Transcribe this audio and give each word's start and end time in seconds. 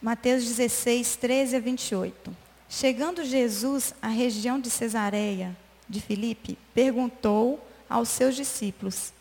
Mateus 0.00 0.44
16, 0.44 1.16
13 1.16 1.56
a 1.56 1.60
28. 1.60 2.36
Chegando 2.68 3.24
Jesus 3.24 3.92
à 4.00 4.06
região 4.06 4.60
de 4.60 4.70
Cesareia 4.70 5.56
de 5.88 6.00
Filipe, 6.00 6.56
perguntou 6.72 7.60
aos 7.90 8.08
seus 8.08 8.36
discípulos: 8.36 9.12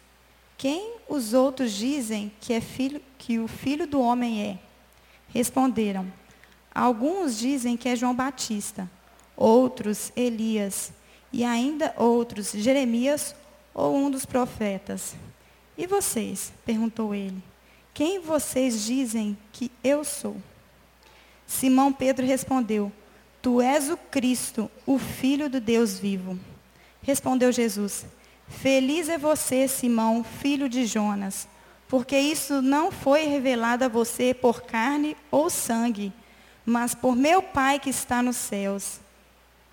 Quem 0.56 0.98
os 1.10 1.34
outros 1.34 1.72
dizem 1.72 2.32
que 2.40 2.54
é 2.54 2.62
filho 2.62 3.02
que 3.18 3.40
o 3.40 3.48
filho 3.48 3.88
do 3.88 4.00
homem 4.00 4.44
é? 4.44 4.60
Responderam: 5.30 6.06
Alguns 6.72 7.40
dizem 7.40 7.76
que 7.76 7.90
é 7.90 7.96
João 7.96 8.14
Batista, 8.14 8.88
outros 9.36 10.12
Elias, 10.16 10.92
e 11.34 11.44
ainda 11.44 11.92
outros 11.98 12.52
Jeremias 12.52 13.36
ou 13.74 13.96
um 13.96 14.12
dos 14.12 14.28
profetas. 14.28 15.16
E 15.76 15.88
vocês? 15.88 16.54
perguntou 16.64 17.16
ele. 17.16 17.42
Quem 17.96 18.20
vocês 18.20 18.86
dizem 18.86 19.36
que 19.52 19.72
eu 19.84 20.04
sou? 20.04 20.38
Simão 21.48 21.94
Pedro 21.94 22.26
respondeu: 22.26 22.92
Tu 23.42 23.62
és 23.62 23.90
o 23.90 23.96
Cristo, 23.96 24.70
o 24.86 25.00
Filho 25.00 25.50
do 25.50 25.62
Deus 25.62 25.98
vivo. 25.98 26.38
Respondeu 27.02 27.52
Jesus: 27.52 28.06
Feliz 28.48 29.08
é 29.08 29.18
você, 29.18 29.68
Simão, 29.68 30.24
filho 30.24 30.68
de 30.68 30.86
Jonas, 30.86 31.48
porque 31.88 32.20
isso 32.20 32.62
não 32.62 32.92
foi 32.92 33.26
revelado 33.26 33.86
a 33.86 33.88
você 33.88 34.34
por 34.34 34.64
carne 34.64 35.16
ou 35.32 35.50
sangue, 35.50 36.12
mas 36.66 36.94
por 36.94 37.16
meu 37.16 37.42
Pai 37.42 37.80
que 37.80 37.90
está 37.90 38.22
nos 38.22 38.36
céus. 38.36 39.00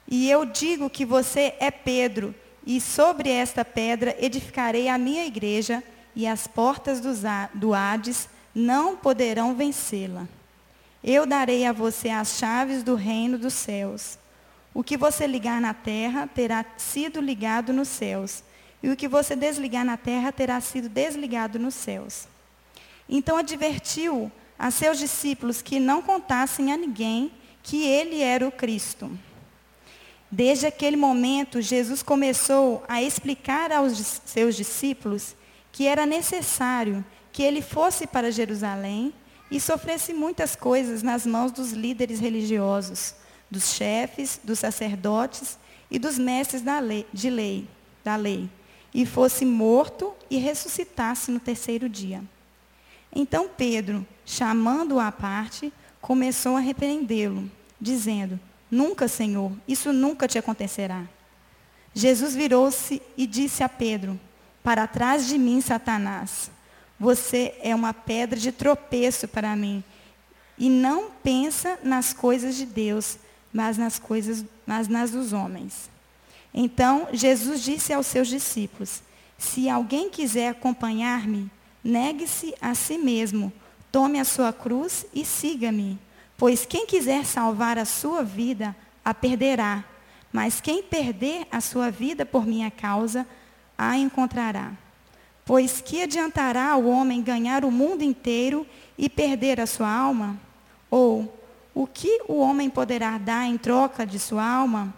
E 0.07 0.31
eu 0.31 0.45
digo 0.45 0.89
que 0.89 1.05
você 1.05 1.55
é 1.59 1.71
Pedro, 1.71 2.35
e 2.67 2.81
sobre 2.81 3.31
esta 3.31 3.65
pedra 3.65 4.17
edificarei 4.21 4.89
a 4.89 4.97
minha 4.97 5.27
igreja, 5.27 5.83
e 6.15 6.27
as 6.27 6.47
portas 6.47 7.01
do 7.53 7.75
Hades 7.75 8.29
não 8.55 8.97
poderão 8.97 9.55
vencê-la. 9.55 10.29
Eu 11.07 11.27
darei 11.27 11.67
a 11.67 11.73
você 11.73 12.09
as 12.09 12.39
chaves 12.39 12.83
do 12.83 12.95
reino 12.95 13.37
dos 13.37 13.53
céus. 13.53 14.19
O 14.73 14.83
que 14.83 14.97
você 14.97 15.27
ligar 15.27 15.61
na 15.61 15.75
terra 15.75 16.27
terá 16.27 16.65
sido 16.79 17.21
ligado 17.21 17.75
nos 17.75 17.89
céus, 17.89 18.43
e 18.83 18.89
o 18.89 18.97
que 18.97 19.07
você 19.07 19.37
desligar 19.37 19.85
na 19.85 19.99
terra 19.99 20.33
terá 20.33 20.59
sido 20.63 20.89
desligado 20.89 21.59
nos 21.59 21.75
céus. 21.75 22.27
Então 23.07 23.37
advertiu 23.37 24.33
a 24.59 24.71
seus 24.71 24.99
discípulos 24.99 25.61
que 25.61 25.79
não 25.79 26.01
contassem 26.01 26.73
a 26.73 26.77
ninguém 26.77 27.31
que 27.63 27.87
ele 27.87 28.23
era 28.23 28.49
o 28.49 28.53
Cristo. 28.53 29.11
Desde 30.31 30.67
aquele 30.67 30.97
momento, 30.97 31.61
Jesus 31.61 32.03
começou 32.03 32.83
a 32.89 33.03
explicar 33.03 33.71
aos 33.71 34.21
seus 34.25 34.57
discípulos 34.57 35.37
que 35.71 35.87
era 35.87 36.07
necessário 36.07 37.05
que 37.31 37.43
ele 37.43 37.61
fosse 37.61 38.07
para 38.07 38.33
Jerusalém 38.33 39.13
e 39.55 39.61
sofresse 39.61 40.13
muitas 40.13 40.57
coisas 40.57 41.01
nas 41.01 41.25
mãos 41.25 41.53
dos 41.53 41.71
líderes 41.71 42.19
religiosos, 42.19 43.15
dos 43.49 43.73
chefes, 43.73 44.41
dos 44.43 44.59
sacerdotes 44.59 45.57
e 45.89 45.97
dos 45.97 46.19
mestres 46.19 46.61
da 46.61 46.81
lei, 46.81 47.07
de 47.13 47.31
lei, 47.31 47.69
da 48.03 48.17
lei, 48.17 48.51
e 48.93 49.07
fosse 49.07 49.45
morto 49.45 50.13
e 50.29 50.39
ressuscitasse 50.39 51.31
no 51.31 51.39
terceiro 51.39 51.89
dia. 51.89 52.21
Então 53.15 53.49
Pedro, 53.49 54.05
chamando-o 54.27 54.99
à 54.99 55.13
parte, 55.13 55.73
começou 56.01 56.57
a 56.57 56.61
repreendê-lo, 56.61 57.49
dizendo: 57.81 58.41
Nunca, 58.69 59.07
Senhor, 59.07 59.53
isso 59.69 59.93
nunca 59.93 60.27
te 60.27 60.37
acontecerá. 60.37 61.05
Jesus 61.95 62.35
virou-se 62.35 63.01
e 63.17 63.25
disse 63.25 63.63
a 63.63 63.69
Pedro: 63.69 64.19
Para 64.65 64.89
trás 64.89 65.29
de 65.29 65.39
mim, 65.39 65.61
Satanás. 65.61 66.51
Você 66.99 67.55
é 67.61 67.75
uma 67.75 67.93
pedra 67.93 68.39
de 68.39 68.53
tropeço 68.53 69.27
para 69.27 69.55
mim. 69.57 69.83
E 70.57 70.69
não 70.69 71.11
pensa 71.23 71.79
nas 71.83 72.13
coisas 72.13 72.55
de 72.55 72.65
Deus, 72.65 73.19
mas 73.53 73.77
nas 73.77 73.99
coisas, 73.99 74.45
mas 74.67 74.89
nas 74.89 75.11
dos 75.11 75.33
homens. 75.33 75.91
Então 76.53 77.09
Jesus 77.13 77.63
disse 77.63 77.93
aos 77.93 78.07
seus 78.07 78.29
discípulos: 78.29 79.03
Se 79.37 79.69
alguém 79.69 80.09
quiser 80.09 80.51
acompanhar-me, 80.51 81.51
negue-se 81.83 82.55
a 82.61 82.75
si 82.75 82.97
mesmo, 82.97 83.53
tome 83.91 84.21
a 84.21 84.25
sua 84.25 84.53
cruz 84.53 85.05
e 85.13 85.25
siga-me. 85.25 85.99
Pois 86.37 86.65
quem 86.65 86.87
quiser 86.87 87.25
salvar 87.25 87.79
a 87.79 87.85
sua 87.85 88.23
vida, 88.23 88.75
a 89.05 89.13
perderá. 89.13 89.85
Mas 90.33 90.61
quem 90.61 90.83
perder 90.83 91.47
a 91.51 91.61
sua 91.61 91.91
vida 91.91 92.27
por 92.27 92.45
minha 92.45 92.71
causa, 92.71 93.27
a 93.79 93.97
encontrará. 93.97 94.73
Pois 95.45 95.81
que 95.81 96.03
adiantará 96.03 96.75
o 96.77 96.89
homem 96.89 97.23
ganhar 97.23 97.65
o 97.65 97.71
mundo 97.71 98.03
inteiro 98.03 98.67
e 98.97 99.11
perder 99.11 99.61
a 99.61 99.67
sua 99.67 99.91
alma? 99.91 100.41
Ou 100.91 101.33
o 101.75 101.87
que 101.87 102.23
o 102.27 102.39
homem 102.39 102.71
poderá 102.71 103.19
dar 103.19 103.47
em 103.47 103.59
troca 103.59 104.07
de 104.07 104.19
sua 104.19 104.45
alma? 104.45 104.95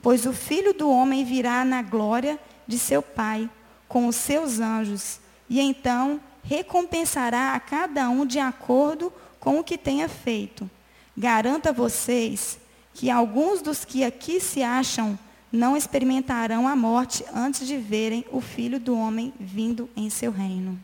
Pois 0.00 0.26
o 0.26 0.32
filho 0.32 0.72
do 0.72 0.88
homem 0.88 1.24
virá 1.24 1.64
na 1.64 1.82
glória 1.82 2.38
de 2.66 2.78
seu 2.78 3.02
Pai, 3.02 3.50
com 3.88 4.06
os 4.06 4.16
seus 4.16 4.60
anjos, 4.60 5.18
e 5.48 5.58
então 5.60 6.20
recompensará 6.44 7.54
a 7.54 7.60
cada 7.60 8.08
um 8.08 8.24
de 8.24 8.38
acordo 8.38 9.12
com 9.40 9.58
o 9.58 9.64
que 9.64 9.76
tenha 9.76 10.08
feito. 10.08 10.70
Garanto 11.16 11.68
a 11.68 11.72
vocês 11.72 12.58
que 12.94 13.10
alguns 13.10 13.60
dos 13.60 13.84
que 13.84 14.04
aqui 14.04 14.40
se 14.40 14.62
acham 14.62 15.18
não 15.50 15.76
experimentarão 15.76 16.68
a 16.68 16.76
morte 16.76 17.24
antes 17.34 17.66
de 17.66 17.76
verem 17.76 18.24
o 18.30 18.40
Filho 18.40 18.78
do 18.78 18.96
Homem 18.96 19.32
vindo 19.38 19.88
em 19.96 20.10
seu 20.10 20.30
reino. 20.30 20.78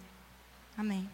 Amém. 0.77 1.09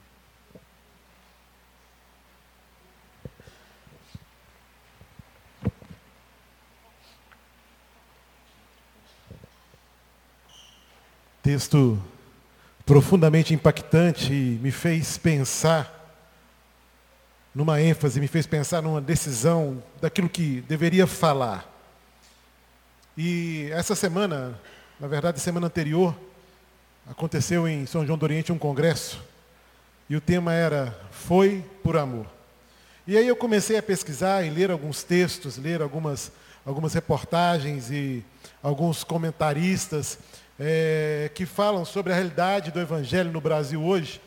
Texto 11.42 12.00
profundamente 12.84 13.54
impactante 13.54 14.32
me 14.32 14.70
fez 14.70 15.16
pensar 15.16 15.96
numa 17.54 17.80
ênfase, 17.80 18.20
me 18.20 18.28
fez 18.28 18.46
pensar 18.46 18.82
numa 18.82 19.00
decisão 19.00 19.82
daquilo 20.00 20.28
que 20.28 20.60
deveria 20.62 21.06
falar. 21.06 21.69
E 23.22 23.68
essa 23.72 23.94
semana, 23.94 24.58
na 24.98 25.06
verdade, 25.06 25.38
semana 25.40 25.66
anterior, 25.66 26.16
aconteceu 27.06 27.68
em 27.68 27.84
São 27.84 28.06
João 28.06 28.16
do 28.16 28.22
Oriente 28.22 28.50
um 28.50 28.56
congresso. 28.56 29.22
E 30.08 30.16
o 30.16 30.22
tema 30.22 30.54
era 30.54 30.98
Foi 31.10 31.62
por 31.82 31.98
Amor. 31.98 32.24
E 33.06 33.18
aí 33.18 33.28
eu 33.28 33.36
comecei 33.36 33.76
a 33.76 33.82
pesquisar 33.82 34.42
e 34.42 34.48
ler 34.48 34.70
alguns 34.70 35.02
textos, 35.02 35.58
ler 35.58 35.82
algumas, 35.82 36.32
algumas 36.64 36.94
reportagens 36.94 37.90
e 37.90 38.24
alguns 38.62 39.04
comentaristas 39.04 40.18
é, 40.58 41.30
que 41.34 41.44
falam 41.44 41.84
sobre 41.84 42.14
a 42.14 42.16
realidade 42.16 42.70
do 42.70 42.80
Evangelho 42.80 43.30
no 43.30 43.40
Brasil 43.42 43.84
hoje. 43.84 44.18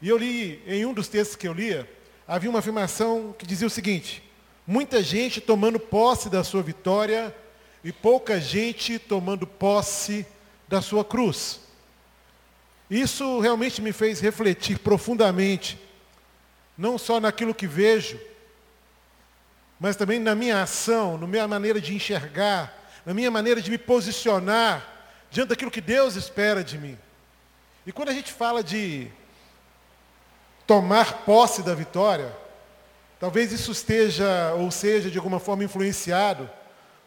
E 0.00 0.08
eu 0.08 0.16
li, 0.16 0.62
em 0.66 0.86
um 0.86 0.94
dos 0.94 1.08
textos 1.08 1.36
que 1.36 1.46
eu 1.46 1.52
lia, 1.52 1.86
havia 2.26 2.48
uma 2.48 2.60
afirmação 2.60 3.34
que 3.38 3.44
dizia 3.44 3.66
o 3.66 3.70
seguinte: 3.70 4.22
muita 4.66 5.02
gente 5.02 5.42
tomando 5.42 5.78
posse 5.78 6.30
da 6.30 6.42
sua 6.42 6.62
vitória 6.62 7.34
e 7.82 7.92
pouca 7.92 8.40
gente 8.40 8.98
tomando 8.98 9.46
posse 9.46 10.26
da 10.68 10.82
sua 10.82 11.04
cruz. 11.04 11.60
Isso 12.90 13.40
realmente 13.40 13.80
me 13.80 13.92
fez 13.92 14.20
refletir 14.20 14.78
profundamente, 14.78 15.78
não 16.76 16.98
só 16.98 17.20
naquilo 17.20 17.54
que 17.54 17.66
vejo, 17.66 18.20
mas 19.78 19.96
também 19.96 20.18
na 20.18 20.34
minha 20.34 20.62
ação, 20.62 21.16
na 21.16 21.26
minha 21.26 21.48
maneira 21.48 21.80
de 21.80 21.94
enxergar, 21.94 22.76
na 23.06 23.14
minha 23.14 23.30
maneira 23.30 23.62
de 23.62 23.70
me 23.70 23.78
posicionar 23.78 24.86
diante 25.30 25.48
daquilo 25.48 25.70
que 25.70 25.80
Deus 25.80 26.16
espera 26.16 26.62
de 26.62 26.76
mim. 26.76 26.98
E 27.86 27.92
quando 27.92 28.10
a 28.10 28.12
gente 28.12 28.32
fala 28.32 28.62
de 28.62 29.08
tomar 30.66 31.24
posse 31.24 31.62
da 31.62 31.74
vitória, 31.74 32.36
talvez 33.18 33.52
isso 33.52 33.72
esteja 33.72 34.52
ou 34.54 34.70
seja 34.70 35.10
de 35.10 35.16
alguma 35.16 35.40
forma 35.40 35.64
influenciado 35.64 36.50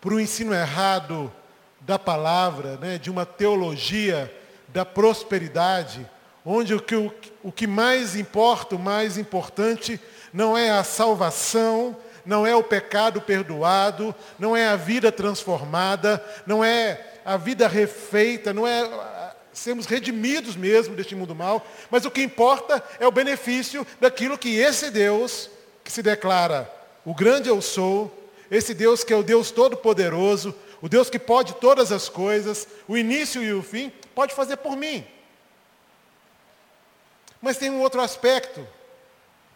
por 0.04 0.12
um 0.12 0.20
ensino 0.20 0.54
errado 0.54 1.32
da 1.80 1.98
palavra, 1.98 2.76
né, 2.76 2.98
de 2.98 3.10
uma 3.10 3.26
teologia 3.26 4.30
da 4.68 4.84
prosperidade, 4.84 6.06
onde 6.46 6.74
o 6.74 6.82
que, 6.82 6.94
o, 6.94 7.14
o 7.42 7.54
que 7.54 7.66
mais 7.66 8.14
importa, 8.14 8.76
o 8.76 8.80
mais 8.80 9.18
importante, 9.18 9.98
não 10.34 10.58
é 10.58 10.72
a 10.72 10.84
salvação, 10.84 11.96
não 12.26 12.46
é 12.46 12.54
o 12.54 12.62
pecado 12.62 13.22
perdoado, 13.22 14.14
não 14.38 14.58
é 14.58 14.68
a 14.68 14.76
vida 14.76 15.10
transformada, 15.10 16.22
não 16.46 16.62
é 16.62 17.00
a 17.24 17.38
vida 17.38 17.66
refeita, 17.66 18.52
não 18.52 18.68
é 18.68 19.34
sermos 19.54 19.86
redimidos 19.86 20.58
mesmo 20.58 20.98
deste 20.98 21.16
mundo 21.16 21.34
mal, 21.34 21.66
mas 21.90 22.04
o 22.04 22.12
que 22.12 22.22
importa 22.22 22.84
é 23.00 23.08
o 23.08 23.12
benefício 23.12 23.88
daquilo 24.02 24.38
que 24.38 24.58
esse 24.58 24.92
Deus, 24.92 25.50
que 25.82 25.90
se 25.94 26.04
declara 26.04 26.70
o 27.06 27.16
grande 27.16 27.48
eu 27.48 27.62
sou, 27.62 28.23
esse 28.56 28.74
Deus 28.74 29.04
que 29.04 29.14
é 29.14 29.16
o 29.16 29.24
Deus 29.24 29.52
Todo-Poderoso, 29.52 30.54
o 30.82 30.90
Deus 30.90 31.10
que 31.10 31.20
pode 31.20 31.54
todas 31.56 31.92
as 31.92 32.10
coisas, 32.10 32.68
o 32.88 32.98
início 32.98 33.42
e 33.42 33.54
o 33.54 33.64
fim, 33.64 33.92
pode 34.14 34.34
fazer 34.34 34.58
por 34.58 34.76
mim. 34.76 35.06
Mas 37.42 37.58
tem 37.58 37.70
um 37.70 37.82
outro 37.82 38.02
aspecto, 38.02 38.66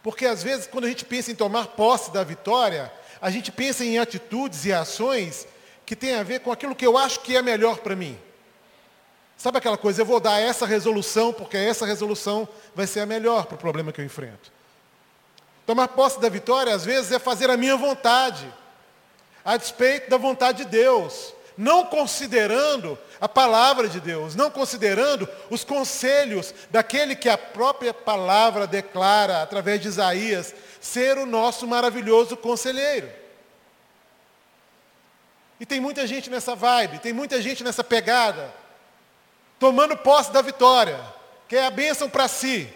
Porque 0.02 0.24
às 0.26 0.42
vezes, 0.42 0.66
quando 0.66 0.84
a 0.84 0.88
gente 0.88 1.04
pensa 1.04 1.30
em 1.30 1.34
tomar 1.34 1.68
posse 1.68 2.10
da 2.12 2.22
vitória, 2.22 2.90
a 3.20 3.30
gente 3.30 3.50
pensa 3.50 3.84
em 3.84 3.98
atitudes 3.98 4.64
e 4.64 4.72
ações 4.72 5.46
que 5.84 5.96
têm 5.96 6.14
a 6.14 6.22
ver 6.22 6.40
com 6.40 6.52
aquilo 6.52 6.74
que 6.74 6.86
eu 6.86 6.96
acho 6.96 7.20
que 7.20 7.36
é 7.36 7.42
melhor 7.42 7.78
para 7.78 7.96
mim. 7.96 8.18
Sabe 9.36 9.58
aquela 9.58 9.76
coisa, 9.76 10.02
eu 10.02 10.06
vou 10.06 10.20
dar 10.20 10.40
essa 10.40 10.66
resolução, 10.66 11.32
porque 11.32 11.56
essa 11.56 11.86
resolução 11.86 12.48
vai 12.74 12.86
ser 12.86 13.00
a 13.00 13.06
melhor 13.06 13.46
para 13.46 13.56
o 13.56 13.58
problema 13.58 13.92
que 13.92 14.00
eu 14.00 14.04
enfrento. 14.04 14.52
Tomar 15.66 15.88
posse 15.88 16.20
da 16.20 16.28
vitória, 16.28 16.74
às 16.74 16.84
vezes, 16.84 17.12
é 17.12 17.18
fazer 17.18 17.50
a 17.50 17.56
minha 17.56 17.76
vontade, 17.76 18.52
a 19.48 19.56
despeito 19.56 20.10
da 20.10 20.18
vontade 20.18 20.64
de 20.64 20.70
Deus, 20.70 21.32
não 21.56 21.86
considerando 21.86 22.98
a 23.18 23.26
palavra 23.26 23.88
de 23.88 23.98
Deus, 23.98 24.36
não 24.36 24.50
considerando 24.50 25.26
os 25.48 25.64
conselhos 25.64 26.52
daquele 26.70 27.16
que 27.16 27.30
a 27.30 27.38
própria 27.38 27.94
palavra 27.94 28.66
declara, 28.66 29.40
através 29.40 29.80
de 29.80 29.88
Isaías, 29.88 30.54
ser 30.82 31.16
o 31.16 31.24
nosso 31.24 31.66
maravilhoso 31.66 32.36
conselheiro. 32.36 33.10
E 35.58 35.64
tem 35.64 35.80
muita 35.80 36.06
gente 36.06 36.28
nessa 36.28 36.54
vibe, 36.54 36.98
tem 36.98 37.14
muita 37.14 37.40
gente 37.40 37.64
nessa 37.64 37.82
pegada, 37.82 38.52
tomando 39.58 39.96
posse 39.96 40.30
da 40.30 40.42
vitória, 40.42 41.00
quer 41.48 41.64
a 41.64 41.70
bênção 41.70 42.10
para 42.10 42.28
si, 42.28 42.70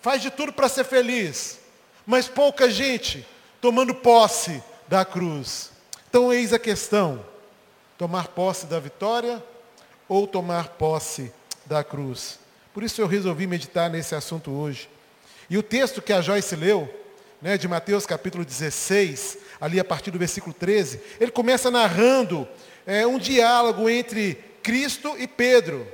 faz 0.00 0.20
de 0.20 0.28
tudo 0.28 0.52
para 0.52 0.68
ser 0.68 0.82
feliz, 0.82 1.60
mas 2.04 2.26
pouca 2.26 2.68
gente 2.68 3.24
tomando 3.60 3.94
posse 3.94 4.60
da 4.92 5.06
cruz. 5.06 5.70
Então, 6.10 6.30
eis 6.30 6.52
a 6.52 6.58
questão: 6.58 7.24
tomar 7.96 8.28
posse 8.28 8.66
da 8.66 8.78
vitória 8.78 9.42
ou 10.06 10.26
tomar 10.26 10.68
posse 10.68 11.32
da 11.64 11.82
cruz? 11.82 12.38
Por 12.74 12.82
isso 12.82 13.00
eu 13.00 13.06
resolvi 13.06 13.46
meditar 13.46 13.88
nesse 13.88 14.14
assunto 14.14 14.50
hoje. 14.50 14.90
E 15.48 15.56
o 15.56 15.62
texto 15.62 16.02
que 16.02 16.12
a 16.12 16.20
Joyce 16.20 16.54
leu, 16.54 16.94
né, 17.40 17.56
de 17.56 17.66
Mateus 17.66 18.04
capítulo 18.04 18.44
16, 18.44 19.38
ali 19.58 19.80
a 19.80 19.84
partir 19.84 20.10
do 20.10 20.18
versículo 20.18 20.52
13, 20.52 21.00
ele 21.18 21.30
começa 21.30 21.70
narrando 21.70 22.46
é, 22.86 23.06
um 23.06 23.18
diálogo 23.18 23.88
entre 23.88 24.34
Cristo 24.62 25.16
e 25.18 25.26
Pedro, 25.26 25.90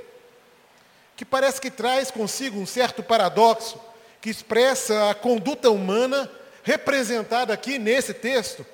que 1.15 1.23
parece 1.23 1.61
que 1.61 1.71
traz 1.71 2.11
consigo 2.11 2.59
um 2.59 2.65
certo 2.65 3.01
paradoxo, 3.01 3.79
que 4.19 4.29
expressa 4.29 5.09
a 5.09 5.15
conduta 5.15 5.71
humana 5.71 6.29
representada 6.63 7.53
aqui 7.53 7.79
nesse 7.79 8.13
texto 8.13 8.65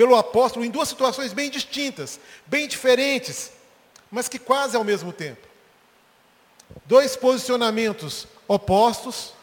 pelo 0.00 0.16
apóstolo 0.16 0.64
em 0.64 0.70
duas 0.70 0.88
situações 0.88 1.34
bem 1.34 1.50
distintas, 1.50 2.18
bem 2.46 2.66
diferentes, 2.66 3.52
mas 4.10 4.30
que 4.30 4.38
quase 4.38 4.74
ao 4.74 4.82
mesmo 4.82 5.12
tempo. 5.12 5.46
Dois 6.86 7.16
posicionamentos 7.16 8.26
opostos, 8.48 9.34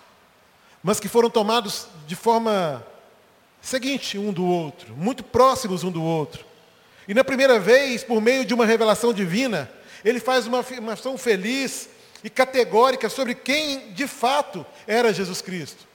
mas 0.81 1.00
que 1.00 1.07
foram 1.07 1.30
tomados 1.30 1.86
de 2.07 2.15
forma 2.15 2.83
seguinte 3.62 4.18
um 4.18 4.33
do 4.33 4.44
outro, 4.48 4.95
muito 4.95 5.24
próximos 5.24 5.83
um 5.83 5.92
do 5.92 6.01
outro. 6.01 6.44
E 7.07 7.13
na 7.13 7.24
primeira 7.24 7.59
vez, 7.59 8.04
por 8.04 8.19
meio 8.19 8.44
de 8.44 8.56
uma 8.56 8.65
revelação 8.65 9.13
divina, 9.13 9.71
ele 10.04 10.19
faz 10.19 10.48
uma 10.48 10.62
afirmação 10.62 11.19
feliz 11.19 11.88
e 12.24 12.31
categórica 12.31 13.09
sobre 13.09 13.36
quem 13.36 13.94
de 13.94 14.07
fato 14.07 14.65
era 14.88 15.13
Jesus 15.13 15.39
Cristo. 15.39 15.86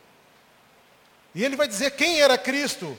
E 1.35 1.45
ele 1.45 1.57
vai 1.57 1.67
dizer 1.67 1.91
quem 1.91 2.21
era 2.21 2.39
Cristo. 2.39 2.97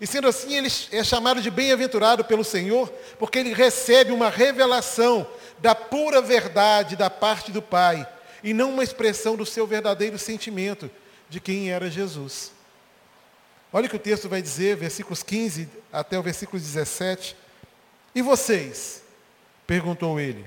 E 0.00 0.06
sendo 0.06 0.28
assim, 0.28 0.56
ele 0.56 0.68
é 0.92 1.04
chamado 1.04 1.40
de 1.40 1.50
bem-aventurado 1.50 2.24
pelo 2.24 2.44
Senhor, 2.44 2.92
porque 3.18 3.38
ele 3.38 3.54
recebe 3.54 4.12
uma 4.12 4.28
revelação 4.28 5.26
da 5.58 5.74
pura 5.74 6.20
verdade 6.20 6.96
da 6.96 7.08
parte 7.08 7.52
do 7.52 7.62
Pai, 7.62 8.06
e 8.42 8.52
não 8.52 8.72
uma 8.72 8.84
expressão 8.84 9.36
do 9.36 9.46
seu 9.46 9.66
verdadeiro 9.66 10.18
sentimento 10.18 10.90
de 11.28 11.40
quem 11.40 11.70
era 11.70 11.90
Jesus. 11.90 12.52
Olha 13.72 13.86
o 13.86 13.90
que 13.90 13.96
o 13.96 14.00
texto 14.00 14.28
vai 14.28 14.42
dizer, 14.42 14.76
versículos 14.76 15.22
15 15.22 15.68
até 15.92 16.18
o 16.18 16.22
versículo 16.22 16.60
17. 16.60 17.36
E 18.14 18.22
vocês? 18.22 19.02
perguntou 19.66 20.20
ele. 20.20 20.44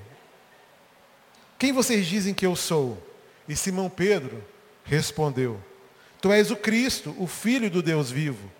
Quem 1.58 1.72
vocês 1.72 2.06
dizem 2.06 2.32
que 2.32 2.46
eu 2.46 2.54
sou? 2.54 2.96
E 3.48 3.56
Simão 3.56 3.90
Pedro 3.90 4.42
respondeu: 4.84 5.60
Tu 6.20 6.32
és 6.32 6.50
o 6.50 6.56
Cristo, 6.56 7.14
o 7.18 7.26
Filho 7.26 7.68
do 7.68 7.82
Deus 7.82 8.10
vivo. 8.10 8.50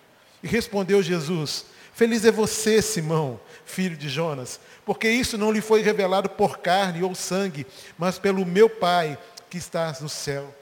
E 0.42 0.46
respondeu 0.46 1.02
Jesus: 1.02 1.66
Feliz 1.92 2.24
é 2.24 2.30
você, 2.30 2.80
Simão, 2.80 3.40
filho 3.64 3.96
de 3.96 4.08
Jonas, 4.08 4.60
porque 4.84 5.08
isso 5.08 5.36
não 5.36 5.50
lhe 5.50 5.60
foi 5.60 5.82
revelado 5.82 6.30
por 6.30 6.58
carne 6.58 7.02
ou 7.02 7.14
sangue, 7.14 7.66
mas 7.98 8.18
pelo 8.18 8.46
meu 8.46 8.70
Pai 8.70 9.18
que 9.50 9.58
está 9.58 9.94
no 10.00 10.08
céu. 10.08 10.54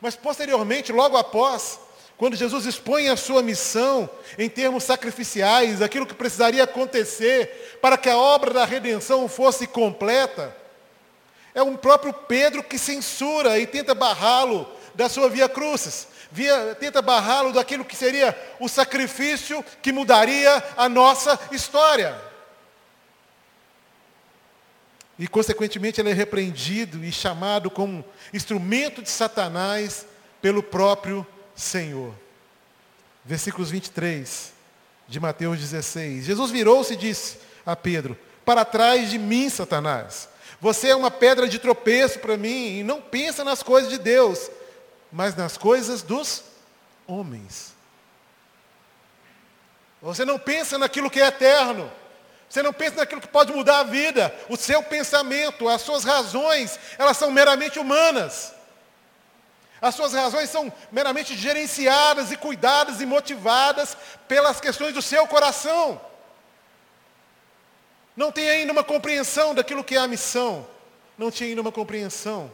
Mas 0.00 0.14
posteriormente, 0.14 0.92
logo 0.92 1.16
após, 1.16 1.78
quando 2.16 2.36
Jesus 2.36 2.66
expõe 2.66 3.08
a 3.08 3.16
sua 3.16 3.42
missão 3.42 4.08
em 4.38 4.48
termos 4.48 4.84
sacrificiais, 4.84 5.82
aquilo 5.82 6.06
que 6.06 6.14
precisaria 6.14 6.64
acontecer 6.64 7.78
para 7.82 7.98
que 7.98 8.08
a 8.08 8.16
obra 8.16 8.54
da 8.54 8.64
redenção 8.64 9.28
fosse 9.28 9.66
completa, 9.66 10.56
é 11.54 11.62
o 11.62 11.76
próprio 11.76 12.12
Pedro 12.12 12.62
que 12.62 12.78
censura 12.78 13.58
e 13.58 13.66
tenta 13.66 13.94
barrá-lo 13.94 14.68
da 14.94 15.08
sua 15.08 15.28
via 15.28 15.48
crucis 15.48 16.06
via, 16.30 16.74
tenta 16.78 17.02
barrá-lo 17.02 17.52
daquilo 17.52 17.84
que 17.84 17.96
seria 17.96 18.36
o 18.58 18.68
sacrifício 18.68 19.64
que 19.82 19.92
mudaria 19.92 20.62
a 20.76 20.88
nossa 20.88 21.38
história. 21.50 22.16
E, 25.18 25.28
consequentemente, 25.28 26.00
ele 26.00 26.10
é 26.10 26.14
repreendido 26.14 27.04
e 27.04 27.12
chamado 27.12 27.70
como 27.70 28.04
instrumento 28.32 29.02
de 29.02 29.10
Satanás 29.10 30.06
pelo 30.40 30.62
próprio 30.62 31.26
Senhor. 31.54 32.14
Versículos 33.22 33.70
23 33.70 34.54
de 35.06 35.20
Mateus 35.20 35.58
16. 35.58 36.24
Jesus 36.24 36.50
virou-se 36.50 36.94
e 36.94 36.96
disse 36.96 37.38
a 37.66 37.76
Pedro: 37.76 38.16
Para 38.44 38.64
trás 38.64 39.10
de 39.10 39.18
mim, 39.18 39.50
Satanás. 39.50 40.28
Você 40.60 40.88
é 40.88 40.96
uma 40.96 41.10
pedra 41.10 41.48
de 41.48 41.58
tropeço 41.58 42.18
para 42.18 42.36
mim 42.36 42.78
e 42.78 42.82
não 42.82 43.00
pensa 43.00 43.42
nas 43.42 43.62
coisas 43.62 43.90
de 43.90 43.98
Deus, 43.98 44.50
mas 45.10 45.34
nas 45.34 45.56
coisas 45.56 46.02
dos 46.02 46.44
homens. 47.06 47.74
Você 50.00 50.24
não 50.24 50.38
pensa 50.38 50.78
naquilo 50.78 51.10
que 51.10 51.20
é 51.20 51.26
eterno. 51.26 51.90
Você 52.48 52.62
não 52.62 52.72
pensa 52.72 52.96
naquilo 52.96 53.20
que 53.20 53.28
pode 53.28 53.52
mudar 53.52 53.80
a 53.80 53.84
vida. 53.84 54.34
O 54.48 54.56
seu 54.56 54.82
pensamento, 54.82 55.68
as 55.68 55.82
suas 55.82 56.04
razões, 56.04 56.78
elas 56.98 57.16
são 57.16 57.30
meramente 57.30 57.78
humanas. 57.78 58.52
As 59.80 59.94
suas 59.94 60.12
razões 60.12 60.50
são 60.50 60.72
meramente 60.90 61.36
gerenciadas 61.36 62.30
e 62.30 62.36
cuidadas 62.36 63.00
e 63.00 63.06
motivadas 63.06 63.96
pelas 64.28 64.60
questões 64.60 64.94
do 64.94 65.02
seu 65.02 65.26
coração. 65.26 66.00
Não 68.16 68.30
tem 68.30 68.48
ainda 68.48 68.72
uma 68.72 68.84
compreensão 68.84 69.54
daquilo 69.54 69.84
que 69.84 69.96
é 69.96 69.98
a 69.98 70.08
missão. 70.08 70.66
Não 71.16 71.30
tinha 71.30 71.48
ainda 71.48 71.62
uma 71.62 71.72
compreensão 71.72 72.50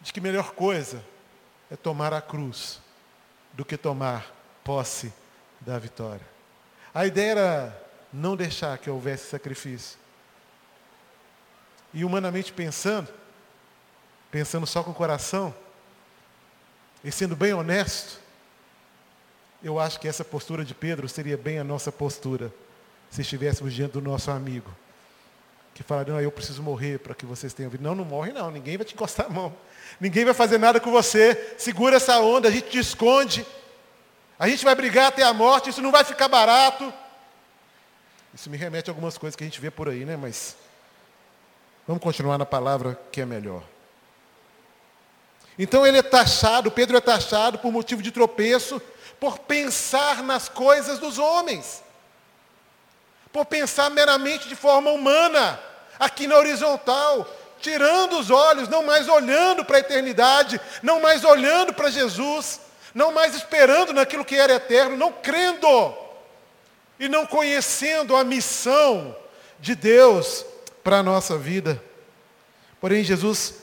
de 0.00 0.12
que 0.12 0.20
melhor 0.20 0.52
coisa 0.52 1.11
é 1.72 1.76
tomar 1.76 2.12
a 2.12 2.20
cruz 2.20 2.82
do 3.54 3.64
que 3.64 3.78
tomar 3.78 4.30
posse 4.62 5.10
da 5.58 5.78
vitória. 5.78 6.26
A 6.92 7.06
ideia 7.06 7.30
era 7.30 7.82
não 8.12 8.36
deixar 8.36 8.76
que 8.76 8.90
houvesse 8.90 9.30
sacrifício. 9.30 9.98
E 11.94 12.04
humanamente 12.04 12.52
pensando, 12.52 13.08
pensando 14.30 14.66
só 14.66 14.82
com 14.82 14.90
o 14.90 14.94
coração, 14.94 15.54
e 17.02 17.10
sendo 17.10 17.34
bem 17.34 17.54
honesto, 17.54 18.20
eu 19.62 19.80
acho 19.80 19.98
que 19.98 20.06
essa 20.06 20.22
postura 20.22 20.66
de 20.66 20.74
Pedro 20.74 21.08
seria 21.08 21.38
bem 21.38 21.58
a 21.58 21.64
nossa 21.64 21.90
postura, 21.90 22.52
se 23.10 23.22
estivéssemos 23.22 23.72
diante 23.72 23.92
do 23.92 24.02
nosso 24.02 24.30
amigo, 24.30 24.70
que 25.74 25.82
falaria, 25.82 26.12
não, 26.12 26.20
eu 26.20 26.30
preciso 26.30 26.62
morrer 26.62 26.98
para 26.98 27.14
que 27.14 27.24
vocês 27.24 27.54
tenham 27.54 27.70
vida. 27.70 27.82
Não, 27.82 27.94
não 27.94 28.04
morre 28.04 28.32
não, 28.32 28.50
ninguém 28.50 28.76
vai 28.76 28.84
te 28.84 28.94
encostar 28.94 29.26
a 29.26 29.28
mão. 29.30 29.54
Ninguém 30.00 30.24
vai 30.24 30.34
fazer 30.34 30.58
nada 30.58 30.78
com 30.78 30.90
você. 30.90 31.54
Segura 31.56 31.96
essa 31.96 32.18
onda, 32.20 32.48
a 32.48 32.50
gente 32.50 32.68
te 32.68 32.78
esconde. 32.78 33.46
A 34.38 34.48
gente 34.48 34.64
vai 34.64 34.74
brigar 34.74 35.06
até 35.06 35.22
a 35.22 35.32
morte, 35.32 35.70
isso 35.70 35.80
não 35.80 35.92
vai 35.92 36.04
ficar 36.04 36.28
barato. 36.28 36.92
Isso 38.34 38.50
me 38.50 38.56
remete 38.56 38.90
a 38.90 38.92
algumas 38.92 39.16
coisas 39.16 39.36
que 39.36 39.44
a 39.44 39.46
gente 39.46 39.60
vê 39.60 39.70
por 39.70 39.88
aí, 39.88 40.04
né? 40.04 40.16
Mas 40.16 40.56
vamos 41.86 42.02
continuar 42.02 42.38
na 42.38 42.46
palavra 42.46 42.98
que 43.10 43.20
é 43.20 43.26
melhor. 43.26 43.62
Então 45.58 45.86
ele 45.86 45.98
é 45.98 46.02
taxado, 46.02 46.70
Pedro 46.70 46.96
é 46.96 47.00
taxado 47.00 47.58
por 47.58 47.70
motivo 47.70 48.02
de 48.02 48.10
tropeço, 48.10 48.80
por 49.20 49.38
pensar 49.38 50.22
nas 50.22 50.48
coisas 50.48 50.98
dos 50.98 51.18
homens. 51.18 51.82
Por 53.32 53.46
pensar 53.46 53.90
meramente 53.90 54.48
de 54.48 54.54
forma 54.54 54.90
humana, 54.90 55.58
aqui 55.98 56.26
na 56.26 56.36
horizontal, 56.36 57.26
tirando 57.60 58.18
os 58.18 58.30
olhos, 58.30 58.68
não 58.68 58.84
mais 58.84 59.08
olhando 59.08 59.64
para 59.64 59.78
a 59.78 59.80
eternidade, 59.80 60.60
não 60.82 61.00
mais 61.00 61.24
olhando 61.24 61.72
para 61.72 61.90
Jesus, 61.90 62.60
não 62.94 63.12
mais 63.12 63.34
esperando 63.34 63.92
naquilo 63.92 64.24
que 64.24 64.36
era 64.36 64.54
eterno, 64.54 64.96
não 64.96 65.12
crendo 65.12 65.96
e 66.98 67.08
não 67.08 67.26
conhecendo 67.26 68.14
a 68.14 68.22
missão 68.22 69.16
de 69.58 69.74
Deus 69.74 70.44
para 70.84 70.98
a 70.98 71.02
nossa 71.02 71.38
vida. 71.38 71.82
Porém, 72.80 73.02
Jesus 73.02 73.54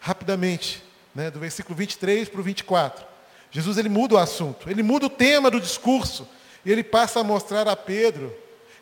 rapidamente 0.00 0.84
né, 1.16 1.30
do 1.30 1.40
versículo 1.40 1.74
23 1.74 2.28
para 2.28 2.40
o 2.40 2.44
24. 2.44 3.06
Jesus 3.50 3.78
ele 3.78 3.88
muda 3.88 4.16
o 4.16 4.18
assunto, 4.18 4.68
ele 4.68 4.82
muda 4.82 5.06
o 5.06 5.10
tema 5.10 5.50
do 5.50 5.60
discurso, 5.60 6.28
e 6.64 6.70
ele 6.70 6.84
passa 6.84 7.20
a 7.20 7.24
mostrar 7.24 7.66
a 7.66 7.74
Pedro, 7.74 8.36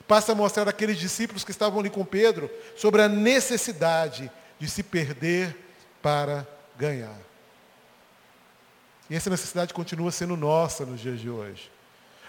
passa 0.06 0.32
a 0.32 0.34
mostrar 0.34 0.68
àqueles 0.68 0.98
discípulos 0.98 1.44
que 1.44 1.50
estavam 1.50 1.80
ali 1.80 1.90
com 1.90 2.04
Pedro, 2.04 2.50
sobre 2.76 3.02
a 3.02 3.08
necessidade 3.08 4.30
de 4.58 4.68
se 4.68 4.82
perder 4.82 5.56
para 6.02 6.46
ganhar. 6.76 7.16
E 9.08 9.16
essa 9.16 9.30
necessidade 9.30 9.74
continua 9.74 10.10
sendo 10.10 10.36
nossa 10.36 10.84
nos 10.84 11.00
dias 11.00 11.20
de 11.20 11.28
hoje. 11.28 11.70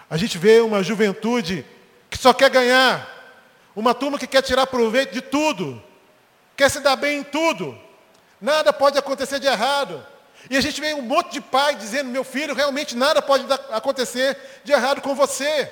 A 0.08 0.16
gente 0.16 0.38
vê 0.38 0.60
uma 0.60 0.82
juventude 0.82 1.64
que 2.08 2.18
só 2.18 2.32
quer 2.32 2.50
ganhar, 2.50 3.08
uma 3.74 3.92
turma 3.94 4.18
que 4.18 4.26
quer 4.26 4.42
tirar 4.42 4.66
proveito 4.66 5.12
de 5.12 5.20
tudo, 5.20 5.82
quer 6.56 6.70
se 6.70 6.80
dar 6.80 6.96
bem 6.96 7.20
em 7.20 7.24
tudo, 7.24 7.76
nada 8.40 8.72
pode 8.72 8.98
acontecer 8.98 9.38
de 9.38 9.46
errado. 9.46 10.04
E 10.48 10.56
a 10.56 10.60
gente 10.60 10.80
vê 10.80 10.94
um 10.94 11.02
monte 11.02 11.32
de 11.32 11.40
pai 11.40 11.74
dizendo, 11.74 12.10
meu 12.10 12.22
filho, 12.22 12.54
realmente 12.54 12.96
nada 12.96 13.20
pode 13.20 13.44
acontecer 13.70 14.38
de 14.64 14.72
errado 14.72 15.00
com 15.00 15.14
você. 15.14 15.70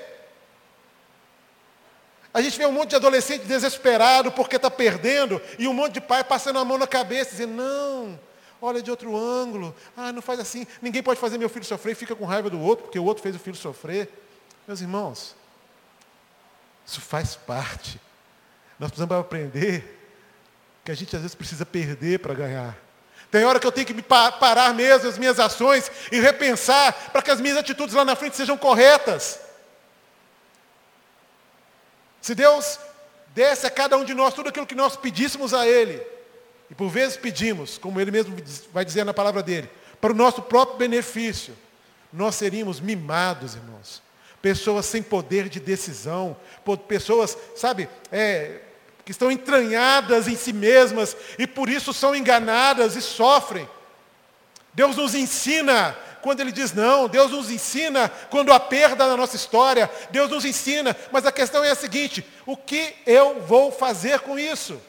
A 2.35 2.43
gente 2.43 2.59
vê 2.59 2.67
um 2.67 2.73
monte 2.73 2.91
de 2.91 2.97
adolescente 2.97 3.45
desesperado 3.45 4.33
porque 4.33 4.57
está 4.57 4.69
perdendo, 4.69 5.41
e 5.57 5.69
um 5.69 5.73
monte 5.73 5.95
de 5.95 6.01
pai 6.01 6.25
passando 6.25 6.59
a 6.59 6.65
mão 6.65 6.77
na 6.77 6.87
cabeça, 6.87 7.31
dizendo, 7.31 7.53
não, 7.53 8.19
olha 8.61 8.83
de 8.83 8.91
outro 8.91 9.17
ângulo, 9.17 9.73
ah, 9.97 10.11
não 10.13 10.21
faz 10.21 10.41
assim, 10.41 10.67
ninguém 10.83 11.01
pode 11.01 11.21
fazer 11.21 11.39
meu 11.39 11.49
filho 11.49 11.65
sofrer 11.65 11.95
fica 11.95 12.17
com 12.17 12.25
raiva 12.25 12.51
do 12.51 12.61
outro, 12.61 12.87
porque 12.87 12.99
o 12.99 13.05
outro 13.05 13.23
fez 13.23 13.37
o 13.37 13.39
filho 13.39 13.57
sofrer. 13.57 14.11
Meus 14.67 14.81
irmãos, 14.81 15.37
isso 16.85 17.01
faz 17.01 17.37
parte. 17.37 18.01
Nós 18.81 18.91
precisamos 18.91 19.17
aprender 19.17 20.03
que 20.85 20.91
a 20.91 20.95
gente 20.95 21.15
às 21.15 21.23
vezes 21.23 21.37
precisa 21.37 21.65
perder 21.65 22.19
para 22.19 22.35
ganhar. 22.35 22.77
Tem 23.31 23.45
hora 23.45 23.61
que 23.61 23.67
eu 23.67 23.73
tenho 23.73 23.87
que 23.87 23.95
me 23.95 24.03
parar 24.03 24.75
mesmo 24.75 25.09
as 25.09 25.19
minhas 25.19 25.39
ações 25.39 25.89
e 26.11 26.19
repensar 26.19 27.11
para 27.13 27.23
que 27.23 27.31
as 27.31 27.41
minhas 27.41 27.59
atitudes 27.59 27.95
lá 27.95 28.05
na 28.05 28.17
frente 28.17 28.37
sejam 28.37 28.57
corretas. 28.57 29.44
Se 32.25 32.35
Deus 32.35 32.79
desse 33.35 33.67
a 33.67 33.71
cada 33.71 33.99
um 33.99 34.05
de 34.05 34.15
nós 34.15 34.33
tudo 34.33 34.49
aquilo 34.49 34.67
que 34.67 34.75
nós 34.75 34.97
pedíssemos 34.97 35.53
a 35.53 35.69
Ele, 35.69 36.01
e 36.71 36.75
por 36.75 36.89
vezes 36.89 37.19
pedimos, 37.19 37.77
como 37.77 38.01
Ele 38.01 38.11
mesmo 38.11 38.35
vai 38.73 38.83
dizer 38.83 39.05
na 39.05 39.13
palavra 39.13 39.43
dele, 39.43 39.69
para 40.01 40.11
o 40.11 40.17
nosso 40.17 40.41
próprio 40.41 40.79
benefício, 40.79 41.55
nós 42.11 42.35
seríamos 42.37 42.81
mimados, 42.81 43.57
irmãos. 43.57 44.03
Pessoas 44.41 44.87
sem 44.87 45.03
poder 45.03 45.51
de 45.51 45.61
decisão, 45.61 46.35
pessoas, 46.89 47.37
sabe, 47.55 47.91
é, 48.11 48.63
que 49.05 49.11
estão 49.11 49.31
entranhadas 49.31 50.27
em 50.27 50.35
si 50.35 50.55
mesmas 50.55 51.15
e 51.39 51.47
por 51.47 51.69
isso 51.69 51.93
são 51.93 52.17
enganadas 52.17 52.97
e 52.97 53.03
sofrem. 53.03 53.69
Deus 54.73 54.97
nos 54.97 55.15
ensina 55.15 55.95
quando 56.25 56.41
Ele 56.41 56.51
diz 56.51 56.73
não, 56.73 57.07
Deus 57.07 57.33
nos 57.33 57.51
ensina 57.51 58.09
quando 58.31 58.51
há 58.51 58.59
perda 58.59 59.07
na 59.07 59.15
nossa 59.15 59.37
história, 59.37 59.91
Deus 60.11 60.31
nos 60.31 60.47
ensina, 60.47 60.97
mas 61.13 61.27
a 61.27 61.31
questão 61.31 61.63
é 61.63 61.71
a 61.71 61.75
seguinte: 61.75 62.25
o 62.47 62.57
que 62.57 62.95
eu 63.05 63.43
vou 63.43 63.71
fazer 63.71 64.21
com 64.21 64.39
isso? 64.39 64.81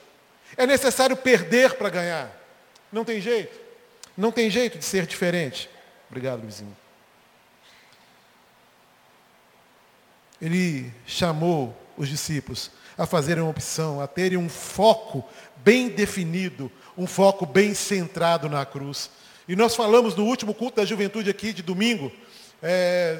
É 0.56 0.66
necessário 0.66 1.18
perder 1.18 1.74
para 1.74 1.90
ganhar. 1.90 2.32
Não 2.90 3.04
tem 3.04 3.20
jeito. 3.20 3.60
Não 4.16 4.32
tem 4.32 4.50
jeito 4.50 4.78
de 4.78 4.86
ser 4.86 5.06
diferente. 5.06 5.70
Obrigado, 6.10 6.42
Luizinho. 6.42 6.76
Ele 10.42 10.90
chamou 11.06 11.76
os 11.98 12.08
discípulos 12.08 12.72
a 12.98 13.06
fazerem 13.06 13.44
uma 13.44 13.52
opção, 13.52 14.00
a 14.00 14.08
terem 14.08 14.38
um 14.38 14.48
foco 14.48 15.22
bem 15.58 15.90
definido, 15.90 16.72
um 16.98 17.06
foco 17.06 17.46
bem 17.46 17.74
centrado 17.74 18.48
na 18.48 18.66
cruz. 18.66 19.10
E 19.48 19.56
nós 19.56 19.76
falamos 19.76 20.16
no 20.16 20.26
último 20.26 20.54
culto 20.54 20.78
da 20.78 20.86
juventude 20.86 21.30
aqui 21.30 21.54
de 21.54 21.62
domingo, 21.62 22.12
é, 22.62 23.20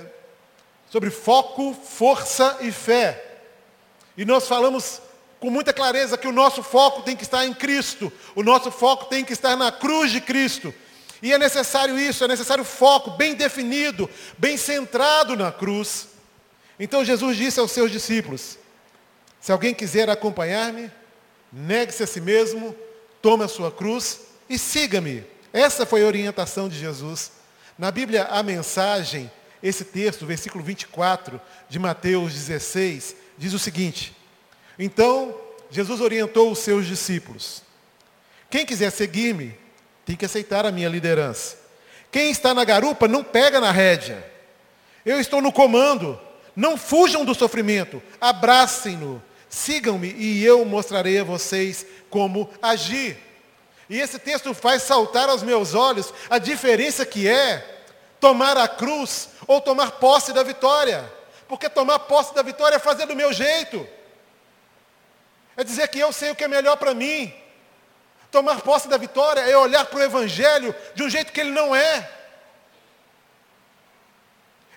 sobre 0.90 1.10
foco, 1.10 1.74
força 1.74 2.58
e 2.62 2.72
fé. 2.72 3.40
E 4.18 4.26
nós 4.26 4.48
falamos 4.48 5.02
com 5.40 5.50
muita 5.50 5.74
clareza 5.74 6.18
que 6.18 6.28
o 6.28 6.32
nosso 6.32 6.64
foco 6.64 7.04
tem 7.04 7.16
que 7.16 7.24
estar 7.24 7.46
em 7.46 7.54
Cristo, 7.54 8.12
o 8.34 8.42
nosso 8.42 8.72
foco 8.72 9.06
tem 9.06 9.24
que 9.24 9.34
estar 9.34 9.56
na 9.56 9.72
cruz 9.72 10.12
de 10.12 10.20
Cristo. 10.20 10.74
E 11.22 11.32
é 11.32 11.38
necessário 11.38 11.98
isso, 11.98 12.24
é 12.24 12.28
necessário 12.28 12.64
foco 12.64 13.12
bem 13.12 13.36
definido, 13.36 14.10
bem 14.38 14.58
centrado 14.58 15.36
na 15.36 15.52
cruz. 15.52 16.08
Então 16.80 17.06
Jesus 17.06 17.38
disse 17.38 17.60
aos 17.60 17.72
seus 17.72 17.92
discípulos: 17.92 18.58
se 19.40 19.52
alguém 19.52 19.74
quiser 19.74 20.10
acompanhar-me, 20.10 20.92
negue-se 21.52 22.04
a 22.04 22.08
si 22.08 22.20
mesmo, 22.20 22.76
tome 23.22 23.44
a 23.44 23.48
sua 23.48 23.72
cruz 23.72 24.22
e 24.50 24.58
siga-me. 24.58 25.24
Essa 25.56 25.86
foi 25.86 26.04
a 26.04 26.06
orientação 26.06 26.68
de 26.68 26.78
Jesus. 26.78 27.32
Na 27.78 27.90
Bíblia, 27.90 28.26
a 28.26 28.44
mensagem, 28.44 29.32
esse 29.64 29.86
texto, 29.86 30.26
versículo 30.26 30.62
24 30.62 31.40
de 31.70 31.80
Mateus 31.80 32.34
16, 32.34 33.16
diz 33.38 33.54
o 33.54 33.60
seguinte: 33.60 34.14
Então, 34.78 35.34
Jesus 35.72 36.02
orientou 36.02 36.52
os 36.52 36.60
seus 36.60 36.86
discípulos: 36.86 37.64
Quem 38.50 38.66
quiser 38.66 38.92
seguir-me, 38.92 39.58
tem 40.06 40.18
que 40.18 40.26
aceitar 40.26 40.66
a 40.66 40.72
minha 40.74 40.90
liderança. 40.90 41.58
Quem 42.12 42.30
está 42.30 42.54
na 42.54 42.66
garupa, 42.66 43.08
não 43.08 43.24
pega 43.24 43.62
na 43.62 43.72
rédea. 43.72 44.30
Eu 45.06 45.22
estou 45.22 45.42
no 45.42 45.54
comando. 45.54 46.20
Não 46.54 46.78
fujam 46.78 47.24
do 47.24 47.36
sofrimento, 47.36 48.02
abracem-no 48.20 49.22
Sigam-me 49.56 50.14
e 50.18 50.44
eu 50.44 50.66
mostrarei 50.66 51.20
a 51.20 51.24
vocês 51.24 51.86
como 52.10 52.50
agir. 52.62 53.18
E 53.90 54.00
esse 54.00 54.18
texto 54.18 54.54
faz 54.54 54.84
saltar 54.84 55.30
aos 55.30 55.44
meus 55.44 55.74
olhos 55.74 56.14
a 56.30 56.38
diferença 56.38 57.06
que 57.06 57.28
é 57.28 57.84
tomar 58.20 58.58
a 58.58 58.68
cruz 58.68 59.30
ou 59.48 59.62
tomar 59.62 59.92
posse 59.92 60.34
da 60.34 60.44
vitória. 60.44 61.12
Porque 61.48 61.70
tomar 61.70 62.00
posse 62.00 62.34
da 62.34 62.42
vitória 62.42 62.78
é 62.78 62.80
fazer 62.80 63.06
do 63.06 63.16
meu 63.16 63.32
jeito. 63.32 63.88
É 65.56 65.64
dizer 65.64 65.88
que 65.88 66.00
eu 66.00 66.12
sei 66.12 66.32
o 66.32 66.36
que 66.36 66.44
é 66.44 66.48
melhor 66.48 66.78
para 66.78 66.94
mim. 66.94 67.34
Tomar 68.32 68.62
posse 68.62 68.88
da 68.88 68.98
vitória 68.98 69.42
é 69.42 69.56
olhar 69.56 69.86
para 69.86 70.00
o 70.00 70.04
Evangelho 70.04 70.76
de 70.96 71.04
um 71.04 71.10
jeito 71.10 71.32
que 71.32 71.40
ele 71.40 71.52
não 71.52 71.76
é 71.76 72.12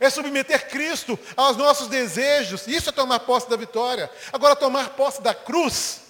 é 0.00 0.09
submeter 0.09 0.69
Cristo 0.69 1.19
aos 1.37 1.57
nossos 1.57 1.88
desejos. 1.88 2.67
Isso 2.67 2.88
é 2.88 2.93
tomar 2.93 3.21
posse 3.21 3.49
da 3.50 3.57
vitória. 3.57 4.11
Agora, 4.33 4.55
tomar 4.55 4.91
posse 4.91 5.21
da 5.21 5.35
cruz 5.35 6.03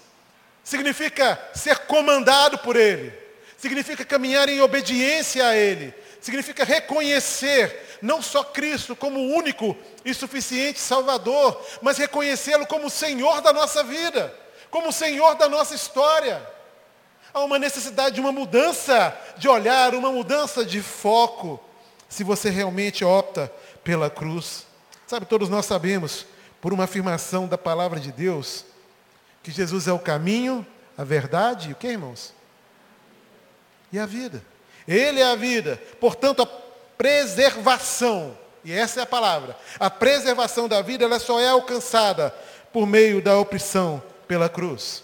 significa 0.68 1.40
ser 1.54 1.78
comandado 1.86 2.58
por 2.58 2.76
Ele, 2.76 3.10
significa 3.56 4.04
caminhar 4.04 4.50
em 4.50 4.60
obediência 4.60 5.46
a 5.46 5.56
Ele, 5.56 5.94
significa 6.20 6.62
reconhecer 6.62 7.98
não 8.02 8.20
só 8.20 8.44
Cristo 8.44 8.94
como 8.94 9.18
o 9.18 9.34
único 9.34 9.74
e 10.04 10.12
suficiente 10.12 10.78
Salvador, 10.78 11.58
mas 11.80 11.96
reconhecê-lo 11.96 12.66
como 12.66 12.90
Senhor 12.90 13.40
da 13.40 13.50
nossa 13.50 13.82
vida, 13.82 14.34
como 14.70 14.92
Senhor 14.92 15.36
da 15.36 15.48
nossa 15.48 15.74
história. 15.74 16.46
Há 17.32 17.40
uma 17.40 17.58
necessidade 17.58 18.16
de 18.16 18.20
uma 18.20 18.30
mudança 18.30 19.18
de 19.38 19.48
olhar, 19.48 19.94
uma 19.94 20.12
mudança 20.12 20.66
de 20.66 20.82
foco, 20.82 21.58
se 22.10 22.22
você 22.22 22.50
realmente 22.50 23.06
opta 23.06 23.50
pela 23.82 24.10
cruz. 24.10 24.66
Sabe, 25.06 25.24
todos 25.24 25.48
nós 25.48 25.64
sabemos, 25.64 26.26
por 26.60 26.74
uma 26.74 26.84
afirmação 26.84 27.48
da 27.48 27.56
palavra 27.56 27.98
de 27.98 28.12
Deus, 28.12 28.66
que 29.48 29.54
Jesus 29.54 29.88
é 29.88 29.92
o 29.94 29.98
caminho, 29.98 30.66
a 30.94 31.02
verdade 31.02 31.70
e 31.70 31.72
o 31.72 31.74
que, 31.74 31.86
irmãos? 31.86 32.34
E 33.90 33.98
a 33.98 34.04
vida. 34.04 34.44
Ele 34.86 35.20
é 35.20 35.24
a 35.24 35.36
vida. 35.36 35.80
Portanto, 35.98 36.42
a 36.42 36.46
preservação, 36.98 38.36
e 38.62 38.74
essa 38.74 39.00
é 39.00 39.02
a 39.04 39.06
palavra, 39.06 39.56
a 39.80 39.88
preservação 39.88 40.68
da 40.68 40.82
vida, 40.82 41.06
ela 41.06 41.18
só 41.18 41.40
é 41.40 41.48
alcançada 41.48 42.28
por 42.74 42.86
meio 42.86 43.22
da 43.22 43.38
opção 43.38 44.02
pela 44.26 44.50
cruz. 44.50 45.02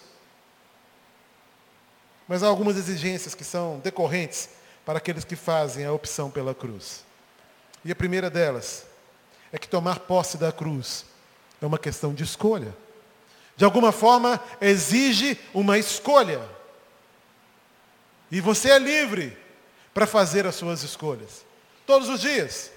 Mas 2.27 2.43
há 2.43 2.47
algumas 2.47 2.77
exigências 2.77 3.33
que 3.33 3.43
são 3.43 3.79
decorrentes 3.79 4.49
para 4.85 4.99
aqueles 4.99 5.23
que 5.23 5.35
fazem 5.35 5.87
a 5.87 5.91
opção 5.91 6.29
pela 6.29 6.53
cruz. 6.53 7.03
E 7.83 7.91
a 7.91 7.95
primeira 7.95 8.29
delas 8.29 8.85
é 9.51 9.57
que 9.57 9.67
tomar 9.67 10.01
posse 10.01 10.37
da 10.37 10.51
cruz 10.51 11.03
é 11.59 11.65
uma 11.65 11.79
questão 11.79 12.13
de 12.13 12.23
escolha. 12.23 12.84
De 13.55 13.63
alguma 13.63 13.91
forma, 13.91 14.39
exige 14.59 15.39
uma 15.53 15.77
escolha. 15.77 16.41
E 18.29 18.41
você 18.41 18.71
é 18.71 18.79
livre 18.79 19.37
para 19.93 20.05
fazer 20.05 20.45
as 20.45 20.55
suas 20.55 20.83
escolhas. 20.83 21.45
Todos 21.85 22.09
os 22.09 22.19
dias. 22.19 22.71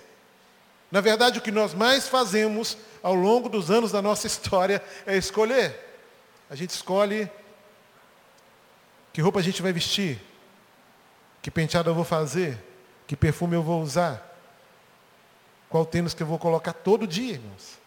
Na 0.90 1.00
verdade, 1.00 1.38
o 1.38 1.42
que 1.42 1.50
nós 1.50 1.75
mais 1.75 2.08
fazemos 2.08 2.78
ao 3.02 3.14
longo 3.14 3.49
dos 3.49 3.70
anos 3.70 3.92
da 3.92 4.00
nossa 4.00 4.26
história 4.26 4.82
é 5.06 5.16
escolher. 5.16 5.87
A 6.49 6.54
gente 6.54 6.70
escolhe 6.70 7.30
que 9.12 9.20
roupa 9.20 9.40
a 9.40 9.42
gente 9.42 9.61
vai 9.61 9.73
vestir, 9.73 10.20
que 11.42 11.50
penteado 11.50 11.90
eu 11.90 11.94
vou 11.94 12.04
fazer, 12.04 12.56
que 13.06 13.16
perfume 13.16 13.56
eu 13.56 13.62
vou 13.62 13.82
usar, 13.82 14.25
qual 15.68 15.85
tênis 15.85 16.14
que 16.14 16.23
eu 16.23 16.26
vou 16.26 16.38
colocar 16.38 16.73
todo 16.73 17.06
dia, 17.06 17.32
irmãos? 17.35 17.78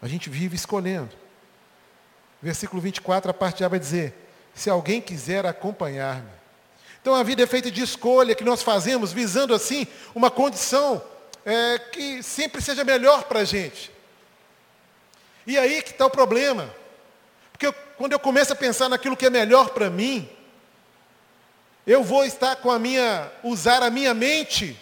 A 0.00 0.08
gente 0.08 0.30
vive 0.30 0.56
escolhendo. 0.56 1.10
Versículo 2.40 2.80
24, 2.80 3.30
a 3.30 3.34
parte 3.34 3.64
A 3.64 3.68
vai 3.68 3.78
dizer: 3.78 4.14
Se 4.54 4.70
alguém 4.70 5.00
quiser 5.00 5.44
acompanhar-me. 5.44 6.38
Então, 7.00 7.14
a 7.14 7.22
vida 7.22 7.42
é 7.42 7.46
feita 7.46 7.70
de 7.70 7.82
escolha 7.82 8.34
que 8.34 8.44
nós 8.44 8.62
fazemos, 8.62 9.12
visando 9.12 9.54
assim 9.54 9.86
uma 10.14 10.30
condição 10.30 11.02
é, 11.44 11.78
que 11.78 12.22
sempre 12.22 12.60
seja 12.60 12.84
melhor 12.84 13.24
para 13.24 13.40
a 13.40 13.44
gente. 13.44 13.90
E 15.46 15.56
aí 15.56 15.80
que 15.80 15.90
está 15.90 16.06
o 16.06 16.10
problema. 16.10 16.72
Porque 17.52 17.66
eu, 17.66 17.72
quando 17.96 18.12
eu 18.12 18.18
começo 18.18 18.52
a 18.52 18.56
pensar 18.56 18.88
naquilo 18.88 19.16
que 19.16 19.26
é 19.26 19.30
melhor 19.30 19.70
para 19.70 19.88
mim, 19.88 20.28
eu 21.86 22.04
vou 22.04 22.24
estar 22.24 22.56
com 22.56 22.70
a 22.70 22.78
minha, 22.78 23.32
usar 23.42 23.82
a 23.82 23.88
minha 23.88 24.12
mente, 24.12 24.78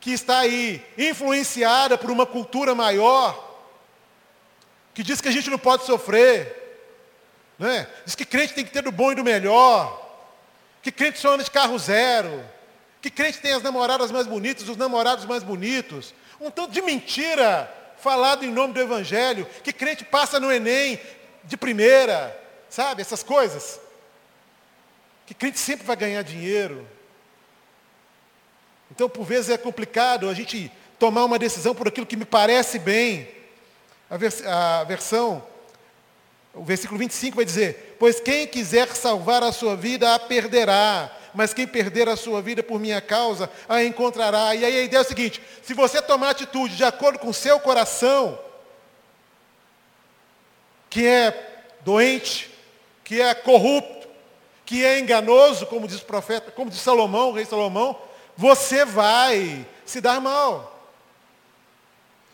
que 0.00 0.10
está 0.10 0.38
aí 0.38 0.82
influenciada 0.96 1.98
por 1.98 2.10
uma 2.10 2.24
cultura 2.24 2.74
maior, 2.74 3.47
que 4.98 5.04
diz 5.04 5.20
que 5.20 5.28
a 5.28 5.30
gente 5.30 5.48
não 5.48 5.60
pode 5.60 5.86
sofrer, 5.86 6.82
né? 7.56 7.86
diz 8.04 8.16
que 8.16 8.24
crente 8.24 8.52
tem 8.52 8.64
que 8.64 8.72
ter 8.72 8.82
do 8.82 8.90
bom 8.90 9.12
e 9.12 9.14
do 9.14 9.22
melhor, 9.22 10.04
que 10.82 10.90
crente 10.90 11.20
só 11.20 11.34
anda 11.34 11.44
de 11.44 11.50
carro 11.52 11.78
zero, 11.78 12.44
que 13.00 13.08
crente 13.08 13.38
tem 13.38 13.52
as 13.52 13.62
namoradas 13.62 14.10
mais 14.10 14.26
bonitas, 14.26 14.68
os 14.68 14.76
namorados 14.76 15.24
mais 15.24 15.44
bonitos, 15.44 16.12
um 16.40 16.50
tanto 16.50 16.72
de 16.72 16.82
mentira 16.82 17.72
falado 17.98 18.44
em 18.44 18.50
nome 18.50 18.74
do 18.74 18.80
Evangelho, 18.80 19.46
que 19.62 19.72
crente 19.72 20.04
passa 20.04 20.40
no 20.40 20.50
Enem 20.50 20.98
de 21.44 21.56
primeira, 21.56 22.36
sabe, 22.68 23.00
essas 23.00 23.22
coisas 23.22 23.78
que 25.26 25.32
crente 25.32 25.60
sempre 25.60 25.86
vai 25.86 25.94
ganhar 25.94 26.22
dinheiro. 26.22 26.84
Então, 28.90 29.08
por 29.08 29.22
vezes 29.22 29.48
é 29.48 29.56
complicado 29.56 30.28
a 30.28 30.34
gente 30.34 30.72
tomar 30.98 31.24
uma 31.24 31.38
decisão 31.38 31.72
por 31.72 31.86
aquilo 31.86 32.04
que 32.04 32.16
me 32.16 32.24
parece 32.24 32.80
bem. 32.80 33.37
A, 34.10 34.16
vers 34.16 34.44
a 34.46 34.84
versão, 34.84 35.42
o 36.54 36.64
versículo 36.64 36.98
25 36.98 37.36
vai 37.36 37.44
dizer: 37.44 37.96
Pois 37.98 38.20
quem 38.20 38.46
quiser 38.46 38.88
salvar 38.94 39.42
a 39.42 39.52
sua 39.52 39.76
vida 39.76 40.14
a 40.14 40.18
perderá, 40.18 41.10
mas 41.34 41.54
quem 41.54 41.66
perder 41.66 42.08
a 42.08 42.16
sua 42.16 42.40
vida 42.40 42.62
por 42.62 42.80
minha 42.80 43.00
causa 43.00 43.50
a 43.68 43.84
encontrará. 43.84 44.54
E 44.54 44.64
aí 44.64 44.78
a 44.78 44.82
ideia 44.82 45.00
é 45.00 45.02
o 45.02 45.06
seguinte: 45.06 45.42
se 45.62 45.74
você 45.74 46.00
tomar 46.00 46.30
atitude 46.30 46.76
de 46.76 46.84
acordo 46.84 47.18
com 47.18 47.28
o 47.28 47.34
seu 47.34 47.60
coração, 47.60 48.38
que 50.88 51.06
é 51.06 51.64
doente, 51.82 52.50
que 53.04 53.20
é 53.20 53.34
corrupto, 53.34 54.08
que 54.64 54.84
é 54.84 54.98
enganoso, 54.98 55.66
como 55.66 55.86
diz 55.86 56.00
o 56.00 56.04
profeta, 56.04 56.50
como 56.50 56.70
diz 56.70 56.80
Salomão, 56.80 57.30
o 57.30 57.32
rei 57.32 57.44
Salomão, 57.44 57.96
você 58.36 58.84
vai 58.84 59.66
se 59.84 60.00
dar 60.00 60.20
mal. 60.20 60.77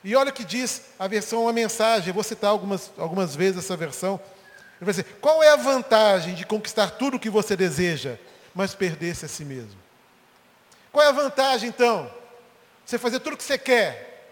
E 0.04 0.14
olha 0.14 0.28
o 0.28 0.34
que 0.34 0.44
diz 0.44 0.82
a 0.98 1.08
versão, 1.08 1.48
a 1.48 1.52
mensagem, 1.52 2.08
eu 2.08 2.14
vou 2.14 2.22
citar 2.22 2.50
algumas, 2.50 2.92
algumas 2.98 3.34
vezes 3.34 3.64
essa 3.64 3.74
versão. 3.74 4.20
Ele 4.76 4.84
vai 4.84 4.92
dizer, 4.92 5.16
qual 5.18 5.42
é 5.42 5.48
a 5.48 5.56
vantagem 5.56 6.34
de 6.34 6.44
conquistar 6.44 6.90
tudo 6.90 7.16
o 7.16 7.20
que 7.20 7.30
você 7.30 7.56
deseja, 7.56 8.18
mas 8.54 8.74
perder-se 8.74 9.24
a 9.24 9.28
si 9.28 9.46
mesmo? 9.46 9.80
Qual 10.92 11.02
é 11.02 11.08
a 11.08 11.12
vantagem, 11.12 11.70
então? 11.70 12.12
Você 12.84 12.98
fazer 12.98 13.18
tudo 13.20 13.32
o 13.32 13.36
que 13.38 13.42
você 13.42 13.56
quer, 13.56 14.28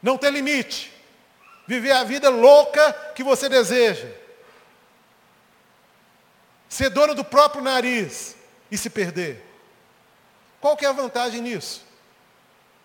não 0.00 0.16
ter 0.16 0.30
limite, 0.30 0.94
viver 1.66 1.90
a 1.90 2.04
vida 2.04 2.30
louca 2.30 2.92
que 3.14 3.24
você 3.24 3.48
deseja, 3.48 4.08
ser 6.68 6.88
dono 6.88 7.16
do 7.16 7.24
próprio 7.24 7.60
nariz 7.60 8.36
e 8.70 8.78
se 8.78 8.88
perder. 8.88 9.44
Qual 10.60 10.76
que 10.76 10.86
é 10.86 10.88
a 10.88 10.92
vantagem 10.92 11.40
nisso? 11.40 11.84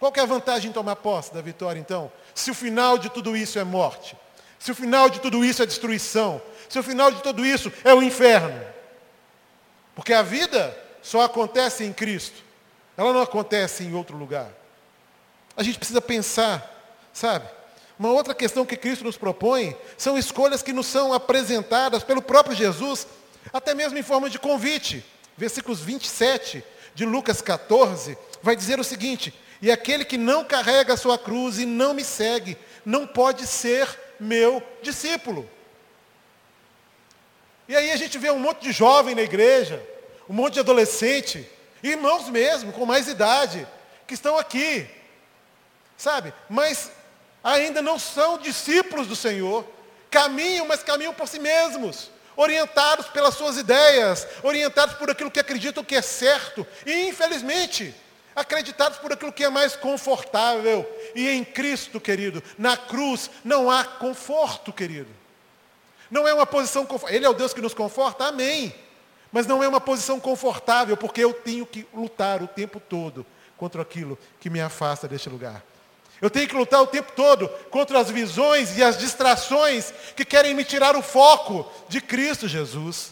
Qual 0.05 0.13
é 0.15 0.19
a 0.19 0.25
vantagem 0.25 0.69
em 0.69 0.71
tomar 0.71 0.97
posse 0.97 1.33
da 1.33 1.41
vitória, 1.41 1.79
então? 1.79 2.11
Se 2.35 2.51
o 2.51 2.53
final 2.53 2.95
de 2.95 3.09
tudo 3.09 3.35
isso 3.35 3.57
é 3.57 3.63
morte, 3.63 4.15
se 4.59 4.71
o 4.71 4.75
final 4.75 5.09
de 5.09 5.19
tudo 5.19 5.43
isso 5.43 5.63
é 5.63 5.65
destruição, 5.65 6.39
se 6.69 6.77
o 6.77 6.83
final 6.83 7.09
de 7.09 7.23
tudo 7.23 7.43
isso 7.43 7.73
é 7.83 7.91
o 7.91 8.03
inferno. 8.03 8.61
Porque 9.95 10.13
a 10.13 10.21
vida 10.21 10.77
só 11.01 11.21
acontece 11.21 11.83
em 11.83 11.91
Cristo, 11.91 12.43
ela 12.95 13.11
não 13.11 13.19
acontece 13.19 13.83
em 13.83 13.95
outro 13.95 14.15
lugar. 14.15 14.51
A 15.57 15.63
gente 15.63 15.79
precisa 15.79 15.99
pensar, 15.99 17.01
sabe? 17.11 17.49
Uma 17.97 18.11
outra 18.11 18.35
questão 18.35 18.63
que 18.63 18.77
Cristo 18.77 19.05
nos 19.05 19.17
propõe 19.17 19.75
são 19.97 20.19
escolhas 20.19 20.61
que 20.61 20.71
nos 20.71 20.85
são 20.85 21.13
apresentadas 21.13 22.03
pelo 22.03 22.21
próprio 22.21 22.55
Jesus 22.55 23.07
até 23.51 23.73
mesmo 23.73 23.97
em 23.97 24.03
forma 24.03 24.29
de 24.29 24.37
convite. 24.37 25.03
Versículos 25.35 25.79
27 25.79 26.63
de 26.93 27.05
Lucas 27.07 27.41
14 27.41 28.15
vai 28.43 28.55
dizer 28.55 28.79
o 28.79 28.83
seguinte: 28.83 29.33
E 29.65 29.71
aquele 29.71 30.05
que 30.05 30.15
não 30.15 30.45
carrega 30.45 30.93
a 30.93 30.97
sua 30.97 31.17
cruz 31.17 31.57
e 31.57 31.65
não 31.65 31.91
me 31.91 32.03
segue, 32.03 32.55
não 32.85 33.07
pode 33.07 33.47
ser 33.47 33.99
meu 34.19 34.61
discípulo. 34.83 35.49
E 37.67 37.75
aí 37.75 37.89
a 37.89 37.95
gente 37.95 38.19
vê 38.19 38.29
um 38.29 38.37
monte 38.37 38.61
de 38.61 38.71
jovem 38.71 39.15
na 39.15 39.23
igreja, 39.23 39.81
um 40.29 40.33
monte 40.35 40.53
de 40.53 40.59
adolescente, 40.59 41.49
irmãos 41.81 42.29
mesmo, 42.29 42.71
com 42.73 42.85
mais 42.85 43.07
idade, 43.07 43.67
que 44.05 44.13
estão 44.13 44.37
aqui, 44.37 44.87
sabe? 45.97 46.31
Mas 46.47 46.91
ainda 47.43 47.81
não 47.81 47.97
são 47.97 48.37
discípulos 48.37 49.07
do 49.07 49.15
Senhor, 49.15 49.65
caminham, 50.11 50.67
mas 50.67 50.83
caminham 50.83 51.11
por 51.15 51.27
si 51.27 51.39
mesmos 51.39 52.11
orientados 52.37 53.07
pelas 53.07 53.33
suas 53.33 53.57
ideias, 53.57 54.27
orientados 54.43 54.93
por 54.97 55.09
aquilo 55.09 55.31
que 55.31 55.39
acreditam 55.39 55.83
que 55.83 55.95
é 55.95 56.03
certo, 56.03 56.67
e 56.85 57.07
infelizmente, 57.07 57.95
acreditados 58.35 58.97
por 58.97 59.13
aquilo 59.13 59.31
que 59.31 59.43
é 59.43 59.49
mais 59.49 59.75
confortável. 59.75 60.85
E 61.15 61.29
em 61.29 61.43
Cristo, 61.43 61.99
querido, 61.99 62.43
na 62.57 62.75
cruz 62.75 63.29
não 63.43 63.71
há 63.71 63.83
conforto, 63.83 64.73
querido. 64.73 65.09
Não 66.11 66.27
é 66.27 66.33
uma 66.33 66.45
posição 66.45 66.85
confortável. 66.85 67.15
Ele 67.15 67.25
é 67.25 67.29
o 67.29 67.33
Deus 67.33 67.53
que 67.53 67.61
nos 67.61 67.73
conforta, 67.73 68.25
amém. 68.25 68.75
Mas 69.31 69.47
não 69.47 69.63
é 69.63 69.67
uma 69.67 69.81
posição 69.81 70.19
confortável, 70.19 70.95
porque 70.97 71.23
eu 71.23 71.33
tenho 71.33 71.65
que 71.65 71.87
lutar 71.93 72.43
o 72.43 72.47
tempo 72.47 72.79
todo 72.79 73.25
contra 73.57 73.81
aquilo 73.81 74.17
que 74.39 74.49
me 74.49 74.61
afasta 74.61 75.07
deste 75.07 75.29
lugar. 75.29 75.63
Eu 76.21 76.29
tenho 76.29 76.47
que 76.47 76.55
lutar 76.55 76.81
o 76.81 76.87
tempo 76.87 77.11
todo 77.13 77.49
contra 77.69 77.99
as 77.99 78.09
visões 78.09 78.77
e 78.77 78.83
as 78.83 78.97
distrações 78.97 79.93
que 80.15 80.23
querem 80.23 80.53
me 80.53 80.63
tirar 80.63 80.95
o 80.95 81.01
foco 81.01 81.69
de 81.89 81.99
Cristo 81.99 82.47
Jesus. 82.47 83.11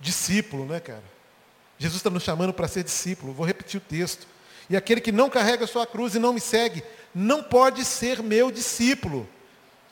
Discípulo, 0.00 0.64
né, 0.66 0.80
cara? 0.80 1.15
Jesus 1.78 1.98
está 2.00 2.10
nos 2.10 2.22
chamando 2.22 2.52
para 2.52 2.68
ser 2.68 2.82
discípulo. 2.82 3.32
Vou 3.32 3.46
repetir 3.46 3.78
o 3.78 3.80
texto. 3.80 4.26
E 4.68 4.76
aquele 4.76 5.00
que 5.00 5.12
não 5.12 5.30
carrega 5.30 5.64
a 5.64 5.68
sua 5.68 5.86
cruz 5.86 6.14
e 6.14 6.18
não 6.18 6.32
me 6.32 6.40
segue, 6.40 6.82
não 7.14 7.42
pode 7.42 7.84
ser 7.84 8.22
meu 8.22 8.50
discípulo. 8.50 9.28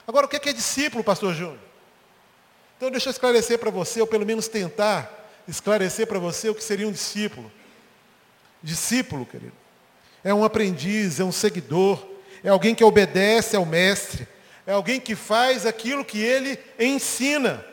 Agora, 0.07 0.25
o 0.25 0.29
que 0.29 0.49
é, 0.49 0.53
discípulo, 0.53 1.03
pastor 1.03 1.33
Júnior? 1.33 1.59
Então, 2.77 2.91
deixa 2.91 3.09
eu 3.09 3.11
esclarecer 3.11 3.57
para 3.57 3.71
você, 3.71 4.01
ou 4.01 4.07
pelo 4.07 4.25
menos 4.25 4.47
tentar 4.47 5.31
esclarecer 5.47 6.07
para 6.07 6.19
você 6.19 6.49
o 6.49 6.55
que 6.55 6.63
seria 6.63 6.87
um 6.87 6.91
discípulo. 6.91 7.51
Discípulo, 8.61 9.25
querido, 9.25 9.53
é 10.23 10.33
um 10.33 10.43
aprendiz, 10.43 11.19
é 11.19 11.23
um 11.23 11.31
seguidor, 11.31 12.03
é 12.43 12.49
alguém 12.49 12.75
que 12.75 12.83
obedece 12.83 13.55
ao 13.55 13.65
mestre, 13.65 14.27
é 14.67 14.73
alguém 14.73 14.99
que 14.99 15.15
faz 15.15 15.65
aquilo 15.65 16.03
que 16.03 16.19
ele 16.19 16.59
ensina. 16.79 17.63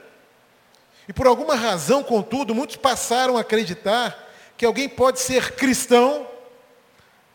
E 1.12 1.14
por 1.14 1.26
alguma 1.26 1.54
razão, 1.54 2.02
contudo, 2.02 2.54
muitos 2.54 2.76
passaram 2.76 3.36
a 3.36 3.42
acreditar 3.42 4.32
que 4.56 4.64
alguém 4.64 4.88
pode 4.88 5.20
ser 5.20 5.54
cristão 5.54 6.26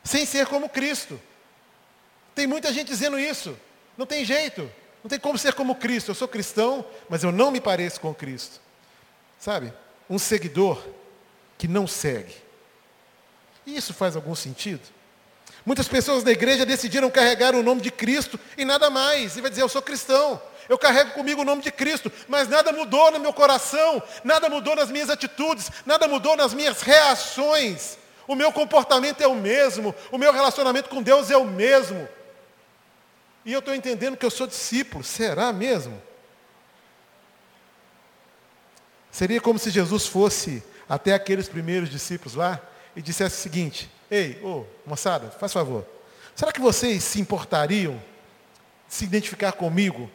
sem 0.03 0.25
ser 0.25 0.47
como 0.47 0.67
Cristo. 0.67 1.21
Tem 2.33 2.47
muita 2.47 2.73
gente 2.73 2.87
dizendo 2.87 3.19
isso. 3.19 3.55
Não 3.95 4.07
tem 4.07 4.25
jeito. 4.25 4.67
Não 5.03 5.09
tem 5.09 5.19
como 5.19 5.37
ser 5.37 5.53
como 5.53 5.75
Cristo. 5.75 6.09
Eu 6.09 6.15
sou 6.15 6.27
cristão, 6.27 6.83
mas 7.07 7.23
eu 7.23 7.31
não 7.31 7.51
me 7.51 7.61
pareço 7.61 8.01
com 8.01 8.15
Cristo. 8.15 8.59
Sabe? 9.37 9.71
Um 10.09 10.17
seguidor 10.17 10.83
que 11.55 11.67
não 11.67 11.85
segue. 11.85 12.33
E 13.63 13.77
isso 13.77 13.93
faz 13.93 14.15
algum 14.15 14.33
sentido? 14.33 14.81
Muitas 15.63 15.87
pessoas 15.87 16.23
da 16.23 16.31
igreja 16.31 16.65
decidiram 16.65 17.11
carregar 17.11 17.53
o 17.53 17.61
nome 17.61 17.81
de 17.81 17.91
Cristo 17.91 18.39
e 18.57 18.65
nada 18.65 18.89
mais. 18.89 19.37
E 19.37 19.41
vai 19.41 19.51
dizer, 19.51 19.61
eu 19.61 19.69
sou 19.69 19.83
cristão, 19.83 20.41
eu 20.69 20.77
carrego 20.77 21.12
comigo 21.12 21.41
o 21.41 21.45
nome 21.45 21.62
de 21.62 21.71
Cristo, 21.71 22.12
mas 22.27 22.47
nada 22.47 22.71
mudou 22.71 23.12
no 23.12 23.19
meu 23.19 23.32
coração, 23.32 24.01
nada 24.23 24.49
mudou 24.49 24.75
nas 24.75 24.89
minhas 24.91 25.10
atitudes, 25.10 25.71
nada 25.86 26.08
mudou 26.08 26.36
nas 26.36 26.53
minhas 26.53 26.82
reações. 26.82 27.97
O 28.27 28.36
meu 28.36 28.51
comportamento 28.51 29.21
é 29.21 29.27
o 29.27 29.36
mesmo, 29.36 29.95
o 30.12 30.17
meu 30.17 30.34
relacionamento 30.34 30.89
com 30.89 31.01
Deus 31.01 31.32
é 31.32 31.38
o 31.38 31.45
mesmo. 31.45 32.08
E 33.45 33.53
eu 33.53 33.60
estou 33.60 33.73
entendendo 33.73 34.17
que 34.17 34.25
eu 34.25 34.32
sou 34.32 34.45
discípulo, 34.45 35.03
será 35.03 35.53
mesmo? 35.53 36.01
Seria 39.10 39.39
como 39.39 39.58
se 39.58 39.69
Jesus 39.69 40.06
fosse 40.06 40.62
até 40.88 41.13
aqueles 41.13 41.47
primeiros 41.47 41.89
discípulos 41.89 42.36
lá 42.36 42.62
e 42.95 43.01
dissesse 43.01 43.38
o 43.38 43.41
seguinte: 43.41 43.89
Ei, 44.12 44.39
ô, 44.43 44.65
moçada, 44.86 45.32
faz 45.32 45.53
favor. 45.53 45.86
Será 46.36 46.51
que 46.51 46.60
vocês 46.60 47.03
se 47.03 47.21
importariam 47.21 48.01
de 48.88 48.93
se 48.93 49.06
identificar 49.06 49.53
comigo 49.53 50.12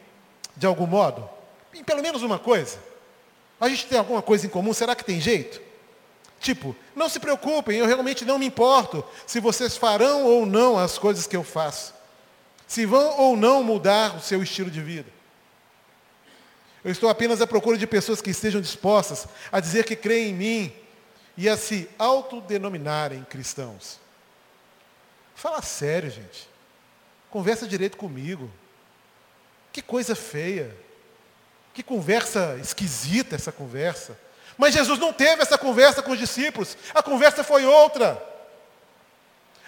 de 0.55 0.65
algum 0.65 0.87
modo? 0.87 1.29
Em 1.73 1.83
pelo 1.83 2.01
menos 2.01 2.21
uma 2.21 2.39
coisa. 2.39 2.77
A 3.59 3.69
gente 3.69 3.85
tem 3.87 3.97
alguma 3.97 4.21
coisa 4.21 4.45
em 4.45 4.49
comum, 4.49 4.73
será 4.73 4.95
que 4.95 5.05
tem 5.05 5.19
jeito? 5.19 5.61
Tipo, 6.39 6.75
não 6.93 7.07
se 7.07 7.19
preocupem, 7.19 7.77
eu 7.77 7.85
realmente 7.85 8.25
não 8.25 8.37
me 8.37 8.45
importo 8.45 9.03
se 9.25 9.39
vocês 9.39 9.77
farão 9.77 10.25
ou 10.25 10.45
não 10.45 10.77
as 10.77 10.97
coisas 10.97 11.25
que 11.25 11.37
eu 11.37 11.43
faço. 11.43 11.93
Se 12.67 12.85
vão 12.85 13.17
ou 13.19 13.37
não 13.37 13.63
mudar 13.63 14.17
o 14.17 14.21
seu 14.21 14.43
estilo 14.43 14.69
de 14.69 14.81
vida. 14.81 15.09
Eu 16.83 16.91
estou 16.91 17.09
apenas 17.09 17.39
à 17.41 17.47
procura 17.47 17.77
de 17.77 17.87
pessoas 17.87 18.21
que 18.21 18.31
estejam 18.31 18.59
dispostas 18.59 19.25
a 19.51 19.61
dizer 19.61 19.85
que 19.85 19.95
creem 19.95 20.31
em 20.31 20.33
mim 20.33 20.73
e 21.37 21.47
a 21.47 21.55
se 21.55 21.89
autodenominarem 21.97 23.23
cristãos. 23.23 23.99
Fala 25.33 25.61
sério, 25.61 26.11
gente. 26.11 26.49
Conversa 27.29 27.65
direito 27.65 27.95
comigo. 27.95 28.51
Que 29.73 29.81
coisa 29.81 30.15
feia. 30.15 30.73
Que 31.73 31.81
conversa 31.81 32.57
esquisita 32.61 33.35
essa 33.35 33.51
conversa. 33.51 34.17
Mas 34.55 34.75
Jesus 34.75 34.99
não 34.99 35.11
teve 35.11 35.41
essa 35.41 35.57
conversa 35.57 36.03
com 36.03 36.11
os 36.11 36.19
discípulos. 36.19 36.77
A 36.93 37.01
conversa 37.01 37.43
foi 37.43 37.65
outra. 37.65 38.23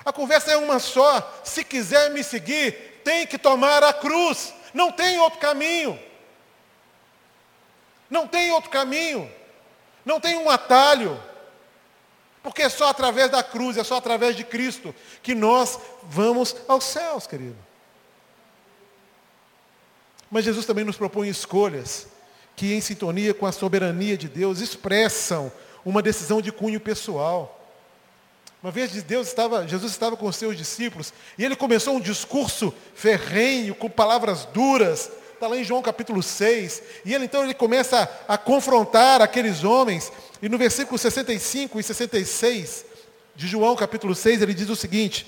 A 0.05 0.13
conversa 0.13 0.51
é 0.51 0.57
uma 0.57 0.79
só. 0.79 1.41
Se 1.43 1.63
quiser 1.63 2.11
me 2.11 2.23
seguir, 2.23 3.01
tem 3.03 3.25
que 3.25 3.39
tomar 3.39 3.83
a 3.83 3.91
cruz. 3.91 4.53
Não 4.71 4.91
tem 4.91 5.17
outro 5.17 5.39
caminho. 5.39 5.99
Não 8.07 8.27
tem 8.27 8.51
outro 8.51 8.69
caminho. 8.69 9.29
Não 10.05 10.19
tem 10.19 10.37
um 10.37 10.47
atalho. 10.47 11.19
Porque 12.43 12.61
é 12.61 12.69
só 12.69 12.89
através 12.89 13.31
da 13.31 13.41
cruz, 13.41 13.75
é 13.75 13.83
só 13.83 13.97
através 13.97 14.35
de 14.35 14.43
Cristo 14.43 14.93
que 15.23 15.33
nós 15.33 15.79
vamos 16.03 16.55
aos 16.67 16.83
céus, 16.83 17.25
querido. 17.25 17.64
Mas 20.29 20.45
Jesus 20.45 20.65
também 20.65 20.83
nos 20.83 20.97
propõe 20.97 21.29
escolhas 21.29 22.07
que, 22.55 22.73
em 22.73 22.81
sintonia 22.81 23.33
com 23.33 23.45
a 23.45 23.51
soberania 23.51 24.17
de 24.17 24.27
Deus, 24.27 24.59
expressam 24.59 25.51
uma 25.83 26.01
decisão 26.01 26.41
de 26.41 26.51
cunho 26.51 26.79
pessoal. 26.79 27.51
Uma 28.63 28.71
vez 28.71 28.91
Deus 29.03 29.27
estava, 29.27 29.67
Jesus 29.67 29.91
estava 29.91 30.17
com 30.17 30.25
os 30.25 30.35
seus 30.35 30.57
discípulos 30.57 31.13
e 31.37 31.45
ele 31.45 31.55
começou 31.55 31.95
um 31.95 31.99
discurso 31.99 32.73
ferrenho, 32.95 33.75
com 33.75 33.89
palavras 33.89 34.45
duras. 34.45 35.11
Está 35.33 35.47
lá 35.47 35.57
em 35.57 35.63
João 35.63 35.81
capítulo 35.81 36.23
6. 36.23 36.81
E 37.05 37.13
ele 37.13 37.25
então 37.25 37.43
ele 37.43 37.53
começa 37.53 38.09
a, 38.27 38.33
a 38.33 38.37
confrontar 38.37 39.21
aqueles 39.21 39.63
homens. 39.63 40.11
E 40.41 40.49
no 40.49 40.57
versículo 40.57 40.97
65 40.97 41.79
e 41.79 41.83
66 41.83 42.85
de 43.35 43.47
João 43.47 43.75
capítulo 43.75 44.15
6, 44.15 44.41
ele 44.41 44.53
diz 44.53 44.69
o 44.69 44.75
seguinte, 44.75 45.27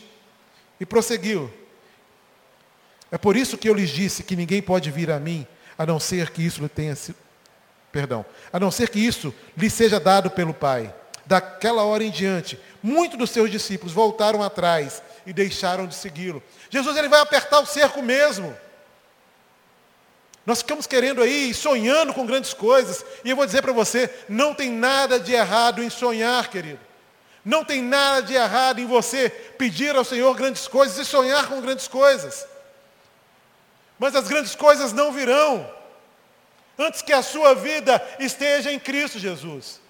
e 0.80 0.86
prosseguiu. 0.86 1.52
É 3.12 3.17
por 3.17 3.36
isso 3.36 3.58
que 3.58 3.70
eu 3.70 3.74
lhes 3.74 3.89
disse 3.89 4.24
que 4.24 4.36
ninguém 4.36 4.62
pode 4.62 4.91
vir 4.91 5.10
a 5.12 5.20
mim, 5.20 5.48
a 5.78 5.86
não 5.86 6.00
ser 6.00 6.30
que 6.32 6.46
isso 6.46 6.62
lhe 6.62 6.70
tenha 6.70 6.96
sido, 6.96 7.17
perdão, 7.91 8.26
a 8.52 8.60
não 8.60 8.72
ser 8.72 8.89
que 8.89 9.00
isso 9.00 9.34
lhe 9.56 9.70
seja 9.70 10.00
dado 10.00 10.30
pelo 10.30 10.54
Pai. 10.54 10.93
Daquela 11.26 11.84
hora 11.84 12.04
em 12.04 12.10
diante, 12.10 12.60
muitos 12.82 13.17
dos 13.17 13.30
seus 13.32 13.52
discípulos 13.52 13.93
voltaram 13.93 14.41
atrás 14.41 15.02
e 15.26 15.34
deixaram 15.34 15.86
de 15.86 15.93
segui-lo. 15.93 16.41
Jesus 16.70 16.96
ele 16.96 17.10
vai 17.10 17.20
apertar 17.20 17.60
o 17.60 17.65
cerco 17.65 18.02
mesmo. 18.02 18.56
Nós 20.46 20.60
ficamos 20.60 20.88
querendo 20.88 21.22
aí, 21.22 21.54
sonhando 21.54 22.13
com 22.13 22.26
grandes 22.26 22.54
coisas. 22.54 23.06
E 23.26 23.30
eu 23.30 23.36
vou 23.36 23.46
dizer 23.46 23.62
para 23.62 23.74
você, 23.74 24.10
não 24.30 24.54
tem 24.54 24.72
nada 24.72 25.20
de 25.20 25.34
errado 25.34 25.84
em 25.84 25.89
sonhar, 25.89 26.50
querido. 26.50 26.80
Não 27.43 27.65
tem 27.65 27.82
nada 27.82 28.22
de 28.22 28.34
errado 28.34 28.80
em 28.80 28.86
você 28.86 29.30
pedir 29.30 29.93
ao 29.93 30.06
Senhor 30.06 30.34
grandes 30.36 30.65
coisas 30.65 30.98
e 30.98 31.04
sonhar 31.04 31.48
com 31.48 31.60
grandes 31.60 31.89
coisas. 31.89 32.48
Mas 34.00 34.16
as 34.16 34.28
grandes 34.28 34.56
coisas 34.56 34.94
não 34.94 35.12
virão 35.12 35.70
antes 36.78 37.02
que 37.02 37.12
a 37.12 37.24
sua 37.24 37.56
vida 37.56 38.02
esteja 38.20 38.72
em 38.72 38.80
Cristo 38.80 39.18
Jesus. 39.18 39.82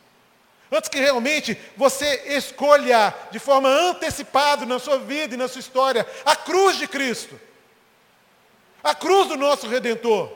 Antes 0.72 0.90
que 0.90 1.00
realmente 1.00 1.58
você 1.76 2.24
escolha 2.38 3.14
de 3.32 3.40
forma 3.40 3.70
antecipada 3.70 4.66
na 4.66 4.80
sua 4.80 4.98
vida 5.00 5.34
e 5.34 5.38
na 5.38 5.48
sua 5.48 5.60
história 5.60 6.06
a 6.26 6.36
cruz 6.36 6.78
de 6.78 6.88
Cristo. 6.88 7.40
A 8.84 8.94
cruz 8.94 9.28
do 9.28 9.38
nosso 9.38 9.68
Redentor. 9.68 10.32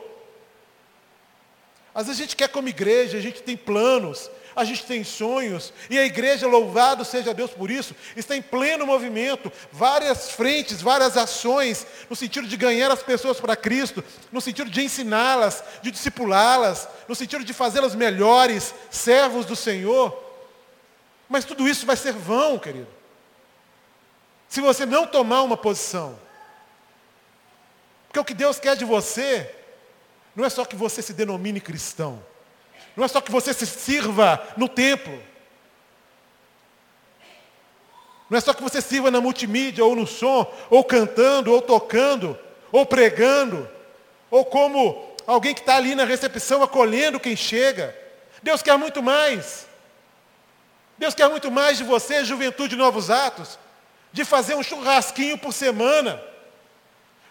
Às 1.94 2.06
vezes 2.06 2.20
a 2.20 2.24
gente 2.24 2.36
quer 2.36 2.48
como 2.48 2.68
igreja, 2.68 3.18
a 3.18 3.20
gente 3.20 3.42
tem 3.42 3.56
planos, 3.56 4.30
a 4.54 4.64
gente 4.64 4.84
tem 4.84 5.02
sonhos, 5.04 5.72
e 5.88 5.98
a 5.98 6.04
igreja, 6.04 6.46
louvado 6.46 7.04
seja 7.04 7.34
Deus 7.34 7.50
por 7.50 7.70
isso, 7.70 7.94
está 8.16 8.36
em 8.36 8.42
pleno 8.42 8.86
movimento, 8.86 9.52
várias 9.70 10.30
frentes, 10.30 10.82
várias 10.82 11.16
ações, 11.16 11.86
no 12.08 12.16
sentido 12.16 12.46
de 12.46 12.56
ganhar 12.56 12.90
as 12.90 13.02
pessoas 13.02 13.40
para 13.40 13.56
Cristo, 13.56 14.04
no 14.30 14.40
sentido 14.40 14.70
de 14.70 14.82
ensiná-las, 14.82 15.62
de 15.82 15.90
discipulá-las, 15.90 16.88
no 17.08 17.14
sentido 17.14 17.44
de 17.44 17.52
fazê-las 17.52 17.94
melhores, 17.94 18.74
servos 18.90 19.46
do 19.46 19.56
Senhor. 19.56 20.16
Mas 21.28 21.44
tudo 21.44 21.68
isso 21.68 21.86
vai 21.86 21.96
ser 21.96 22.12
vão, 22.12 22.58
querido. 22.58 22.88
Se 24.48 24.60
você 24.60 24.84
não 24.84 25.06
tomar 25.06 25.42
uma 25.42 25.56
posição. 25.56 26.18
Porque 28.06 28.20
o 28.20 28.24
que 28.24 28.34
Deus 28.34 28.58
quer 28.58 28.76
de 28.76 28.84
você 28.84 29.50
não 30.36 30.44
é 30.44 30.50
só 30.50 30.64
que 30.64 30.76
você 30.76 31.00
se 31.00 31.14
denomine 31.14 31.60
cristão. 31.60 32.22
Não 32.96 33.04
é 33.04 33.08
só 33.08 33.20
que 33.20 33.32
você 33.32 33.54
se 33.54 33.66
sirva 33.66 34.42
no 34.56 34.68
templo. 34.68 35.22
Não 38.28 38.38
é 38.38 38.40
só 38.40 38.54
que 38.54 38.62
você 38.62 38.80
sirva 38.80 39.10
na 39.10 39.20
multimídia, 39.20 39.84
ou 39.84 39.94
no 39.94 40.06
som, 40.06 40.50
ou 40.70 40.82
cantando, 40.82 41.52
ou 41.52 41.60
tocando, 41.60 42.38
ou 42.70 42.86
pregando, 42.86 43.68
ou 44.30 44.44
como 44.44 45.14
alguém 45.26 45.54
que 45.54 45.60
está 45.60 45.76
ali 45.76 45.94
na 45.94 46.04
recepção 46.04 46.62
acolhendo 46.62 47.20
quem 47.20 47.36
chega. 47.36 47.94
Deus 48.42 48.62
quer 48.62 48.76
muito 48.78 49.02
mais. 49.02 49.66
Deus 50.96 51.14
quer 51.14 51.28
muito 51.28 51.50
mais 51.50 51.78
de 51.78 51.84
você, 51.84 52.24
juventude 52.24 52.76
novos 52.76 53.10
atos, 53.10 53.58
de 54.12 54.24
fazer 54.24 54.54
um 54.54 54.62
churrasquinho 54.62 55.36
por 55.36 55.52
semana, 55.52 56.22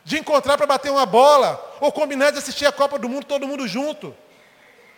de 0.03 0.19
encontrar 0.19 0.57
para 0.57 0.67
bater 0.67 0.91
uma 0.91 1.05
bola, 1.05 1.77
ou 1.79 1.91
combinar 1.91 2.31
de 2.31 2.39
assistir 2.39 2.65
a 2.65 2.71
Copa 2.71 2.99
do 2.99 3.07
Mundo 3.07 3.25
todo 3.25 3.47
mundo 3.47 3.67
junto. 3.67 4.15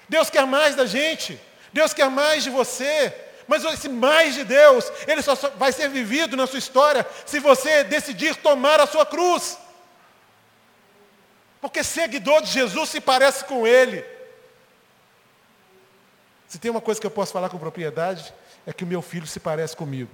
Deus 0.07 0.29
quer 0.29 0.45
mais 0.45 0.75
da 0.75 0.85
gente. 0.85 1.39
Deus 1.71 1.93
quer 1.93 2.09
mais 2.09 2.43
de 2.43 2.49
você. 2.49 3.13
Mas 3.47 3.63
esse 3.65 3.89
mais 3.89 4.35
de 4.35 4.43
Deus, 4.43 4.91
ele 5.07 5.21
só 5.21 5.35
vai 5.57 5.71
ser 5.71 5.89
vivido 5.89 6.37
na 6.37 6.47
sua 6.47 6.59
história 6.59 7.05
se 7.25 7.39
você 7.39 7.83
decidir 7.83 8.35
tomar 8.37 8.79
a 8.79 8.87
sua 8.87 9.05
cruz. 9.05 9.57
Porque 11.59 11.83
seguidor 11.83 12.41
de 12.41 12.51
Jesus 12.51 12.89
se 12.89 13.01
parece 13.01 13.45
com 13.45 13.65
ele. 13.65 14.03
Se 16.47 16.59
tem 16.59 16.69
uma 16.69 16.81
coisa 16.81 17.01
que 17.01 17.07
eu 17.07 17.11
posso 17.11 17.33
falar 17.33 17.49
com 17.49 17.57
propriedade, 17.57 18.33
é 18.65 18.71
que 18.71 18.83
o 18.83 18.87
meu 18.87 19.01
filho 19.01 19.25
se 19.25 19.39
parece 19.39 19.75
comigo. 19.75 20.11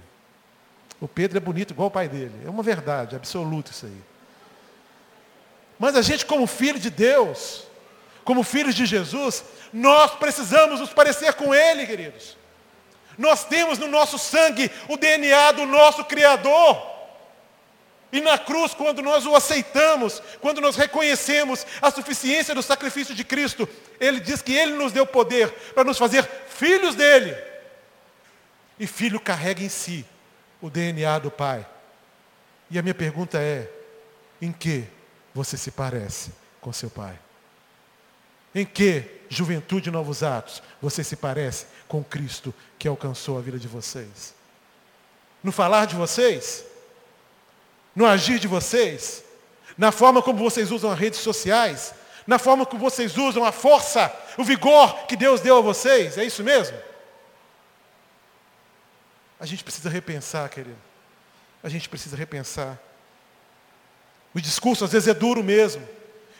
O 1.02 1.08
Pedro 1.08 1.38
é 1.38 1.42
bonito 1.42 1.72
igual 1.72 1.88
o 1.88 1.92
pai 1.92 2.08
dele. 2.08 2.44
É 2.46 2.50
uma 2.50 2.64
verdade 2.64 3.16
absoluta 3.16 3.72
isso 3.72 3.86
aí. 3.86 4.02
Mas 5.78 5.96
a 5.96 6.02
gente, 6.02 6.26
como 6.26 6.46
filho 6.46 6.80
de 6.80 6.90
Deus, 6.90 7.64
como 8.30 8.44
filhos 8.44 8.76
de 8.76 8.86
Jesus, 8.86 9.44
nós 9.74 10.12
precisamos 10.12 10.80
nos 10.80 10.94
parecer 10.94 11.34
com 11.34 11.52
Ele, 11.52 11.88
queridos. 11.88 12.38
Nós 13.18 13.44
temos 13.44 13.80
no 13.80 13.88
nosso 13.88 14.20
sangue 14.20 14.70
o 14.88 14.96
DNA 14.96 15.54
do 15.54 15.66
nosso 15.66 16.06
Criador. 16.06 16.80
E 18.12 18.22
na 18.22 18.38
cruz, 18.38 18.76
quando 18.76 19.02
nós 19.02 19.26
o 19.26 19.36
aceitamos, 19.36 20.22
quando 20.40 20.62
nós 20.62 20.76
reconhecemos 20.76 21.66
a 21.82 21.90
suficiência 21.90 22.54
do 22.54 22.62
sacrifício 22.62 23.16
de 23.16 23.24
Cristo, 23.24 23.68
Ele 24.00 24.20
diz 24.20 24.44
que 24.44 24.54
Ele 24.54 24.74
nos 24.74 24.92
deu 24.92 25.08
poder 25.08 25.50
para 25.74 25.84
nos 25.84 25.98
fazer 25.98 26.24
filhos 26.50 26.94
dele. 26.94 27.36
E 28.80 28.86
filho 28.86 29.20
carrega 29.20 29.64
em 29.64 29.70
si 29.70 30.06
o 30.62 30.70
DNA 30.70 31.18
do 31.18 31.32
Pai. 31.32 31.66
E 32.70 32.78
a 32.78 32.84
minha 32.84 32.94
pergunta 32.94 33.40
é: 33.40 33.68
em 34.40 34.52
que 34.52 34.84
você 35.34 35.58
se 35.58 35.72
parece 35.72 36.32
com 36.62 36.72
seu 36.72 36.92
Pai? 36.92 37.18
Em 38.54 38.66
que, 38.66 39.04
juventude 39.30 39.92
novos 39.92 40.24
atos, 40.24 40.62
você 40.82 41.04
se 41.04 41.16
parece 41.16 41.68
com 41.88 42.04
Cristo 42.04 42.54
que 42.78 42.88
alcançou 42.88 43.38
a 43.38 43.42
vida 43.42 43.60
de 43.60 43.68
vocês? 43.68 44.34
No 45.44 45.52
falar 45.52 45.86
de 45.86 45.96
vocês? 45.96 46.66
No 47.96 48.06
agir 48.06 48.40
de 48.40 48.48
vocês? 48.48 49.24
Na 49.78 49.92
forma 49.92 50.22
como 50.22 50.40
vocês 50.40 50.72
usam 50.72 50.92
as 50.92 51.00
redes 51.00 51.20
sociais? 51.20 51.94
Na 52.26 52.38
forma 52.38 52.66
como 52.66 52.82
vocês 52.82 53.18
usam 53.18 53.44
a 53.44 53.52
força, 53.52 54.14
o 54.38 54.44
vigor 54.44 55.06
que 55.08 55.16
Deus 55.16 55.42
deu 55.42 55.58
a 55.58 55.62
vocês? 55.62 56.18
É 56.18 56.24
isso 56.24 56.44
mesmo? 56.44 56.78
A 59.40 59.46
gente 59.46 59.64
precisa 59.64 59.90
repensar, 59.90 60.50
querido. 60.50 60.78
A 61.64 61.70
gente 61.70 61.88
precisa 61.88 62.16
repensar. 62.16 62.78
O 64.34 64.42
discurso 64.42 64.84
às 64.84 64.92
vezes 64.92 65.08
é 65.08 65.14
duro 65.14 65.44
mesmo. 65.44 65.88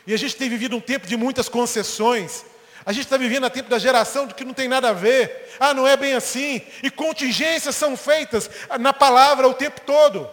E 0.06 0.14
a 0.14 0.16
gente 0.16 0.36
tem 0.36 0.48
vivido 0.48 0.76
um 0.76 0.80
tempo 0.80 1.06
de 1.06 1.16
muitas 1.16 1.48
concessões. 1.48 2.44
A 2.84 2.92
gente 2.92 3.04
está 3.04 3.16
vivendo 3.16 3.44
a 3.44 3.50
tempo 3.50 3.68
da 3.68 3.78
geração 3.78 4.26
de 4.26 4.34
que 4.34 4.44
não 4.44 4.54
tem 4.54 4.68
nada 4.68 4.90
a 4.90 4.92
ver. 4.92 5.54
Ah, 5.60 5.74
não 5.74 5.86
é 5.86 5.96
bem 5.96 6.14
assim. 6.14 6.62
E 6.82 6.90
contingências 6.90 7.76
são 7.76 7.96
feitas 7.96 8.50
na 8.78 8.92
palavra 8.92 9.46
o 9.46 9.54
tempo 9.54 9.80
todo. 9.82 10.28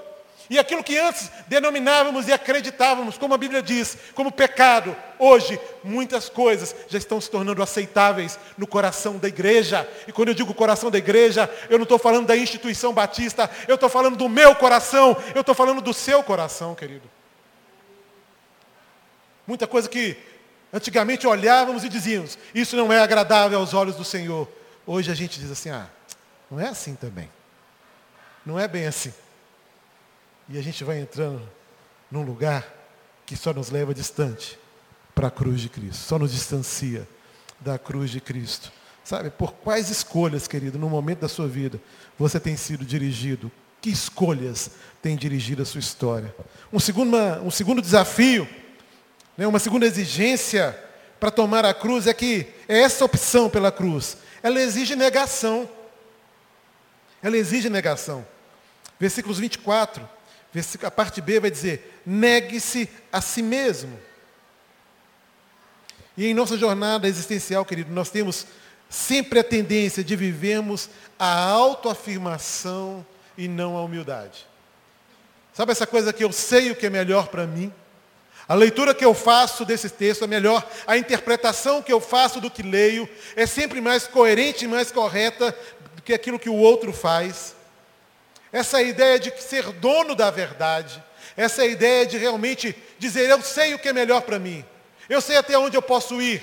E 0.50 0.58
aquilo 0.58 0.84
que 0.84 0.98
antes 0.98 1.30
denominávamos 1.48 2.28
e 2.28 2.32
acreditávamos, 2.32 3.18
como 3.18 3.34
a 3.34 3.38
Bíblia 3.38 3.62
diz, 3.62 3.98
como 4.16 4.32
pecado, 4.32 4.96
hoje 5.20 5.60
muitas 5.84 6.30
coisas 6.30 6.74
já 6.88 6.98
estão 6.98 7.20
se 7.20 7.30
tornando 7.30 7.62
aceitáveis 7.62 8.40
no 8.58 8.66
coração 8.66 9.18
da 9.18 9.28
igreja. 9.28 9.88
E 10.08 10.14
quando 10.14 10.30
eu 10.30 10.34
digo 10.34 10.54
coração 10.54 10.90
da 10.90 10.98
igreja, 10.98 11.50
eu 11.70 11.78
não 11.78 11.84
estou 11.84 12.00
falando 12.00 12.28
da 12.28 12.38
instituição 12.38 12.94
batista, 12.94 13.50
eu 13.68 13.76
estou 13.76 13.90
falando 13.90 14.16
do 14.16 14.30
meu 14.30 14.56
coração, 14.56 15.18
eu 15.36 15.42
estou 15.42 15.54
falando 15.54 15.82
do 15.82 15.94
seu 15.94 16.24
coração, 16.24 16.74
querido. 16.74 17.17
Muita 19.48 19.66
coisa 19.66 19.88
que 19.88 20.18
Antigamente 20.72 21.26
olhávamos 21.26 21.84
e 21.84 21.90
dizíamos, 21.90 22.38
isso 22.54 22.76
não 22.76 22.92
é 22.92 23.00
agradável 23.00 23.58
aos 23.58 23.74
olhos 23.74 23.96
do 23.96 24.04
Senhor. 24.04 24.48
Hoje 24.86 25.12
a 25.12 25.16
gente 25.16 25.40
diz 25.40 25.50
assim, 25.50 25.70
ah, 25.70 25.90
não 26.52 26.60
é 26.60 26.68
assim 26.68 26.96
também. 26.96 27.30
Não 28.46 28.60
é 28.60 28.68
bem 28.68 28.86
assim. 28.86 29.14
E 30.50 30.58
a 30.58 30.62
gente 30.62 30.84
vai 30.84 31.00
entrando 31.00 31.42
num 32.12 32.22
lugar 32.22 32.66
que 33.26 33.36
só 33.36 33.54
nos 33.54 33.70
leva 33.70 33.94
distante 33.94 34.60
para 35.16 35.28
a 35.28 35.32
cruz 35.32 35.62
de 35.62 35.70
Cristo, 35.70 36.02
só 36.04 36.20
nos 36.20 36.32
distancia 36.32 37.08
da 37.60 37.80
cruz 37.80 38.12
de 38.12 38.22
Cristo. 38.22 38.72
Sabe, 39.04 39.30
por 39.30 39.54
quais 39.54 39.90
escolhas, 39.90 40.48
querido, 40.48 40.78
no 40.78 40.90
momento 40.90 41.20
da 41.20 41.30
sua 41.30 41.48
vida, 41.48 41.80
você 42.20 42.42
tem 42.42 42.58
sido 42.58 42.84
dirigido? 42.84 43.50
Que 43.82 43.90
escolhas 43.90 44.72
tem 45.02 45.16
dirigido 45.16 45.62
a 45.62 45.66
sua 45.66 45.80
história? 45.80 46.36
Um 46.74 46.80
segundo, 46.80 47.18
um 47.42 47.50
segundo 47.50 47.82
desafio, 47.82 48.48
né, 49.38 49.46
uma 49.46 49.60
segunda 49.60 49.86
exigência 49.86 50.78
para 51.20 51.32
tomar 51.32 51.66
a 51.66 51.74
cruz 51.74 52.08
é 52.08 52.14
que 52.14 52.48
é 52.68 52.80
essa 52.80 53.06
opção 53.06 53.50
pela 53.50 53.72
cruz, 53.72 54.18
ela 54.42 54.62
exige 54.62 54.96
negação. 54.96 55.70
Ela 57.22 57.38
exige 57.38 57.70
negação. 57.70 58.26
Versículos 59.00 59.40
24, 59.40 60.08
a 60.84 60.92
parte 60.92 61.22
B 61.22 61.40
vai 61.40 61.52
dizer: 61.52 62.02
negue-se 62.06 62.90
a 63.12 63.22
si 63.22 63.42
mesmo. 63.42 64.00
E 66.16 66.26
em 66.26 66.34
nossa 66.34 66.58
jornada 66.58 67.08
existencial, 67.08 67.64
querido, 67.64 67.94
nós 67.94 68.10
temos 68.10 68.48
sempre 68.90 69.40
a 69.40 69.44
tendência 69.44 70.04
de 70.04 70.16
vivermos 70.16 70.90
a 71.20 71.50
autoafirmação 71.50 73.06
e 73.38 73.48
não 73.48 73.78
a 73.78 73.84
humildade. 73.84 74.48
Sabe 75.54 75.72
essa 75.72 75.86
coisa 75.86 76.14
que 76.14 76.24
eu 76.24 76.32
sei 76.32 76.72
o 76.72 76.76
que 76.76 76.86
é 76.86 76.90
melhor 76.90 77.28
para 77.28 77.46
mim? 77.46 77.74
A 78.48 78.56
leitura 78.56 78.96
que 78.96 79.04
eu 79.04 79.14
faço 79.14 79.66
desse 79.66 79.90
texto 79.90 80.24
é 80.24 80.28
melhor, 80.28 80.66
a 80.86 80.98
interpretação 80.98 81.82
que 81.82 81.92
eu 81.92 82.00
faço 82.00 82.40
do 82.40 82.50
que 82.50 82.64
leio 82.64 83.08
é 83.36 83.46
sempre 83.46 83.82
mais 83.82 84.08
coerente 84.08 84.64
e 84.64 84.68
mais 84.68 84.90
correta 84.90 85.54
do 85.96 86.02
que 86.02 86.14
aquilo 86.14 86.40
que 86.40 86.50
o 86.50 86.56
outro 86.56 86.94
faz. 86.94 87.56
Essa 88.52 88.82
ideia 88.82 89.20
de 89.20 89.34
ser 89.42 89.64
dono 89.74 90.16
da 90.16 90.32
verdade, 90.32 91.04
essa 91.36 91.66
ideia 91.66 92.06
de 92.06 92.18
realmente 92.18 92.74
dizer 92.98 93.30
eu 93.30 93.42
sei 93.42 93.74
o 93.74 93.80
que 93.80 93.90
é 93.90 93.94
melhor 93.94 94.22
para 94.22 94.40
mim. 94.40 94.64
Eu 95.10 95.20
sei 95.20 95.36
até 95.36 95.58
onde 95.58 95.76
eu 95.76 95.82
posso 95.82 96.22
ir. 96.22 96.42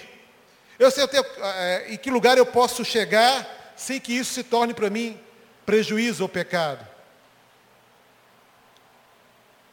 Eu 0.79 0.91
sei 0.91 1.05
até 1.05 1.19
é, 1.19 1.87
em 1.89 1.97
que 1.97 2.11
lugar 2.11 2.37
eu 2.37 2.45
posso 2.45 2.85
chegar 2.85 3.73
sem 3.77 3.99
que 3.99 4.13
isso 4.13 4.35
se 4.35 4.43
torne 4.43 4.75
para 4.75 4.91
mim 4.91 5.19
prejuízo 5.65 6.23
ou 6.23 6.29
pecado. 6.29 6.87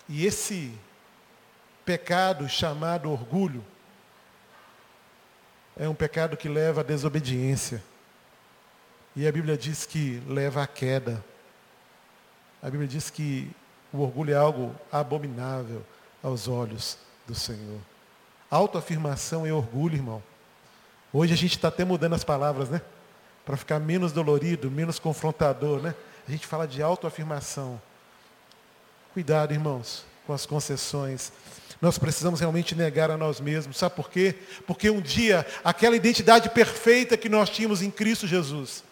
E 0.08 0.26
esse 0.26 0.72
pecado 1.86 2.48
chamado 2.48 3.12
orgulho 3.12 3.63
é 5.78 5.88
um 5.88 5.96
pecado 5.96 6.38
que 6.38 6.50
leva 6.50 6.82
à 6.82 6.84
desobediência. 6.84 7.84
E 9.15 9.28
a 9.28 9.32
Bíblia 9.32 9.58
diz 9.58 9.86
que 9.86 10.22
leva 10.28 10.63
à 10.63 10.67
queda. 10.67 11.24
A 12.62 12.70
Bíblia 12.70 12.88
diz 12.88 13.10
que 13.10 13.52
o 13.91 14.00
orgulho 14.00 14.34
é 14.34 14.38
algo 14.38 14.76
abominável 14.91 15.84
aos 16.24 16.48
olhos 16.48 16.98
do 17.28 17.36
Senhor. 17.36 17.80
Autoafirmação 18.50 19.48
e 19.48 19.52
orgulho, 19.52 19.96
irmão. 19.96 20.24
Hoje 21.12 21.34
a 21.34 21.38
gente 21.38 21.56
está 21.56 21.67
até 21.67 21.84
mudando 21.84 22.13
as 22.13 22.24
palavras, 22.24 22.70
né? 22.70 22.82
Para 23.46 23.58
ficar 23.58 23.80
menos 23.80 24.12
dolorido, 24.12 24.70
menos 24.70 25.00
confrontador, 25.00 25.82
né? 25.82 25.96
A 26.28 26.32
gente 26.32 26.46
fala 26.46 26.67
de 26.67 26.82
autoafirmação. 26.82 27.82
Cuidado, 29.13 29.52
irmãos, 29.52 30.06
com 30.26 30.32
as 30.32 30.46
concessões. 30.46 31.34
Nós 31.82 31.98
precisamos 31.98 32.39
realmente 32.39 32.76
negar 32.76 33.10
a 33.10 33.17
nós 33.17 33.39
mesmos. 33.39 33.78
Sabe 33.78 33.96
por 33.96 34.10
quê? 34.10 34.36
Porque 34.67 34.89
um 34.89 35.02
dia, 35.02 35.46
aquela 35.63 35.96
identidade 35.96 36.50
perfeita 36.50 37.17
que 37.17 37.28
nós 37.28 37.50
tínhamos 37.50 37.82
em 37.82 37.89
Cristo 37.89 38.28
Jesus, 38.28 38.84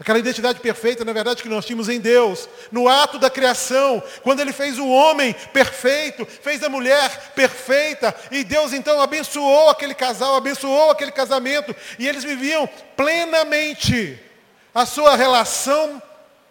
Aquela 0.00 0.18
identidade 0.18 0.60
perfeita, 0.60 1.04
na 1.04 1.12
verdade, 1.12 1.42
que 1.42 1.48
nós 1.48 1.66
tínhamos 1.66 1.90
em 1.90 2.00
Deus, 2.00 2.48
no 2.72 2.88
ato 2.88 3.18
da 3.18 3.28
criação, 3.28 4.02
quando 4.22 4.40
Ele 4.40 4.50
fez 4.50 4.78
o 4.78 4.88
homem 4.88 5.34
perfeito, 5.52 6.24
fez 6.24 6.62
a 6.62 6.70
mulher 6.70 7.32
perfeita, 7.34 8.14
e 8.30 8.42
Deus 8.42 8.72
então 8.72 8.98
abençoou 8.98 9.68
aquele 9.68 9.92
casal, 9.94 10.36
abençoou 10.36 10.90
aquele 10.90 11.12
casamento, 11.12 11.76
e 11.98 12.08
eles 12.08 12.24
viviam 12.24 12.66
plenamente 12.96 14.18
a 14.74 14.86
sua 14.86 15.16
relação 15.16 16.00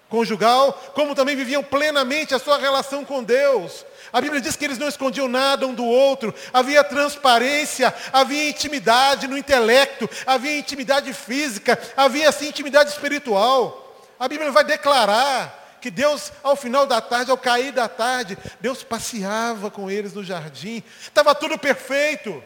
conjugal, 0.09 0.73
como 0.93 1.15
também 1.15 1.35
viviam 1.35 1.63
plenamente 1.63 2.33
a 2.33 2.39
sua 2.39 2.57
relação 2.57 3.05
com 3.05 3.23
Deus. 3.23 3.85
A 4.11 4.19
Bíblia 4.19 4.41
diz 4.41 4.55
que 4.55 4.65
eles 4.65 4.79
não 4.79 4.87
escondiam 4.87 5.27
nada 5.27 5.67
um 5.67 5.73
do 5.73 5.85
outro, 5.85 6.33
havia 6.51 6.83
transparência, 6.83 7.93
havia 8.11 8.49
intimidade 8.49 9.27
no 9.27 9.37
intelecto, 9.37 10.09
havia 10.25 10.57
intimidade 10.57 11.13
física, 11.13 11.79
havia 11.95 12.27
assim 12.27 12.47
intimidade 12.47 12.89
espiritual. 12.89 13.85
A 14.19 14.27
Bíblia 14.27 14.51
vai 14.51 14.63
declarar 14.63 15.77
que 15.79 15.91
Deus, 15.91 16.33
ao 16.43 16.55
final 16.55 16.85
da 16.85 16.99
tarde, 16.99 17.31
ao 17.31 17.37
cair 17.37 17.71
da 17.71 17.87
tarde, 17.87 18.37
Deus 18.59 18.83
passeava 18.83 19.71
com 19.71 19.89
eles 19.89 20.13
no 20.13 20.23
jardim, 20.23 20.83
estava 21.01 21.33
tudo 21.35 21.57
perfeito. 21.57 22.43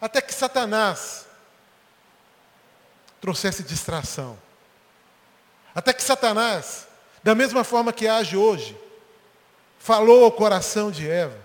Até 0.00 0.20
que 0.20 0.34
Satanás 0.34 1.26
trouxesse 3.20 3.62
distração. 3.62 4.36
Até 5.74 5.92
que 5.92 6.02
Satanás, 6.02 6.86
da 7.22 7.34
mesma 7.34 7.64
forma 7.64 7.92
que 7.92 8.06
age 8.06 8.36
hoje, 8.36 8.76
falou 9.78 10.24
ao 10.24 10.32
coração 10.32 10.90
de 10.90 11.08
Eva 11.08 11.36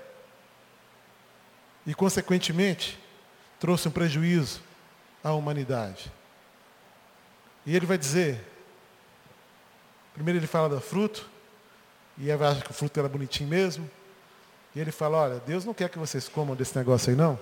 e, 1.86 1.94
consequentemente, 1.96 3.00
trouxe 3.60 3.88
um 3.88 3.92
prejuízo 3.92 4.62
à 5.24 5.34
humanidade. 5.34 6.12
E 7.66 7.76
ele 7.76 7.86
vai 7.86 7.98
dizer, 7.98 8.42
primeiro 10.14 10.40
ele 10.40 10.48
fala 10.48 10.70
do 10.70 10.80
fruto, 10.80 11.30
e 12.18 12.30
Eva 12.30 12.50
acha 12.50 12.62
que 12.62 12.72
o 12.72 12.74
fruto 12.74 13.00
era 13.00 13.10
bonitinho 13.10 13.50
mesmo, 13.50 13.90
e 14.76 14.80
ele 14.80 14.92
fala, 14.92 15.18
olha, 15.18 15.42
Deus 15.46 15.66
não 15.66 15.74
quer 15.74 15.90
que 15.90 15.98
vocês 15.98 16.30
comam 16.30 16.56
desse 16.56 16.78
negócio 16.78 17.10
aí 17.10 17.16
não, 17.16 17.40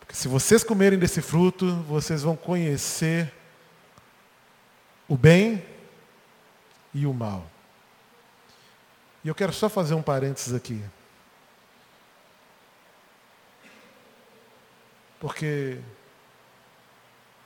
porque 0.00 0.14
se 0.14 0.28
vocês 0.28 0.62
comerem 0.62 0.98
desse 0.98 1.20
fruto, 1.20 1.74
vocês 1.82 2.22
vão 2.22 2.36
conhecer 2.36 3.32
o 5.08 5.16
bem 5.16 5.64
e 6.92 7.06
o 7.06 7.14
mal. 7.14 7.46
E 9.22 9.28
eu 9.28 9.34
quero 9.34 9.52
só 9.52 9.68
fazer 9.68 9.94
um 9.94 10.02
parênteses 10.02 10.54
aqui. 10.54 10.82
Porque 15.18 15.80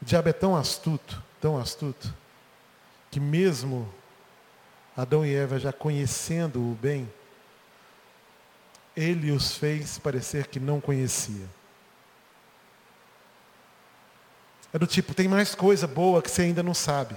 o 0.00 0.04
diabo 0.04 0.28
é 0.28 0.32
tão 0.32 0.56
astuto, 0.56 1.22
tão 1.40 1.58
astuto, 1.58 2.12
que 3.10 3.20
mesmo 3.20 3.92
Adão 4.96 5.24
e 5.24 5.34
Eva 5.34 5.58
já 5.58 5.72
conhecendo 5.72 6.60
o 6.60 6.74
bem, 6.74 7.10
ele 8.96 9.30
os 9.30 9.56
fez 9.56 9.98
parecer 9.98 10.46
que 10.48 10.60
não 10.60 10.80
conhecia. 10.80 11.48
É 14.72 14.78
do 14.78 14.86
tipo, 14.86 15.14
tem 15.14 15.26
mais 15.26 15.54
coisa 15.54 15.86
boa 15.86 16.22
que 16.22 16.30
você 16.30 16.42
ainda 16.42 16.62
não 16.62 16.74
sabe. 16.74 17.16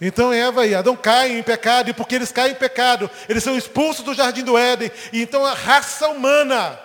Então 0.00 0.32
Eva 0.32 0.66
e 0.66 0.74
Adão 0.74 0.94
caem 0.94 1.38
em 1.38 1.42
pecado, 1.42 1.88
e 1.88 1.94
porque 1.94 2.14
eles 2.14 2.30
caem 2.30 2.52
em 2.52 2.56
pecado, 2.56 3.10
eles 3.28 3.42
são 3.42 3.56
expulsos 3.56 4.04
do 4.04 4.14
jardim 4.14 4.42
do 4.42 4.58
Éden, 4.58 4.90
e 5.12 5.22
então 5.22 5.44
a 5.44 5.54
raça 5.54 6.08
humana 6.08 6.78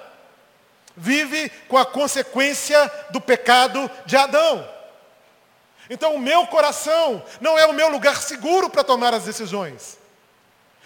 vive 0.96 1.50
com 1.68 1.78
a 1.78 1.86
consequência 1.86 2.90
do 3.10 3.20
pecado 3.20 3.90
de 4.06 4.16
Adão. 4.16 4.68
Então 5.90 6.16
o 6.16 6.20
meu 6.20 6.48
coração 6.48 7.22
não 7.42 7.60
é 7.60 7.66
o 7.66 7.74
meu 7.74 7.90
lugar 7.90 8.22
seguro 8.22 8.70
para 8.70 8.84
tomar 8.84 9.14
as 9.14 9.26
decisões. 9.26 9.98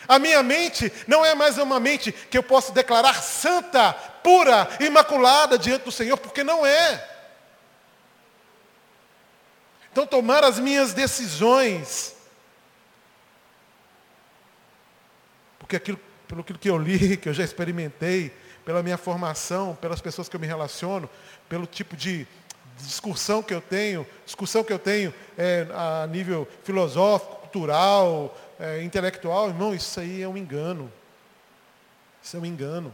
A 0.08 0.18
minha 0.18 0.42
mente 0.42 0.92
não 1.08 1.24
é 1.24 1.36
mais 1.36 1.60
uma 1.60 1.80
mente 1.80 2.12
que 2.12 2.38
eu 2.38 2.44
posso 2.44 2.72
declarar 2.72 3.22
santa, 3.22 3.94
pura, 4.24 4.68
imaculada 4.80 5.60
diante 5.60 5.84
do 5.84 5.92
Senhor, 5.92 6.18
porque 6.18 6.44
não 6.44 6.66
é. 6.66 7.08
Então 9.92 10.08
tomar 10.08 10.44
as 10.44 10.60
minhas 10.60 10.94
decisões 10.94 12.15
porque 15.66 15.76
aquilo, 15.76 16.00
pelo 16.28 16.42
aquilo 16.42 16.60
que 16.60 16.70
eu 16.70 16.78
li, 16.78 17.18
que 17.18 17.28
eu 17.28 17.34
já 17.34 17.44
experimentei, 17.44 18.32
pela 18.64 18.84
minha 18.84 18.98
formação, 18.98 19.76
pelas 19.76 20.00
pessoas 20.00 20.30
que 20.30 20.36
eu 20.36 20.40
me 20.40 20.46
relaciono, 20.46 21.10
pelo 21.50 21.66
tipo 21.66 21.98
de 21.98 22.28
discussão 22.78 23.42
que 23.42 23.54
eu 23.54 23.62
tenho, 23.62 24.06
discussão 24.26 24.64
que 24.64 24.72
eu 24.72 24.78
tenho 24.78 25.12
é, 25.36 25.68
a 25.74 26.06
nível 26.08 26.48
filosófico, 26.64 27.36
cultural, 27.38 28.38
é, 28.60 28.84
intelectual, 28.84 29.50
irmão, 29.50 29.74
isso 29.74 30.00
aí 30.00 30.22
é 30.22 30.28
um 30.28 30.38
engano. 30.38 30.92
Isso 32.24 32.38
é 32.38 32.40
um 32.40 32.46
engano. 32.46 32.94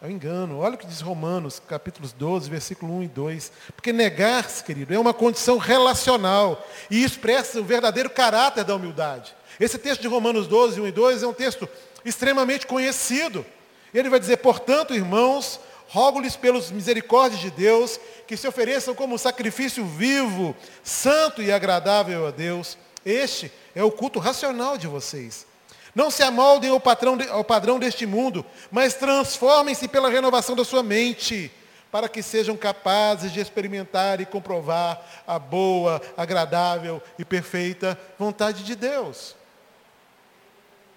É 0.00 0.06
um 0.06 0.10
engano. 0.10 0.58
Olha 0.58 0.74
o 0.74 0.78
que 0.78 0.86
diz 0.86 1.00
Romanos, 1.00 1.60
capítulos 1.60 2.12
12, 2.12 2.48
versículo 2.48 2.96
1 2.98 3.02
e 3.04 3.08
2. 3.08 3.52
Porque 3.74 3.92
negar-se, 3.92 4.62
querido, 4.62 4.94
é 4.94 4.98
uma 4.98 5.14
condição 5.14 5.58
relacional 5.58 6.64
e 6.88 7.02
expressa 7.02 7.60
o 7.60 7.64
verdadeiro 7.64 8.10
caráter 8.10 8.62
da 8.62 8.76
humildade. 8.76 9.34
Esse 9.58 9.78
texto 9.78 10.00
de 10.00 10.08
Romanos 10.08 10.46
12, 10.46 10.80
1 10.80 10.86
e 10.86 10.92
2 10.92 11.22
é 11.22 11.26
um 11.26 11.32
texto 11.32 11.68
extremamente 12.04 12.66
conhecido. 12.66 13.44
Ele 13.92 14.10
vai 14.10 14.18
dizer, 14.18 14.38
portanto, 14.38 14.94
irmãos, 14.94 15.60
rogo-lhes 15.88 16.36
pelos 16.36 16.70
misericórdias 16.70 17.40
de 17.40 17.50
Deus, 17.50 18.00
que 18.26 18.36
se 18.36 18.48
ofereçam 18.48 18.94
como 18.94 19.18
sacrifício 19.18 19.84
vivo, 19.84 20.56
santo 20.82 21.42
e 21.42 21.52
agradável 21.52 22.26
a 22.26 22.30
Deus. 22.30 22.76
Este 23.04 23.52
é 23.74 23.84
o 23.84 23.92
culto 23.92 24.18
racional 24.18 24.76
de 24.76 24.86
vocês. 24.86 25.46
Não 25.94 26.10
se 26.10 26.24
amoldem 26.24 26.70
ao, 26.70 26.80
patrão, 26.80 27.16
ao 27.30 27.44
padrão 27.44 27.78
deste 27.78 28.04
mundo, 28.04 28.44
mas 28.70 28.94
transformem-se 28.94 29.86
pela 29.86 30.10
renovação 30.10 30.56
da 30.56 30.64
sua 30.64 30.82
mente, 30.82 31.52
para 31.92 32.08
que 32.08 32.20
sejam 32.20 32.56
capazes 32.56 33.30
de 33.30 33.38
experimentar 33.38 34.20
e 34.20 34.26
comprovar 34.26 35.00
a 35.24 35.38
boa, 35.38 36.02
agradável 36.16 37.00
e 37.16 37.24
perfeita 37.24 37.96
vontade 38.18 38.64
de 38.64 38.74
Deus. 38.74 39.36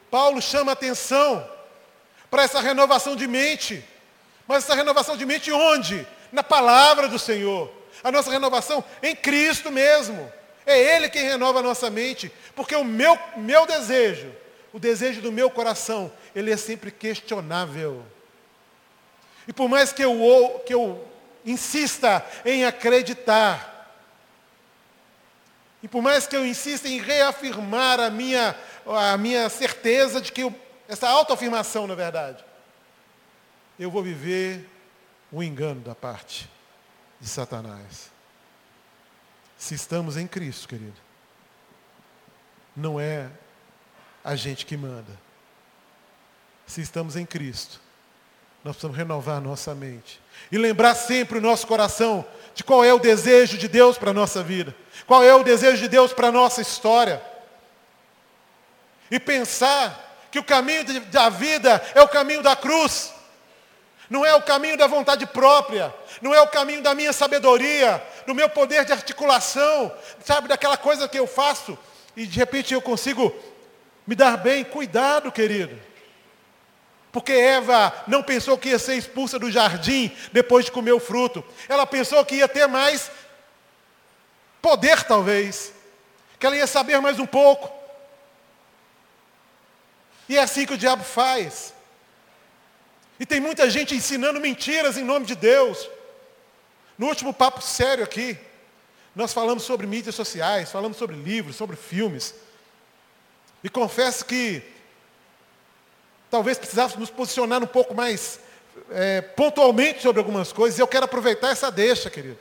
Paulo 0.10 0.42
chama 0.42 0.72
atenção 0.72 1.48
para 2.30 2.44
essa 2.44 2.60
renovação 2.60 3.16
de 3.16 3.28
mente. 3.28 3.84
Mas 4.48 4.64
essa 4.64 4.76
renovação 4.76 5.18
de 5.18 5.26
mente 5.26 5.52
onde? 5.52 6.08
Na 6.32 6.44
palavra 6.44 7.08
do 7.08 7.20
Senhor. 7.20 7.72
A 8.04 8.12
nossa 8.12 8.32
renovação 8.32 8.84
em 9.04 9.16
Cristo 9.16 9.72
mesmo. 9.72 10.32
É 10.66 10.96
Ele 10.96 11.10
quem 11.10 11.24
renova 11.24 11.60
a 11.60 11.64
nossa 11.64 11.90
mente. 11.90 12.32
Porque 12.56 12.76
o 12.76 12.84
meu, 12.84 13.18
meu 13.36 13.66
desejo, 13.66 14.34
o 14.74 14.80
desejo 14.80 15.22
do 15.22 15.32
meu 15.32 15.50
coração, 15.50 16.12
ele 16.36 16.52
é 16.52 16.58
sempre 16.58 16.92
questionável. 16.92 18.06
E 19.48 19.54
por 19.54 19.70
mais 19.70 19.94
que 19.94 20.04
eu, 20.04 20.62
que 20.66 20.74
eu 20.74 21.04
insista 21.46 22.26
em 22.46 22.66
acreditar, 22.66 23.78
e 25.82 25.88
por 25.88 26.02
mais 26.02 26.28
que 26.28 26.36
eu 26.36 26.46
insista 26.46 26.88
em 26.88 27.00
reafirmar 27.00 28.00
a 28.00 28.10
minha, 28.10 28.56
a 28.88 29.18
minha 29.18 29.50
certeza 29.50 30.22
de 30.22 30.32
que 30.32 30.42
eu, 30.42 30.56
essa 30.88 31.08
autoafirmação, 31.10 31.88
na 31.88 31.96
verdade, 31.96 32.44
eu 33.80 33.92
vou 33.92 34.02
viver 34.02 34.68
o 35.32 35.44
engano 35.44 35.82
da 35.82 35.94
parte 35.94 36.50
de 37.20 37.28
Satanás. 37.28 38.12
Se 39.58 39.76
estamos 39.76 40.18
em 40.18 40.28
Cristo, 40.28 40.68
querido, 40.68 40.96
não 42.76 43.00
é 43.00 43.30
a 44.24 44.36
gente 44.36 44.66
que 44.66 44.78
manda. 44.78 45.20
Se 46.66 46.82
estamos 46.82 47.16
em 47.16 47.26
Cristo, 47.26 47.80
nós 48.64 48.76
precisamos 48.76 48.98
renovar 48.98 49.42
nossa 49.42 49.74
mente. 49.74 50.22
E 50.52 50.58
lembrar 50.58 50.94
sempre 50.94 51.38
o 51.38 51.42
nosso 51.42 51.66
coração 51.66 52.26
de 52.54 52.64
qual 52.64 52.84
é 52.84 52.94
o 52.94 53.00
desejo 53.00 53.58
de 53.58 53.68
Deus 53.68 53.98
para 53.98 54.12
a 54.12 54.14
nossa 54.14 54.44
vida. 54.44 54.76
Qual 55.06 55.24
é 55.24 55.34
o 55.34 55.44
desejo 55.44 55.82
de 55.82 55.88
Deus 55.88 56.14
para 56.14 56.28
a 56.28 56.32
nossa 56.32 56.62
história. 56.62 57.22
E 59.10 59.20
pensar 59.20 60.28
que 60.32 60.40
o 60.40 60.44
caminho 60.44 60.84
da 61.06 61.30
vida 61.30 61.82
é 61.96 62.02
o 62.02 62.08
caminho 62.08 62.42
da 62.42 62.56
cruz. 62.56 63.14
Não 64.10 64.26
é 64.26 64.34
o 64.36 64.42
caminho 64.42 64.78
da 64.78 64.88
vontade 64.88 65.26
própria, 65.26 65.94
não 66.22 66.34
é 66.34 66.42
o 66.42 66.48
caminho 66.48 66.82
da 66.82 66.96
minha 66.96 67.12
sabedoria, 67.12 68.02
do 68.26 68.34
meu 68.34 68.48
poder 68.48 68.86
de 68.86 68.94
articulação, 68.94 69.92
sabe, 70.24 70.48
daquela 70.48 70.78
coisa 70.78 71.10
que 71.10 71.20
eu 71.20 71.28
faço 71.28 71.78
e 72.16 72.26
de 72.26 72.40
repente 72.40 72.74
eu 72.74 72.82
consigo 72.82 73.36
me 74.06 74.16
dar 74.16 74.38
bem. 74.38 74.64
Cuidado, 74.64 75.32
querido. 75.32 75.80
Porque 77.12 77.32
Eva 77.32 77.94
não 78.08 78.24
pensou 78.24 78.58
que 78.58 78.70
ia 78.70 78.80
ser 78.80 78.96
expulsa 78.96 79.38
do 79.38 79.52
jardim 79.52 80.12
depois 80.32 80.66
de 80.66 80.72
comer 80.72 80.94
o 80.94 81.00
fruto. 81.00 81.44
Ela 81.70 81.86
pensou 81.86 82.24
que 82.26 82.36
ia 82.36 82.48
ter 82.48 82.68
mais 82.68 83.12
poder, 84.62 85.04
talvez. 85.04 85.74
Que 86.40 86.46
ela 86.46 86.56
ia 86.56 86.68
saber 86.68 87.00
mais 87.02 87.20
um 87.20 87.26
pouco. 87.26 87.77
E 90.28 90.38
é 90.38 90.42
assim 90.42 90.66
que 90.66 90.74
o 90.74 90.78
diabo 90.78 91.04
faz. 91.04 91.74
E 93.20 93.26
tem 93.26 93.40
muita 93.40 93.70
gente 93.70 93.96
ensinando 93.96 94.40
mentiras 94.40 94.98
em 94.98 95.04
nome 95.04 95.26
de 95.26 95.36
Deus. 95.36 95.90
No 96.98 97.08
último 97.08 97.34
papo 97.34 97.62
sério 97.62 98.04
aqui, 98.04 98.38
nós 99.16 99.34
falamos 99.34 99.64
sobre 99.64 99.88
mídias 99.88 100.16
sociais, 100.16 100.72
falamos 100.72 100.98
sobre 100.98 101.16
livros, 101.16 101.56
sobre 101.56 101.76
filmes. 101.76 102.36
E 103.64 103.70
confesso 103.70 104.26
que 104.26 104.62
talvez 106.30 106.58
precisássemos 106.58 107.00
nos 107.00 107.10
posicionar 107.10 107.64
um 107.64 107.68
pouco 107.68 107.96
mais 107.96 108.40
é, 108.92 109.22
pontualmente 109.22 110.02
sobre 110.02 110.20
algumas 110.20 110.52
coisas. 110.52 110.78
E 110.78 110.82
eu 110.82 110.88
quero 110.88 111.06
aproveitar 111.06 111.50
essa 111.50 111.72
deixa, 111.72 112.10
querido. 112.10 112.38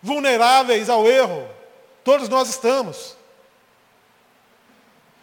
Vulneráveis 0.00 0.88
ao 0.88 1.06
erro, 1.08 1.48
todos 2.04 2.28
nós 2.28 2.48
estamos. 2.48 3.16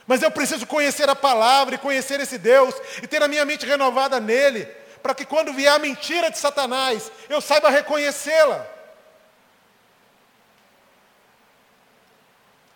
Mas 0.09 0.23
eu 0.23 0.31
preciso 0.31 0.65
conhecer 0.65 1.07
a 1.07 1.15
palavra 1.15 1.75
e 1.75 1.77
conhecer 1.77 2.19
esse 2.19 2.39
Deus 2.39 2.73
e 3.03 3.05
ter 3.05 3.21
a 3.21 3.27
minha 3.27 3.45
mente 3.45 3.63
renovada 3.63 4.19
nele, 4.19 4.65
para 5.03 5.13
que 5.13 5.23
quando 5.23 5.53
vier 5.53 5.71
a 5.71 5.77
mentira 5.77 6.31
de 6.31 6.39
Satanás, 6.39 7.11
eu 7.29 7.39
saiba 7.39 7.69
reconhecê-la. 7.69 8.65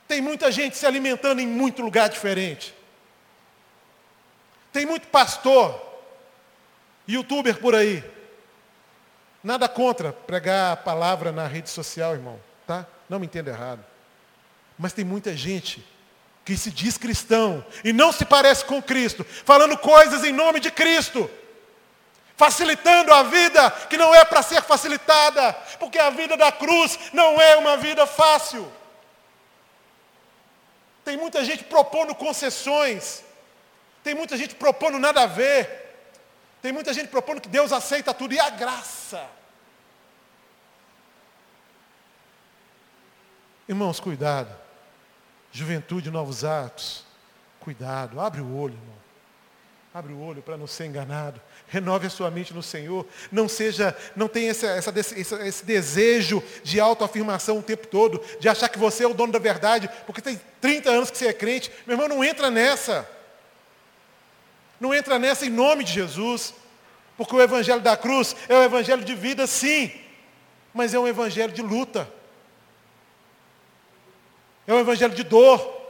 Tem 0.08 0.22
muita 0.22 0.52
gente 0.52 0.78
se 0.78 0.86
alimentando 0.86 1.42
em 1.42 1.48
muito 1.48 1.82
lugar 1.82 2.08
diferente. 2.08 2.72
Tem 4.72 4.86
muito 4.86 5.08
pastor, 5.08 5.82
youtuber 7.08 7.58
por 7.58 7.74
aí. 7.74 8.04
Nada 9.44 9.68
contra 9.68 10.14
pregar 10.14 10.74
a 10.74 10.78
palavra 10.78 11.32
na 11.32 11.48
rede 11.48 11.72
social, 11.72 12.14
irmão, 12.14 12.40
tá? 12.68 12.86
Não 13.10 13.18
me 13.18 13.26
entenda 13.26 13.50
errado. 13.50 13.84
Mas 14.78 14.94
tem 14.94 15.04
muita 15.04 15.36
gente 15.36 15.84
que 16.46 16.58
se 16.58 16.72
diz 16.72 16.98
cristão 16.98 17.66
e 17.84 17.94
não 17.94 18.12
se 18.12 18.26
parece 18.26 18.66
com 18.66 18.82
Cristo, 18.82 19.24
falando 19.24 19.78
coisas 19.78 20.24
em 20.24 20.32
nome 20.32 20.60
de 20.60 20.72
Cristo, 20.72 21.30
facilitando 22.36 23.14
a 23.14 23.24
vida 23.24 23.72
que 23.90 23.98
não 23.98 24.14
é 24.14 24.26
para 24.26 24.42
ser 24.42 24.62
facilitada, 24.62 25.54
porque 25.80 25.98
a 25.98 26.10
vida 26.10 26.36
da 26.36 26.52
cruz 26.52 27.00
não 27.14 27.40
é 27.40 27.56
uma 27.56 27.78
vida 27.78 28.06
fácil. 28.06 28.72
Tem 31.06 31.18
muita 31.18 31.44
gente 31.44 31.64
propondo 31.64 32.16
concessões, 32.16 33.24
tem 34.04 34.14
muita 34.14 34.36
gente 34.36 34.56
propondo 34.56 35.00
nada 35.00 35.24
a 35.24 35.28
ver, 35.28 35.96
tem 36.62 36.72
muita 36.72 36.94
gente 36.94 37.08
propondo 37.08 37.42
que 37.42 37.50
Deus 37.50 37.72
aceita 37.72 38.14
tudo, 38.14 38.34
e 38.34 38.40
a 38.40 38.50
graça? 38.50 39.26
Irmãos, 43.68 44.00
cuidado. 44.00 44.63
Juventude, 45.54 46.10
novos 46.10 46.44
atos. 46.44 47.06
Cuidado, 47.60 48.20
abre 48.20 48.42
o 48.42 48.58
olho, 48.58 48.74
irmão. 48.74 49.04
Abre 49.94 50.12
o 50.12 50.20
olho 50.20 50.42
para 50.42 50.58
não 50.58 50.66
ser 50.66 50.88
enganado. 50.88 51.40
Renove 51.68 52.08
a 52.08 52.10
sua 52.10 52.32
mente 52.32 52.52
no 52.52 52.64
Senhor. 52.64 53.06
Não 53.32 53.48
seja, 53.48 53.96
não 54.16 54.28
tenha 54.28 54.50
esse, 54.50 54.66
essa, 54.66 54.92
esse, 55.00 55.36
esse 55.36 55.64
desejo 55.64 56.44
de 56.64 56.80
autoafirmação 56.80 57.60
o 57.60 57.64
tempo 57.64 57.86
todo, 57.86 58.20
de 58.40 58.50
achar 58.50 58.68
que 58.68 58.80
você 58.80 59.04
é 59.04 59.08
o 59.08 59.14
dono 59.14 59.32
da 59.32 59.38
verdade, 59.38 59.88
porque 60.08 60.20
tem 60.22 60.42
30 60.60 60.90
anos 60.90 61.12
que 61.12 61.18
você 61.18 61.28
é 61.28 61.34
crente. 61.34 61.72
Meu 61.86 61.94
irmão, 61.94 62.10
não 62.10 62.24
entra 62.24 62.50
nessa. 62.50 63.08
Não 64.80 64.92
entra 64.92 65.20
nessa 65.20 65.46
em 65.46 65.52
nome 65.52 65.84
de 65.84 65.94
Jesus. 65.94 66.56
Porque 67.16 67.36
o 67.36 67.42
evangelho 67.42 67.82
da 67.82 67.96
cruz 67.96 68.36
é 68.50 68.56
o 68.56 68.64
evangelho 68.64 69.06
de 69.06 69.14
vida, 69.14 69.46
sim, 69.46 69.92
mas 70.74 70.96
é 70.96 71.00
um 71.00 71.08
evangelho 71.08 71.54
de 71.54 71.62
luta. 71.62 72.12
É 74.66 74.74
um 74.74 74.80
evangelho 74.80 75.14
de 75.14 75.24
dor. 75.24 75.82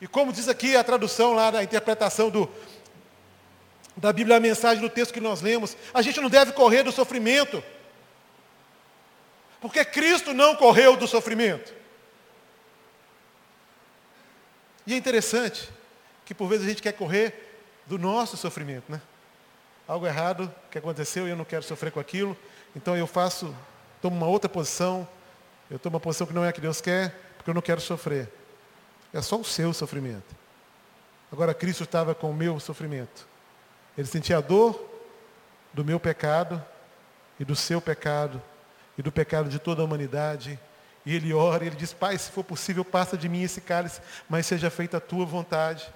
E 0.00 0.06
como 0.06 0.32
diz 0.32 0.48
aqui 0.48 0.76
a 0.76 0.84
tradução 0.84 1.34
lá 1.34 1.50
da 1.50 1.62
interpretação 1.62 2.30
do, 2.30 2.48
da 3.96 4.12
Bíblia, 4.12 4.36
a 4.36 4.40
mensagem 4.40 4.80
do 4.80 4.88
texto 4.88 5.12
que 5.12 5.20
nós 5.20 5.40
lemos, 5.40 5.76
a 5.92 6.00
gente 6.00 6.20
não 6.20 6.30
deve 6.30 6.52
correr 6.52 6.82
do 6.82 6.92
sofrimento. 6.92 7.62
Porque 9.60 9.84
Cristo 9.84 10.32
não 10.32 10.56
correu 10.56 10.96
do 10.96 11.06
sofrimento. 11.06 11.74
E 14.86 14.94
é 14.94 14.96
interessante 14.96 15.68
que 16.24 16.34
por 16.34 16.48
vezes 16.48 16.64
a 16.64 16.68
gente 16.68 16.82
quer 16.82 16.92
correr 16.92 17.50
do 17.86 17.98
nosso 17.98 18.36
sofrimento, 18.36 18.90
né? 18.90 19.00
Algo 19.86 20.06
errado 20.06 20.52
que 20.70 20.78
aconteceu 20.78 21.26
e 21.26 21.30
eu 21.30 21.36
não 21.36 21.44
quero 21.44 21.62
sofrer 21.62 21.92
com 21.92 22.00
aquilo, 22.00 22.36
então 22.74 22.96
eu 22.96 23.06
faço, 23.06 23.54
tomo 24.00 24.16
uma 24.16 24.28
outra 24.28 24.48
posição, 24.48 25.06
eu 25.70 25.78
tomo 25.78 25.96
uma 25.96 26.00
posição 26.00 26.26
que 26.26 26.32
não 26.32 26.44
é 26.44 26.48
a 26.48 26.52
que 26.52 26.60
Deus 26.60 26.80
quer, 26.80 27.14
porque 27.40 27.48
eu 27.48 27.54
não 27.54 27.62
quero 27.62 27.80
sofrer. 27.80 28.30
É 29.14 29.22
só 29.22 29.36
o 29.36 29.44
seu 29.44 29.72
sofrimento. 29.72 30.36
Agora 31.32 31.54
Cristo 31.54 31.84
estava 31.84 32.14
com 32.14 32.30
o 32.30 32.34
meu 32.34 32.60
sofrimento. 32.60 33.26
Ele 33.96 34.06
sentia 34.06 34.36
a 34.36 34.40
dor 34.42 34.78
do 35.72 35.82
meu 35.82 35.98
pecado 35.98 36.62
e 37.38 37.44
do 37.44 37.56
seu 37.56 37.80
pecado 37.80 38.42
e 38.98 39.00
do 39.00 39.10
pecado 39.10 39.48
de 39.48 39.58
toda 39.58 39.80
a 39.80 39.84
humanidade. 39.86 40.60
E 41.06 41.16
ele 41.16 41.32
ora 41.32 41.64
e 41.64 41.68
ele 41.68 41.76
diz, 41.76 41.94
Pai, 41.94 42.18
se 42.18 42.30
for 42.30 42.44
possível, 42.44 42.84
passa 42.84 43.16
de 43.16 43.26
mim 43.26 43.42
esse 43.42 43.62
cálice, 43.62 44.02
mas 44.28 44.44
seja 44.44 44.68
feita 44.68 44.98
a 44.98 45.00
tua 45.00 45.24
vontade. 45.24 45.90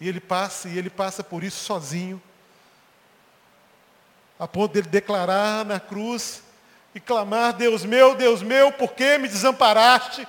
E 0.00 0.08
ele 0.08 0.18
passa, 0.18 0.68
e 0.68 0.76
ele 0.76 0.90
passa 0.90 1.22
por 1.22 1.44
isso 1.44 1.62
sozinho. 1.62 2.20
A 4.36 4.48
ponto 4.48 4.72
dele 4.72 4.88
declarar 4.88 5.64
na 5.64 5.78
cruz 5.78 6.42
e 6.92 6.98
clamar, 6.98 7.52
Deus 7.52 7.84
meu, 7.84 8.16
Deus 8.16 8.42
meu, 8.42 8.72
por 8.72 8.94
que 8.94 9.16
me 9.16 9.28
desamparaste? 9.28 10.26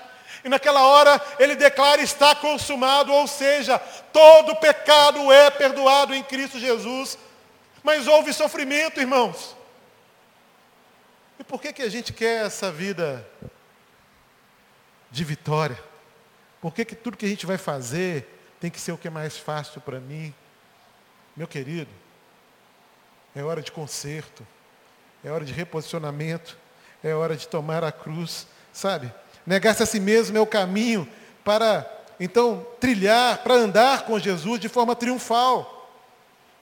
E 0.48 0.50
naquela 0.50 0.88
hora 0.88 1.22
ele 1.40 1.58
declara 1.58 2.02
está 2.02 2.34
consumado, 2.34 3.12
ou 3.12 3.28
seja, 3.28 3.78
todo 4.14 4.56
pecado 4.56 5.30
é 5.30 5.50
perdoado 5.50 6.16
em 6.16 6.24
Cristo 6.24 6.58
Jesus. 6.58 7.18
Mas 7.84 8.08
houve 8.08 8.32
sofrimento, 8.32 9.02
irmãos. 9.02 9.58
E 11.38 11.44
por 11.44 11.62
que, 11.62 11.74
que 11.74 11.82
a 11.82 11.90
gente 11.90 12.14
quer 12.14 12.46
essa 12.46 12.72
vida 12.72 13.30
de 15.12 15.26
vitória? 15.26 15.78
Por 16.62 16.74
que, 16.74 16.86
que 16.86 16.96
tudo 16.96 17.18
que 17.18 17.26
a 17.26 17.30
gente 17.30 17.46
vai 17.46 17.58
fazer 17.58 18.26
tem 18.58 18.72
que 18.72 18.80
ser 18.80 18.94
o 18.94 18.98
que 18.98 19.10
é 19.10 19.12
mais 19.12 19.38
fácil 19.38 19.82
para 19.82 20.00
mim? 20.00 20.34
Meu 21.36 21.46
querido, 21.46 21.92
é 23.36 23.44
hora 23.44 23.62
de 23.62 23.74
conserto, 23.74 24.48
é 25.26 25.30
hora 25.30 25.44
de 25.44 25.52
reposicionamento, 25.52 26.58
é 27.04 27.14
hora 27.14 27.36
de 27.36 27.50
tomar 27.50 27.84
a 27.84 27.92
cruz, 27.92 28.48
sabe? 28.72 29.14
Negar-se 29.48 29.82
a 29.82 29.86
si 29.86 30.00
mesmo 30.00 30.38
é 30.38 30.42
o 30.42 30.46
caminho 30.46 31.08
para, 31.44 31.90
então, 32.20 32.68
trilhar, 32.80 33.42
para 33.44 33.54
andar 33.56 34.04
com 34.06 34.20
Jesus 34.20 34.60
de 34.60 34.68
forma 34.68 34.94
triunfal. 34.96 35.90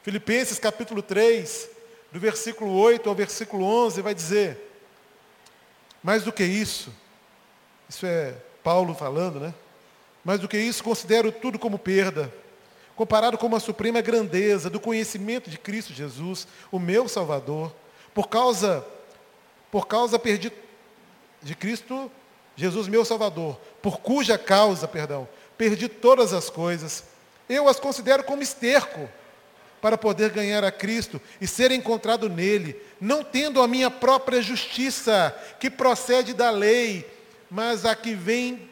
Filipenses 0.03 0.59
capítulo 0.59 1.01
3, 1.01 1.67
do 2.11 2.19
versículo 2.19 2.71
8 2.71 3.09
ao 3.09 3.15
versículo 3.15 3.65
11, 3.65 4.03
vai 4.03 4.13
dizer: 4.13 4.71
Mais 6.03 6.23
do 6.23 6.31
que 6.31 6.43
isso, 6.43 6.93
isso 7.89 8.05
é 8.05 8.35
Paulo 8.63 8.93
falando, 8.93 9.39
né? 9.39 9.53
Mais 10.23 10.39
do 10.39 10.47
que 10.47 10.57
isso, 10.57 10.83
considero 10.83 11.31
tudo 11.31 11.57
como 11.57 11.79
perda 11.79 12.31
comparado 12.95 13.37
com 13.37 13.53
a 13.53 13.59
suprema 13.59 14.01
grandeza 14.01 14.69
do 14.69 14.79
conhecimento 14.79 15.49
de 15.49 15.57
Cristo 15.57 15.93
Jesus, 15.93 16.47
o 16.71 16.79
meu 16.79 17.09
Salvador, 17.09 17.75
por 18.13 18.29
causa, 18.29 18.85
por 19.69 19.85
causa 19.85 20.17
perdi, 20.17 20.51
de 21.43 21.55
Cristo 21.55 22.09
Jesus, 22.55 22.87
meu 22.87 23.03
Salvador, 23.03 23.59
por 23.81 23.99
cuja 23.99 24.37
causa, 24.37 24.87
perdão, 24.87 25.27
perdi 25.57 25.87
todas 25.87 26.33
as 26.33 26.49
coisas, 26.49 27.03
eu 27.49 27.67
as 27.67 27.79
considero 27.79 28.23
como 28.23 28.41
esterco 28.41 29.09
para 29.81 29.97
poder 29.97 30.31
ganhar 30.31 30.63
a 30.63 30.71
Cristo 30.71 31.21
e 31.39 31.45
ser 31.45 31.71
encontrado 31.71 32.27
nele, 32.27 32.81
não 32.99 33.23
tendo 33.23 33.61
a 33.61 33.67
minha 33.67 33.91
própria 33.91 34.41
justiça, 34.41 35.35
que 35.59 35.69
procede 35.69 36.33
da 36.33 36.49
lei, 36.49 37.05
mas 37.51 37.85
a 37.85 37.95
que 37.95 38.15
vem 38.15 38.69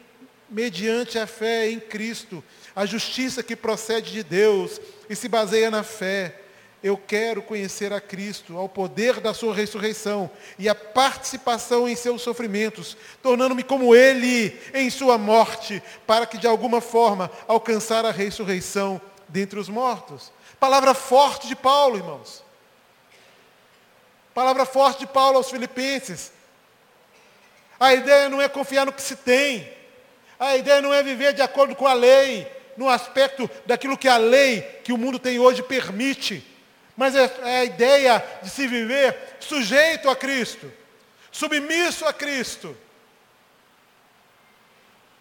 mediante 0.50 1.18
a 1.18 1.26
fé 1.26 1.70
em 1.70 1.78
Cristo, 1.78 2.42
a 2.74 2.84
justiça 2.84 3.42
que 3.42 3.54
procede 3.54 4.12
de 4.12 4.22
Deus 4.22 4.80
e 5.08 5.14
se 5.14 5.28
baseia 5.28 5.70
na 5.70 5.82
fé. 5.82 6.40
Eu 6.84 6.98
quero 6.98 7.40
conhecer 7.40 7.94
a 7.94 8.00
Cristo, 8.00 8.58
ao 8.58 8.68
poder 8.68 9.18
da 9.18 9.32
sua 9.32 9.54
ressurreição 9.54 10.30
e 10.58 10.68
a 10.68 10.74
participação 10.74 11.88
em 11.88 11.96
seus 11.96 12.20
sofrimentos, 12.20 12.94
tornando-me 13.22 13.62
como 13.62 13.94
Ele 13.94 14.60
em 14.74 14.90
sua 14.90 15.16
morte, 15.16 15.82
para 16.06 16.26
que 16.26 16.36
de 16.36 16.46
alguma 16.46 16.82
forma 16.82 17.30
alcançar 17.48 18.04
a 18.04 18.10
ressurreição 18.10 19.00
dentre 19.26 19.58
os 19.58 19.66
mortos. 19.66 20.30
Palavra 20.60 20.92
forte 20.92 21.48
de 21.48 21.56
Paulo, 21.56 21.96
irmãos. 21.96 22.44
Palavra 24.34 24.66
forte 24.66 24.98
de 24.98 25.06
Paulo 25.06 25.38
aos 25.38 25.50
Filipenses. 25.50 26.32
A 27.80 27.94
ideia 27.94 28.28
não 28.28 28.42
é 28.42 28.48
confiar 28.48 28.84
no 28.84 28.92
que 28.92 29.00
se 29.00 29.16
tem. 29.16 29.66
A 30.38 30.54
ideia 30.58 30.82
não 30.82 30.92
é 30.92 31.02
viver 31.02 31.32
de 31.32 31.40
acordo 31.40 31.74
com 31.74 31.86
a 31.86 31.94
lei 31.94 32.46
no 32.76 32.90
aspecto 32.90 33.48
daquilo 33.64 33.96
que 33.96 34.06
a 34.06 34.18
lei 34.18 34.60
que 34.84 34.92
o 34.92 34.98
mundo 34.98 35.18
tem 35.18 35.38
hoje 35.38 35.62
permite, 35.62 36.52
mas 36.96 37.14
é, 37.14 37.24
é 37.42 37.58
a 37.60 37.64
ideia 37.64 38.24
de 38.42 38.50
se 38.50 38.66
viver 38.66 39.36
sujeito 39.40 40.08
a 40.08 40.16
Cristo, 40.16 40.72
submisso 41.30 42.04
a 42.06 42.12
Cristo. 42.12 42.76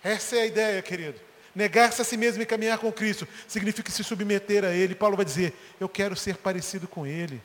Essa 0.04 0.36
é 0.38 0.42
a 0.42 0.46
ideia, 0.46 0.82
querido. 0.82 1.20
Negar-se 1.56 2.02
a 2.02 2.06
si 2.06 2.18
mesmo 2.18 2.42
e 2.42 2.46
caminhar 2.46 2.78
com 2.78 2.92
Cristo 2.92 3.28
significa 3.48 3.92
se 3.92 4.04
submeter 4.04 4.66
a 4.66 4.72
Ele. 4.72 4.96
Paulo 4.96 5.16
vai 5.16 5.26
dizer: 5.26 5.54
Eu 5.80 5.88
quero 5.88 6.16
ser 6.16 6.38
parecido 6.38 6.88
com 6.88 7.06
Ele. 7.06 7.42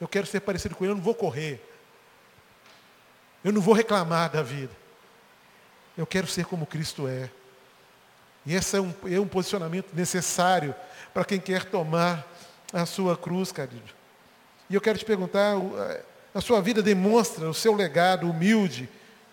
Eu 0.00 0.08
quero 0.08 0.26
ser 0.26 0.40
parecido 0.40 0.74
com 0.74 0.84
Ele, 0.84 0.92
eu 0.92 0.96
não 0.96 1.02
vou 1.02 1.14
correr. 1.14 1.60
Eu 3.44 3.52
não 3.52 3.60
vou 3.60 3.74
reclamar 3.74 4.30
da 4.30 4.42
vida. 4.42 4.72
Eu 5.98 6.06
quero 6.06 6.26
ser 6.26 6.46
como 6.46 6.66
Cristo 6.66 7.06
é. 7.06 7.28
E 8.44 8.54
esse 8.54 8.76
é 8.76 8.80
um, 8.80 8.92
é 9.10 9.20
um 9.20 9.26
posicionamento 9.26 9.94
necessário 9.94 10.74
para 11.12 11.24
quem 11.24 11.38
quer 11.38 11.64
tomar 11.64 12.26
a 12.72 12.86
sua 12.86 13.16
cruz, 13.16 13.52
querido. 13.52 13.82
E 14.68 14.74
eu 14.74 14.80
quero 14.80 14.98
te 14.98 15.04
perguntar, 15.04 15.54
a 16.34 16.40
sua 16.40 16.60
vida 16.60 16.82
demonstra 16.82 17.48
o 17.48 17.54
seu 17.54 17.74
legado 17.74 18.28
humilde 18.28 18.88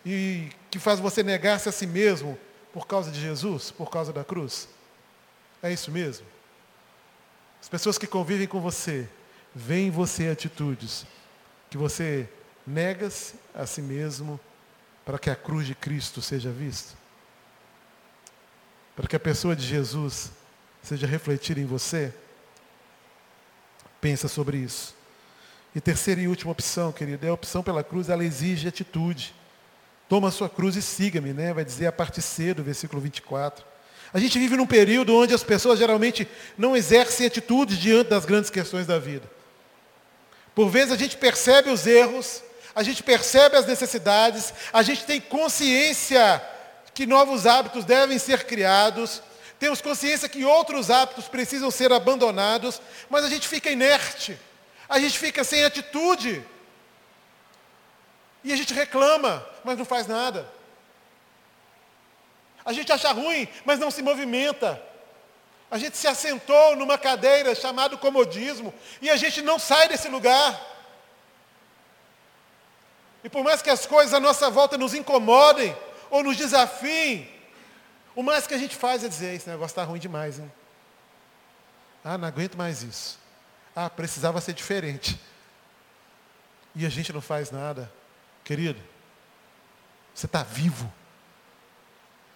e 0.06 0.50
que 0.70 0.78
faz 0.78 1.00
você 1.00 1.24
negar-se 1.24 1.70
a 1.70 1.72
si 1.72 1.88
mesmo 1.88 2.38
por 2.74 2.86
causa 2.86 3.10
de 3.10 3.20
Jesus, 3.20 3.72
por 3.72 3.90
causa 3.90 4.12
da 4.12 4.24
cruz? 4.24 4.68
É 5.64 5.72
isso 5.72 5.92
mesmo? 5.92 6.26
As 7.62 7.68
pessoas 7.68 7.98
que 7.98 8.08
convivem 8.08 8.48
com 8.48 8.62
você, 8.62 9.08
veem 9.56 9.88
em 9.88 9.92
você 9.92 10.28
atitudes 10.28 11.06
que 11.70 11.78
você 11.78 12.28
nega-se 12.66 13.36
a 13.54 13.66
si 13.66 13.82
mesmo 13.82 14.40
para 15.06 15.20
que 15.20 15.30
a 15.30 15.36
cruz 15.36 15.66
de 15.68 15.76
Cristo 15.76 16.22
seja 16.22 16.52
vista? 16.52 16.99
Para 19.00 19.08
que 19.08 19.16
a 19.16 19.20
pessoa 19.20 19.56
de 19.56 19.66
Jesus 19.66 20.30
seja 20.84 21.08
refletida 21.08 21.58
em 21.58 21.66
você? 21.66 22.14
Pensa 24.02 24.28
sobre 24.28 24.58
isso. 24.58 24.94
E 25.74 25.80
terceira 25.80 26.20
e 26.20 26.28
última 26.28 26.52
opção, 26.52 26.92
querido, 26.92 27.26
é 27.26 27.30
a 27.30 27.34
opção 27.34 27.64
pela 27.64 27.82
cruz, 27.82 28.10
ela 28.10 28.26
exige 28.26 28.68
atitude. 28.68 29.34
Toma 30.10 30.28
a 30.28 30.32
sua 30.32 30.50
cruz 30.50 30.76
e 30.76 30.82
siga-me, 30.82 31.32
né? 31.32 31.54
Vai 31.54 31.64
dizer 31.64 31.88
a 31.88 31.94
parte 31.94 32.22
C 32.22 32.54
do 32.54 32.62
versículo 32.62 33.02
24. 33.02 33.64
A 34.14 34.20
gente 34.20 34.38
vive 34.38 34.58
num 34.58 34.68
período 34.68 35.16
onde 35.16 35.34
as 35.34 35.44
pessoas 35.44 35.80
geralmente 35.80 36.28
não 36.58 36.76
exercem 36.76 37.26
atitudes 37.26 37.78
diante 37.78 38.10
das 38.10 38.26
grandes 38.26 38.50
questões 38.50 38.86
da 38.86 39.00
vida. 39.00 39.32
Por 40.54 40.68
vezes 40.70 40.92
a 40.92 40.98
gente 40.98 41.16
percebe 41.16 41.70
os 41.70 41.88
erros, 41.88 42.44
a 42.76 42.84
gente 42.84 43.02
percebe 43.02 43.56
as 43.56 43.66
necessidades, 43.66 44.54
a 44.74 44.84
gente 44.84 45.06
tem 45.06 45.22
consciência 45.22 46.42
que 47.00 47.06
novos 47.06 47.48
hábitos 47.48 47.86
devem 47.86 48.20
ser 48.20 48.46
criados, 48.46 49.24
temos 49.58 49.82
consciência 49.82 50.28
que 50.28 50.44
outros 50.44 50.92
hábitos 50.92 51.30
precisam 51.30 51.72
ser 51.72 51.94
abandonados, 51.94 52.82
mas 53.10 53.24
a 53.24 53.30
gente 53.30 53.48
fica 53.48 53.72
inerte, 53.72 54.38
a 54.90 55.00
gente 55.00 55.18
fica 55.18 55.46
sem 55.46 55.64
atitude. 55.64 56.46
E 58.44 58.52
a 58.52 58.58
gente 58.58 58.74
reclama, 58.74 59.48
mas 59.64 59.78
não 59.78 59.86
faz 59.86 60.08
nada. 60.08 60.46
A 62.66 62.74
gente 62.74 62.92
acha 62.92 63.14
ruim, 63.14 63.48
mas 63.64 63.80
não 63.80 63.90
se 63.90 64.02
movimenta. 64.02 64.84
A 65.72 65.78
gente 65.78 65.96
se 65.96 66.06
assentou 66.06 66.76
numa 66.76 66.98
cadeira 66.98 67.56
chamada 67.56 67.96
comodismo 67.96 68.74
e 69.02 69.10
a 69.10 69.16
gente 69.16 69.42
não 69.42 69.58
sai 69.58 69.88
desse 69.88 70.10
lugar. 70.10 70.54
E 73.24 73.30
por 73.30 73.42
mais 73.42 73.62
que 73.62 73.70
as 73.70 73.86
coisas 73.86 74.14
à 74.14 74.20
nossa 74.20 74.50
volta 74.50 74.78
nos 74.78 74.94
incomodem, 74.94 75.74
ou 76.10 76.24
nos 76.24 76.38
desafiem, 76.38 77.30
o 78.16 78.24
mais 78.24 78.48
que 78.48 78.54
a 78.54 78.58
gente 78.58 78.76
faz 78.76 79.04
é 79.04 79.08
dizer, 79.08 79.36
esse 79.36 79.50
negócio 79.50 79.72
está 79.72 79.84
ruim 79.84 80.00
demais, 80.00 80.40
hein? 80.40 80.52
Ah, 82.04 82.18
não 82.18 82.28
aguento 82.28 82.58
mais 82.58 82.82
isso. 82.84 83.20
Ah, 83.76 83.90
precisava 83.90 84.42
ser 84.42 84.54
diferente. 84.54 85.20
E 86.76 86.86
a 86.86 86.90
gente 86.90 87.14
não 87.14 87.22
faz 87.22 87.52
nada. 87.52 87.92
Querido, 88.44 88.80
você 90.14 90.26
está 90.26 90.44
vivo. 90.44 90.92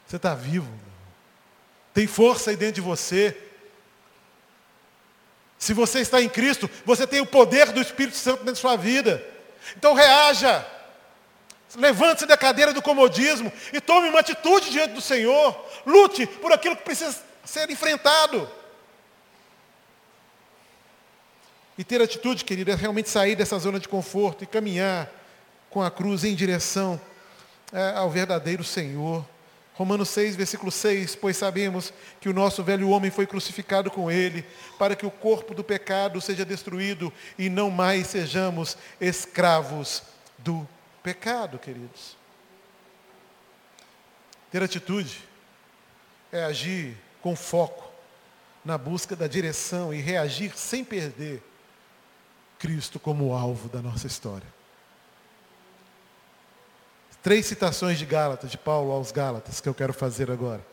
Você 0.06 0.18
está 0.18 0.36
vivo. 0.36 0.72
Tem 1.94 2.08
força 2.08 2.50
aí 2.50 2.56
dentro 2.56 2.76
de 2.76 2.82
você. 2.82 3.38
Se 5.58 5.74
você 5.74 6.00
está 6.00 6.22
em 6.22 6.30
Cristo, 6.30 6.70
você 6.86 7.08
tem 7.08 7.22
o 7.22 7.26
poder 7.26 7.72
do 7.72 7.82
Espírito 7.82 8.18
Santo 8.18 8.40
dentro 8.40 8.54
da 8.54 8.60
sua 8.60 8.76
vida. 8.76 9.26
Então 9.78 9.94
reaja. 9.94 10.66
Levante-se 11.76 12.26
da 12.26 12.38
cadeira 12.38 12.74
do 12.74 12.82
comodismo 12.82 13.52
e 13.72 13.82
tome 13.82 14.10
uma 14.10 14.20
atitude 14.20 14.70
diante 14.70 14.94
do 14.94 15.02
Senhor. 15.02 15.56
Lute 15.86 16.28
por 16.28 16.52
aquilo 16.52 16.76
que 16.76 16.84
precisa 16.84 17.18
ser 17.44 17.70
enfrentado. 17.70 18.50
E 21.78 21.84
ter 21.84 22.02
atitude, 22.02 22.46
querido, 22.46 22.72
é 22.72 22.76
realmente 22.76 23.10
sair 23.10 23.36
dessa 23.36 23.58
zona 23.58 23.80
de 23.80 23.88
conforto 23.88 24.44
e 24.44 24.48
caminhar 24.48 25.10
com 25.70 25.82
a 25.82 25.90
cruz 25.90 26.24
em 26.24 26.36
direção 26.36 27.02
é, 27.72 27.94
ao 27.96 28.10
verdadeiro 28.10 28.64
Senhor. 28.64 29.26
Romanos 29.74 30.10
6, 30.10 30.36
versículo 30.36 30.72
6, 30.72 31.16
pois 31.16 31.36
sabemos 31.36 31.92
que 32.22 32.30
o 32.30 32.34
nosso 32.34 32.64
velho 32.64 32.90
homem 32.90 33.10
foi 33.10 33.26
crucificado 33.26 33.90
com 33.90 34.12
ele, 34.12 34.46
para 34.78 34.96
que 34.96 35.06
o 35.06 35.10
corpo 35.10 35.56
do 35.56 35.64
pecado 35.64 36.22
seja 36.22 36.46
destruído 36.46 37.12
e 37.40 37.50
não 37.50 37.72
mais 37.72 38.06
sejamos 38.06 38.78
escravos 39.02 40.04
do 40.38 40.58
pecado, 40.58 40.83
queridos. 41.60 42.16
Ter 44.50 44.64
atitude 44.64 45.24
é 46.32 46.44
agir 46.44 46.98
com 47.22 47.36
foco 47.36 47.92
na 48.64 48.78
busca 48.78 49.16
da 49.16 49.28
direção 49.28 49.94
e 49.94 50.00
reagir 50.00 50.58
sem 50.58 50.84
perder 50.84 51.44
Cristo 52.58 53.00
como 53.00 53.34
alvo 53.34 53.68
da 53.68 53.82
nossa 53.82 54.08
história. 54.08 54.48
Três 57.22 57.46
citações 57.46 57.98
de 57.98 58.06
Gálatas, 58.06 58.52
de 58.52 58.58
Paulo 58.58 58.92
aos 58.92 59.12
Gálatas, 59.12 59.62
que 59.62 59.68
eu 59.68 59.74
quero 59.74 59.94
fazer 59.94 60.30
agora. 60.30 60.66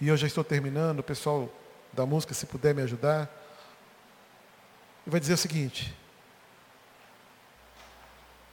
E 0.00 0.08
eu 0.08 0.16
já 0.16 0.26
estou 0.26 0.44
terminando, 0.44 1.00
o 1.00 1.02
pessoal 1.02 1.52
da 1.92 2.06
música, 2.06 2.34
se 2.34 2.46
puder 2.46 2.74
me 2.74 2.82
ajudar. 2.82 3.22
Ele 5.04 5.10
vai 5.10 5.20
dizer 5.20 5.34
o 5.34 5.36
seguinte. 5.36 5.94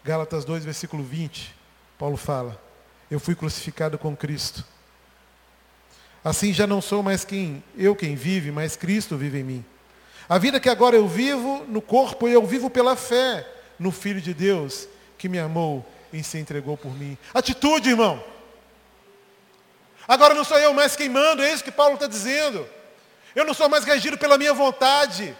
Gálatas 0.05 0.45
2, 0.45 0.63
versículo 0.63 1.03
20. 1.03 1.51
Paulo 1.97 2.15
fala: 2.15 2.61
Eu 3.09 3.19
fui 3.19 3.33
crucificado 3.33 3.97
com 3.97 4.15
Cristo. 4.15 4.63
Assim 6.23 6.53
já 6.53 6.67
não 6.67 6.79
sou 6.79 7.01
mais 7.01 7.25
quem 7.25 7.63
eu 7.75 7.95
quem 7.95 8.15
vive, 8.15 8.51
mas 8.51 8.75
Cristo 8.75 9.17
vive 9.17 9.39
em 9.39 9.43
mim. 9.43 9.65
A 10.29 10.37
vida 10.37 10.59
que 10.59 10.69
agora 10.69 10.95
eu 10.95 11.07
vivo 11.07 11.65
no 11.67 11.81
corpo, 11.81 12.27
eu 12.27 12.45
vivo 12.45 12.69
pela 12.69 12.95
fé 12.95 13.47
no 13.79 13.91
Filho 13.91 14.21
de 14.21 14.31
Deus 14.31 14.87
que 15.17 15.27
me 15.27 15.39
amou 15.39 15.83
e 16.13 16.23
se 16.23 16.37
entregou 16.37 16.77
por 16.77 16.93
mim. 16.95 17.17
Atitude, 17.33 17.89
irmão. 17.89 18.23
Agora 20.07 20.35
não 20.35 20.43
sou 20.43 20.59
eu 20.59 20.71
mais 20.71 20.95
quem 20.95 21.09
mando, 21.09 21.41
é 21.41 21.51
isso 21.51 21.63
que 21.63 21.71
Paulo 21.71 21.95
está 21.95 22.05
dizendo. 22.05 22.67
Eu 23.35 23.43
não 23.43 23.55
sou 23.55 23.67
mais 23.67 23.83
regido 23.83 24.19
pela 24.19 24.37
minha 24.37 24.53
vontade. 24.53 25.35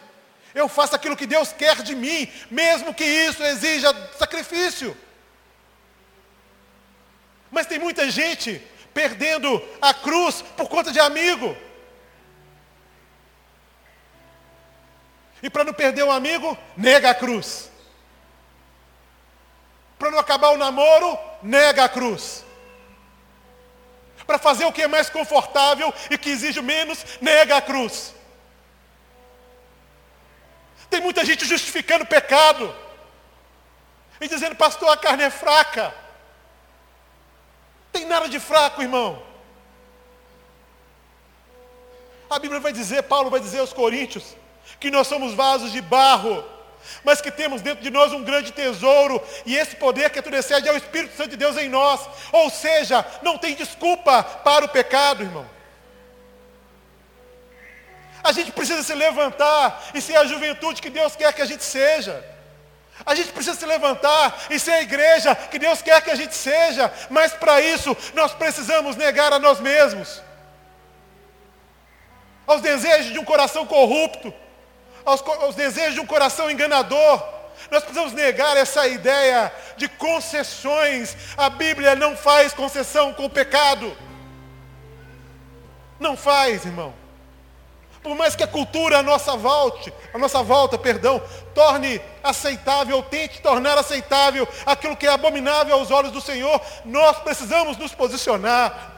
Eu 0.56 0.70
faço 0.70 0.96
aquilo 0.96 1.18
que 1.18 1.28
Deus 1.28 1.52
quer 1.52 1.84
de 1.84 1.94
mim, 1.94 2.32
mesmo 2.50 2.94
que 2.94 3.04
isso 3.04 3.44
exija 3.44 3.94
sacrifício. 4.18 4.96
Mas 7.52 7.68
tem 7.68 7.78
muita 7.78 8.10
gente 8.10 8.66
perdendo 8.94 9.62
a 9.82 9.94
cruz 9.94 10.42
por 10.56 10.70
conta 10.70 10.94
de 10.94 11.00
amigo. 11.00 11.56
E 15.44 15.50
para 15.50 15.66
não 15.66 15.74
perder 15.74 16.06
um 16.06 16.12
amigo, 16.12 16.58
nega 16.78 17.10
a 17.10 17.16
cruz. 17.16 17.70
Para 20.00 20.10
não 20.10 20.20
acabar 20.20 20.52
o 20.52 20.58
namoro, 20.58 21.20
nega 21.44 21.84
a 21.84 21.90
cruz. 21.90 22.46
Para 24.26 24.40
fazer 24.40 24.64
o 24.64 24.72
que 24.72 24.84
é 24.84 24.88
mais 24.88 25.10
confortável 25.10 25.94
e 26.10 26.18
que 26.18 26.30
exige 26.30 26.62
menos, 26.62 27.06
nega 27.20 27.58
a 27.58 27.62
cruz. 27.62 28.15
Tem 30.90 31.02
muita 31.02 31.26
gente 31.26 31.46
justificando 31.46 32.06
pecado. 32.06 32.74
E 34.20 34.28
dizendo, 34.28 34.56
pastor, 34.56 34.90
a 34.90 34.98
carne 34.98 35.24
é 35.24 35.30
fraca. 35.30 35.94
Tem 37.92 38.06
nada 38.06 38.28
de 38.28 38.40
fraco, 38.40 38.82
irmão. 38.82 39.22
A 42.30 42.40
Bíblia 42.40 42.60
vai 42.60 42.74
dizer, 42.74 43.04
Paulo 43.04 43.30
vai 43.30 43.40
dizer 43.40 43.60
aos 43.60 43.74
Coríntios, 43.74 44.36
que 44.80 44.90
nós 44.90 45.08
somos 45.08 45.34
vasos 45.34 45.72
de 45.72 45.82
barro 45.82 46.44
mas 47.04 47.22
que 47.22 47.32
temos 47.32 47.62
dentro 47.62 47.84
de 47.84 47.90
nós 47.90 48.14
um 48.14 48.24
grande 48.24 48.52
tesouro, 48.52 49.22
e 49.46 49.56
esse 49.56 49.76
poder 49.76 50.10
que 50.10 50.20
excede 50.36 50.68
é 50.68 50.72
o 50.72 50.78
Espírito 50.78 51.16
Santo 51.16 51.32
de 51.32 51.38
Deus 51.38 51.58
em 51.58 51.70
nós. 51.70 52.02
Ou 52.32 52.50
seja, 52.50 53.06
não 53.22 53.38
tem 53.38 53.56
desculpa 53.56 54.24
para 54.24 54.66
o 54.66 54.70
pecado, 54.70 55.24
irmão. 55.24 55.55
A 58.26 58.32
gente 58.32 58.52
precisa 58.52 58.82
se 58.82 58.96
levantar 58.96 59.92
e 59.94 60.02
ser 60.02 60.16
a 60.18 60.26
juventude 60.26 60.82
que 60.82 60.90
Deus 60.90 61.16
quer 61.16 61.32
que 61.32 61.44
a 61.44 61.46
gente 61.46 61.64
seja. 61.64 62.26
A 63.06 63.14
gente 63.14 63.32
precisa 63.32 63.56
se 63.56 63.68
levantar 63.68 64.48
e 64.50 64.58
ser 64.58 64.72
a 64.72 64.82
igreja 64.82 65.36
que 65.36 65.60
Deus 65.60 65.80
quer 65.84 66.02
que 66.02 66.10
a 66.10 66.16
gente 66.16 66.34
seja, 66.34 66.92
mas 67.08 67.34
para 67.34 67.62
isso 67.62 67.96
nós 68.16 68.34
precisamos 68.34 68.96
negar 68.96 69.32
a 69.32 69.38
nós 69.38 69.60
mesmos, 69.60 70.24
aos 72.48 72.62
desejos 72.62 73.14
de 73.14 73.20
um 73.20 73.24
coração 73.24 73.64
corrupto, 73.68 74.34
aos, 75.06 75.22
aos 75.22 75.54
desejos 75.54 75.94
de 75.94 76.02
um 76.02 76.08
coração 76.08 76.50
enganador. 76.50 77.24
Nós 77.70 77.84
precisamos 77.84 78.12
negar 78.12 78.58
essa 78.58 78.88
ideia 78.88 79.54
de 79.78 79.88
concessões. 79.88 81.16
A 81.38 81.48
Bíblia 81.48 81.96
não 81.96 82.18
faz 82.18 82.54
concessão 82.54 83.14
com 83.14 83.26
o 83.26 83.30
pecado. 83.30 83.96
Não 86.00 86.18
faz, 86.18 86.66
irmão. 86.66 87.05
Por 88.06 88.16
mais 88.16 88.36
que 88.36 88.44
a 88.44 88.48
cultura 88.48 89.00
a 89.00 89.02
nossa 89.02 89.36
volta, 89.36 89.92
a 90.14 90.18
nossa 90.20 90.44
volta, 90.44 90.78
perdão, 90.78 91.20
torne 91.56 92.00
aceitável, 92.24 93.02
tente 93.02 93.42
tornar 93.42 93.80
aceitável 93.80 94.48
aquilo 94.64 94.96
que 94.96 95.08
é 95.08 95.10
abominável 95.10 95.74
aos 95.74 95.90
olhos 95.90 96.12
do 96.12 96.22
Senhor, 96.22 96.62
nós 96.86 97.18
precisamos 97.18 97.78
nos 97.78 97.96
posicionar. 97.96 98.94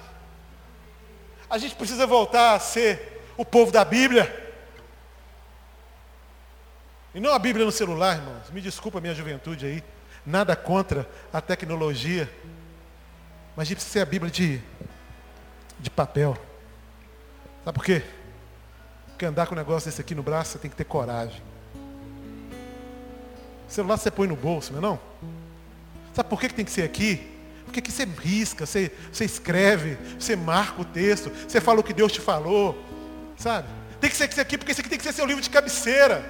A 1.50 1.58
gente 1.58 1.74
precisa 1.74 2.06
voltar 2.06 2.56
a 2.56 2.60
ser 2.60 3.24
o 3.38 3.46
povo 3.46 3.72
da 3.72 3.86
Bíblia. 3.86 4.46
E 7.16 7.22
não 7.22 7.34
a 7.34 7.40
Bíblia 7.40 7.66
no 7.66 7.72
celular, 7.72 8.18
irmãos. 8.18 8.50
Me 8.52 8.60
desculpa 8.60 8.98
a 8.98 9.02
minha 9.02 9.16
juventude 9.16 9.66
aí. 9.66 9.84
Nada 10.26 10.54
contra 10.54 11.10
a 11.32 11.40
tecnologia. 11.40 12.30
Mas 13.56 13.62
a 13.62 13.70
gente 13.70 13.78
precisa 13.78 13.94
ser 13.94 14.02
a 14.02 14.06
Bíblia 14.06 14.30
de, 14.30 14.62
de 15.80 15.90
papel. 15.90 16.38
Sabe 17.64 17.74
por 17.74 17.86
quê? 17.86 18.04
Porque 19.18 19.26
andar 19.26 19.48
com 19.48 19.56
um 19.56 19.58
negócio 19.58 19.90
desse 19.90 20.00
aqui 20.00 20.14
no 20.14 20.22
braço, 20.22 20.52
você 20.52 20.60
tem 20.60 20.70
que 20.70 20.78
ter 20.78 20.84
coragem. 20.84 21.42
O 23.68 23.72
celular 23.72 23.98
você 23.98 24.12
põe 24.12 24.28
no 24.28 24.36
bolso, 24.36 24.72
não 24.72 24.78
é 24.78 24.82
não? 24.84 25.00
Sabe 26.14 26.30
por 26.30 26.40
que, 26.40 26.50
que 26.50 26.54
tem 26.54 26.64
que 26.64 26.70
ser 26.70 26.84
aqui? 26.84 27.28
Porque 27.66 27.80
aqui 27.80 27.92
você 27.92 28.06
risca, 28.06 28.68
você, 28.68 28.92
você 29.12 29.26
escreve, 29.26 29.98
você 30.20 30.36
marca 30.36 30.84
o 30.84 30.86
texto, 30.86 31.32
você 31.48 31.60
fala 31.60 31.80
o 31.80 31.84
que 31.84 31.94
Deus 31.94 32.12
te 32.12 32.22
falou. 32.22 32.78
Sabe? 33.38 33.68
Tem 34.00 34.08
que 34.08 34.16
ser 34.16 34.40
aqui 34.40 34.56
porque 34.56 34.72
esse 34.72 34.82
aqui 34.82 34.90
tem 34.90 35.00
que 35.00 35.04
ser 35.04 35.14
seu 35.14 35.26
livro 35.26 35.42
de 35.42 35.50
cabeceira. 35.50 36.24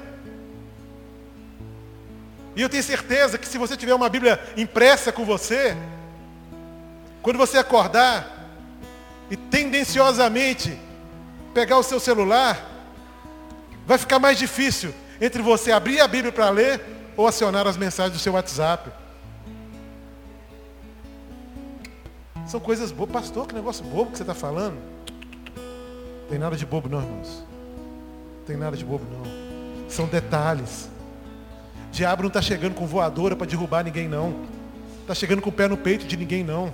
E 2.55 2.61
eu 2.61 2.69
tenho 2.69 2.83
certeza 2.83 3.37
que 3.37 3.49
se 3.49 3.57
você 3.57 3.75
tiver 3.75 3.95
uma 3.95 4.07
Bíblia 4.07 4.39
impressa 4.55 5.11
com 5.11 5.25
você, 5.25 5.75
quando 7.21 7.35
você 7.35 7.57
acordar 7.57 8.47
e 9.29 9.35
tendenciosamente 9.35 10.79
pegar 11.53 11.77
o 11.77 11.83
seu 11.83 11.99
celular, 11.99 12.76
vai 13.87 13.97
ficar 13.97 14.19
mais 14.19 14.37
difícil 14.37 14.93
entre 15.19 15.41
você 15.41 15.71
abrir 15.71 15.99
a 15.99 16.07
Bíblia 16.07 16.31
para 16.31 16.51
ler 16.51 16.79
ou 17.15 17.25
acionar 17.25 17.65
as 17.65 17.75
mensagens 17.75 18.13
do 18.13 18.19
seu 18.19 18.33
WhatsApp. 18.33 18.91
São 22.45 22.59
coisas 22.59 22.91
boas. 22.91 23.09
Pastor, 23.09 23.47
que 23.47 23.55
negócio 23.55 23.83
bobo 23.83 24.11
que 24.11 24.17
você 24.17 24.23
está 24.23 24.35
falando. 24.35 24.77
Tem 26.29 26.37
nada 26.37 26.55
de 26.55 26.65
bobo 26.65 26.87
não, 26.87 27.01
irmãos. 27.01 27.43
Tem 28.45 28.55
nada 28.55 28.77
de 28.77 28.85
bobo 28.85 29.03
não. 29.09 29.89
São 29.89 30.05
detalhes 30.05 30.89
diabo 31.97 32.21
não 32.21 32.27
está 32.27 32.41
chegando 32.41 32.75
com 32.75 32.85
voadora 32.85 33.35
para 33.35 33.47
derrubar 33.47 33.83
ninguém, 33.83 34.07
não. 34.07 34.45
Está 35.01 35.15
chegando 35.15 35.41
com 35.41 35.49
o 35.49 35.53
pé 35.53 35.67
no 35.67 35.75
peito 35.75 36.05
de 36.05 36.15
ninguém, 36.15 36.43
não. 36.43 36.71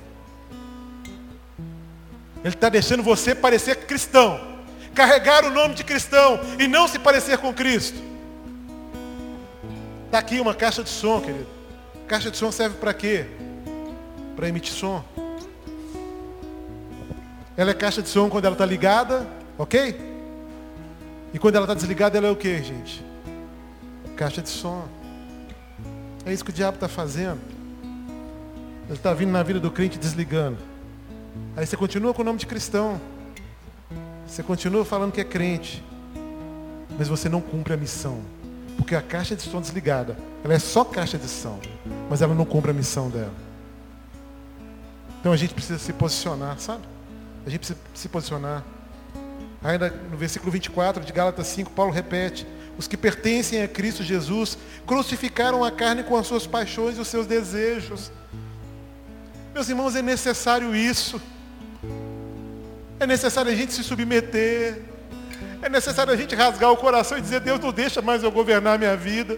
Ele 2.43 2.53
está 2.53 2.68
deixando 2.68 3.01
você 3.01 3.34
parecer 3.34 3.86
cristão. 3.86 4.53
Carregar 4.93 5.45
o 5.45 5.49
nome 5.49 5.73
de 5.73 5.83
cristão 5.83 6.39
e 6.59 6.67
não 6.67 6.87
se 6.87 6.99
parecer 6.99 7.37
com 7.37 7.53
Cristo. 7.53 7.97
Está 10.05 10.19
aqui 10.19 10.39
uma 10.39 10.53
caixa 10.53 10.83
de 10.83 10.89
som, 10.89 11.19
querido. 11.19 11.47
Caixa 12.07 12.29
de 12.29 12.37
som 12.37 12.51
serve 12.51 12.77
para 12.77 12.93
quê? 12.93 13.25
Para 14.35 14.47
emitir 14.47 14.73
som. 14.73 15.03
Ela 17.57 17.71
é 17.71 17.73
caixa 17.73 18.01
de 18.01 18.09
som 18.09 18.29
quando 18.29 18.45
ela 18.45 18.53
está 18.53 18.65
ligada, 18.65 19.27
ok? 19.57 20.13
E 21.33 21.39
quando 21.39 21.55
ela 21.55 21.65
está 21.65 21.73
desligada, 21.73 22.17
ela 22.17 22.27
é 22.27 22.31
o 22.31 22.35
que, 22.35 22.61
gente? 22.61 23.03
Caixa 24.15 24.41
de 24.41 24.49
som. 24.49 24.87
É 26.25 26.31
isso 26.31 26.43
que 26.43 26.51
o 26.51 26.53
diabo 26.53 26.75
está 26.75 26.87
fazendo. 26.87 27.39
Ele 28.85 28.93
está 28.93 29.13
vindo 29.13 29.31
na 29.31 29.41
vida 29.41 29.59
do 29.59 29.71
crente 29.71 29.97
desligando. 29.97 30.57
Aí 31.55 31.65
você 31.65 31.75
continua 31.75 32.13
com 32.13 32.21
o 32.21 32.25
nome 32.25 32.37
de 32.37 32.45
cristão. 32.45 32.99
Você 34.34 34.41
continua 34.41 34.84
falando 34.84 35.11
que 35.11 35.21
é 35.21 35.23
crente. 35.23 35.84
Mas 36.97 37.07
você 37.07 37.29
não 37.29 37.39
cumpre 37.39 37.71
a 37.71 37.77
missão. 37.77 38.19
Porque 38.75 38.95
a 38.95 39.01
caixa 39.01 39.36
de 39.36 39.43
som 39.43 39.61
desligada, 39.61 40.17
ela 40.43 40.55
é 40.55 40.57
só 40.57 40.84
caixa 40.84 41.19
de 41.19 41.27
som. 41.27 41.59
Mas 42.09 42.19
ela 42.19 42.34
não 42.34 42.43
cumpre 42.43 42.71
a 42.71 42.73
missão 42.73 43.11
dela. 43.11 43.31
Então 45.19 45.31
a 45.31 45.38
gente 45.38 45.53
precisa 45.53 45.77
se 45.77 45.93
posicionar, 45.93 46.57
sabe? 46.57 46.81
A 47.45 47.49
gente 47.51 47.59
precisa 47.59 47.79
se 47.93 48.09
posicionar. 48.09 48.63
Ainda 49.63 49.91
no 50.09 50.17
versículo 50.17 50.51
24 50.51 51.05
de 51.05 51.13
Gálatas 51.13 51.45
5, 51.45 51.69
Paulo 51.69 51.91
repete: 51.91 52.47
os 52.75 52.88
que 52.88 52.97
pertencem 52.97 53.61
a 53.61 53.67
Cristo 53.67 54.01
Jesus 54.01 54.57
crucificaram 54.88 55.63
a 55.63 55.69
carne 55.69 56.01
com 56.01 56.17
as 56.17 56.25
suas 56.25 56.47
paixões 56.47 56.97
e 56.97 57.01
os 57.01 57.07
seus 57.07 57.27
desejos. 57.27 58.11
Meus 59.53 59.69
irmãos, 59.69 59.95
é 59.95 60.01
necessário 60.01 60.75
isso. 60.75 61.21
É 63.04 63.06
necessário 63.06 63.51
a 63.51 63.56
gente 63.56 63.74
se 63.74 63.84
submeter. 63.84 64.82
É 65.62 65.68
necessário 65.68 66.14
a 66.14 66.16
gente 66.16 66.34
rasgar 66.36 66.72
o 66.72 66.78
coração 66.78 67.18
e 67.18 67.22
dizer: 67.22 67.41
Deus, 67.41 67.60
não 67.60 67.74
deixa 67.74 68.01
mais 68.01 68.24
eu 68.24 68.32
governar 68.32 68.76
a 68.76 68.78
minha 68.78 68.95
vida. 68.95 69.38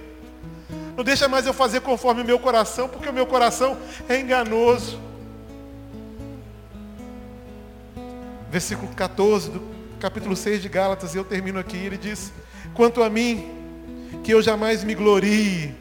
Não 0.96 1.04
deixa 1.04 1.28
mais 1.28 1.48
eu 1.48 1.54
fazer 1.54 1.82
conforme 1.82 2.22
o 2.22 2.26
meu 2.26 2.38
coração, 2.38 2.88
porque 2.88 3.10
o 3.10 3.14
meu 3.14 3.26
coração 3.26 3.76
é 4.08 4.20
enganoso. 4.20 5.00
Versículo 8.52 8.94
14 8.94 9.50
do 9.50 9.62
capítulo 10.00 10.36
6 10.36 10.62
de 10.62 10.70
Gálatas, 10.70 11.16
eu 11.16 11.24
termino 11.24 11.58
aqui. 11.58 11.78
Ele 11.78 11.98
diz: 11.98 12.32
Quanto 12.76 13.02
a 13.02 13.10
mim, 13.10 13.50
que 14.24 14.32
eu 14.32 14.44
jamais 14.44 14.84
me 14.84 14.94
glorie 14.94 15.74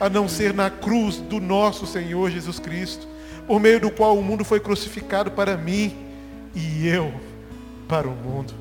a 0.00 0.08
não 0.08 0.28
ser 0.28 0.52
na 0.52 0.70
cruz 0.70 1.18
do 1.18 1.38
nosso 1.38 1.86
Senhor 1.86 2.32
Jesus 2.32 2.58
Cristo, 2.58 3.06
por 3.46 3.60
meio 3.60 3.78
do 3.78 3.92
qual 3.92 4.18
o 4.18 4.24
mundo 4.24 4.44
foi 4.44 4.58
crucificado 4.58 5.30
para 5.30 5.56
mim 5.56 6.08
e 6.54 6.88
eu 6.88 7.27
para 7.88 8.06
o 8.06 8.14
mundo. 8.14 8.52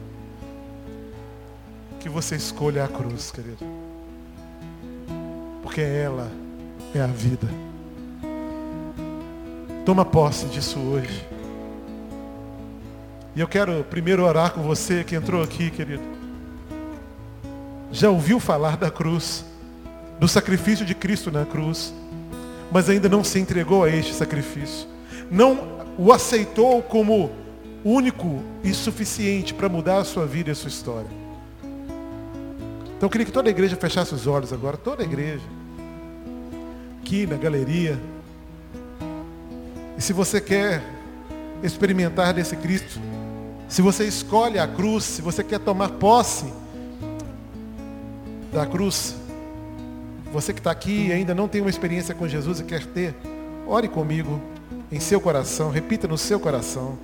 Que 2.00 2.08
você 2.08 2.36
escolha 2.36 2.86
a 2.86 2.88
cruz, 2.88 3.30
querido. 3.30 3.66
Porque 5.62 5.82
ela 5.82 6.32
é 6.96 7.02
a 7.02 7.08
vida. 7.08 7.48
Toma 9.86 10.06
posse 10.06 10.46
disso 10.48 10.80
hoje. 10.80 11.28
E 13.36 13.40
eu 13.40 13.48
quero 13.48 13.84
primeiro 13.84 14.24
orar 14.24 14.52
com 14.52 14.64
você 14.64 15.04
que 15.04 15.16
entrou 15.16 15.44
aqui, 15.44 15.70
querido. 15.70 16.04
Já 17.92 18.10
ouviu 18.10 18.40
falar 18.40 18.78
da 18.78 18.90
cruz, 18.90 19.46
do 20.20 20.28
sacrifício 20.28 20.86
de 20.86 20.96
Cristo 20.96 21.32
na 21.32 21.46
cruz, 21.46 21.94
mas 22.72 22.90
ainda 22.90 23.08
não 23.08 23.24
se 23.24 23.40
entregou 23.40 23.84
a 23.84 23.90
este 23.90 24.14
sacrifício. 24.14 24.88
Não 25.30 25.78
o 25.98 26.12
aceitou 26.12 26.82
como 26.82 27.32
único 27.84 28.42
e 28.64 28.74
suficiente 28.74 29.54
para 29.54 29.70
mudar 29.70 30.00
a 30.00 30.04
sua 30.04 30.26
vida 30.26 30.50
e 30.50 30.52
a 30.52 30.56
sua 30.56 30.70
história. 30.70 31.10
Então 32.98 33.06
eu 33.06 33.10
queria 33.10 33.26
que 33.26 33.32
toda 33.32 33.50
a 33.50 33.52
igreja 33.52 33.76
fechasse 33.76 34.14
os 34.14 34.26
olhos 34.26 34.52
agora, 34.52 34.76
toda 34.76 35.04
a 35.04 35.06
igreja. 35.06 35.44
Aqui 37.02 37.28
na 37.28 37.38
galeria. 37.38 37.98
E 39.98 40.02
se 40.02 40.14
você 40.14 40.42
quer 40.42 40.84
experimentar 41.64 42.34
desse 42.34 42.56
Cristo, 42.56 43.00
se 43.68 43.82
você 43.82 44.06
escolhe 44.06 44.58
a 44.58 44.68
cruz, 44.68 45.04
se 45.04 45.22
você 45.22 45.44
quer 45.44 45.60
tomar 45.60 45.90
posse 45.90 46.46
da 48.52 48.66
cruz, 48.66 49.16
você 50.32 50.54
que 50.54 50.60
está 50.60 50.72
aqui 50.72 51.08
e 51.08 51.12
ainda 51.12 51.36
não 51.36 51.48
tem 51.48 51.62
uma 51.62 51.70
experiência 51.70 52.16
com 52.16 52.28
Jesus 52.28 52.60
e 52.60 52.64
quer 52.64 52.86
ter, 52.86 53.16
ore 53.68 53.88
comigo 53.88 54.42
em 54.92 55.00
seu 55.00 55.20
coração, 55.22 55.70
repita 55.70 56.08
no 56.08 56.18
seu 56.18 56.40
coração. 56.40 56.98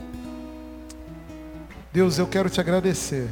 Deus, 1.93 2.17
eu 2.17 2.25
quero 2.25 2.49
te 2.49 2.59
agradecer. 2.59 3.27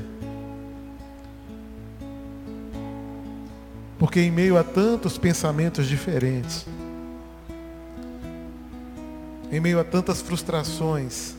Porque 3.97 4.19
em 4.19 4.29
meio 4.29 4.55
a 4.55 4.63
tantos 4.63 5.17
pensamentos 5.17 5.87
diferentes, 5.87 6.67
em 9.51 9.59
meio 9.59 9.79
a 9.79 9.83
tantas 9.83 10.21
frustrações, 10.21 11.33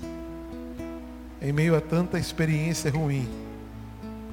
em 1.40 1.52
meio 1.52 1.76
a 1.76 1.80
tanta 1.80 2.18
experiência 2.18 2.90
ruim, 2.90 3.28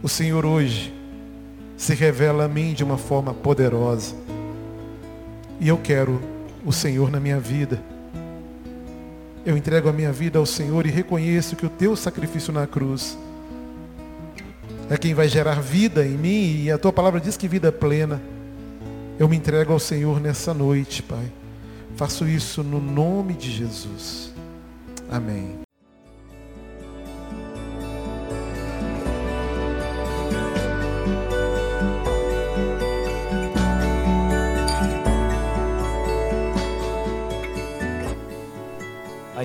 o 0.01 0.09
Senhor 0.09 0.43
hoje 0.43 0.91
se 1.77 1.93
revela 1.93 2.45
a 2.45 2.47
mim 2.47 2.73
de 2.73 2.83
uma 2.83 2.97
forma 2.97 3.35
poderosa. 3.35 4.15
E 5.59 5.67
eu 5.67 5.77
quero 5.77 6.19
o 6.65 6.73
Senhor 6.73 7.11
na 7.11 7.19
minha 7.19 7.39
vida. 7.39 7.79
Eu 9.45 9.57
entrego 9.57 9.89
a 9.89 9.93
minha 9.93 10.11
vida 10.11 10.37
ao 10.37 10.45
Senhor 10.45 10.85
e 10.85 10.89
reconheço 10.89 11.55
que 11.55 11.65
o 11.65 11.69
teu 11.69 11.95
sacrifício 11.95 12.51
na 12.51 12.67
cruz 12.67 13.17
é 14.89 14.97
quem 14.97 15.13
vai 15.13 15.29
gerar 15.29 15.61
vida 15.61 16.05
em 16.05 16.17
mim 16.17 16.63
e 16.63 16.71
a 16.71 16.77
tua 16.77 16.91
palavra 16.91 17.19
diz 17.19 17.37
que 17.37 17.47
vida 17.47 17.67
é 17.67 17.71
plena. 17.71 18.19
Eu 19.19 19.29
me 19.29 19.37
entrego 19.37 19.71
ao 19.71 19.79
Senhor 19.79 20.19
nessa 20.19 20.53
noite, 20.53 21.03
Pai. 21.03 21.31
Faço 21.95 22.27
isso 22.27 22.63
no 22.63 22.81
nome 22.81 23.33
de 23.33 23.51
Jesus. 23.51 24.33
Amém. 25.11 25.68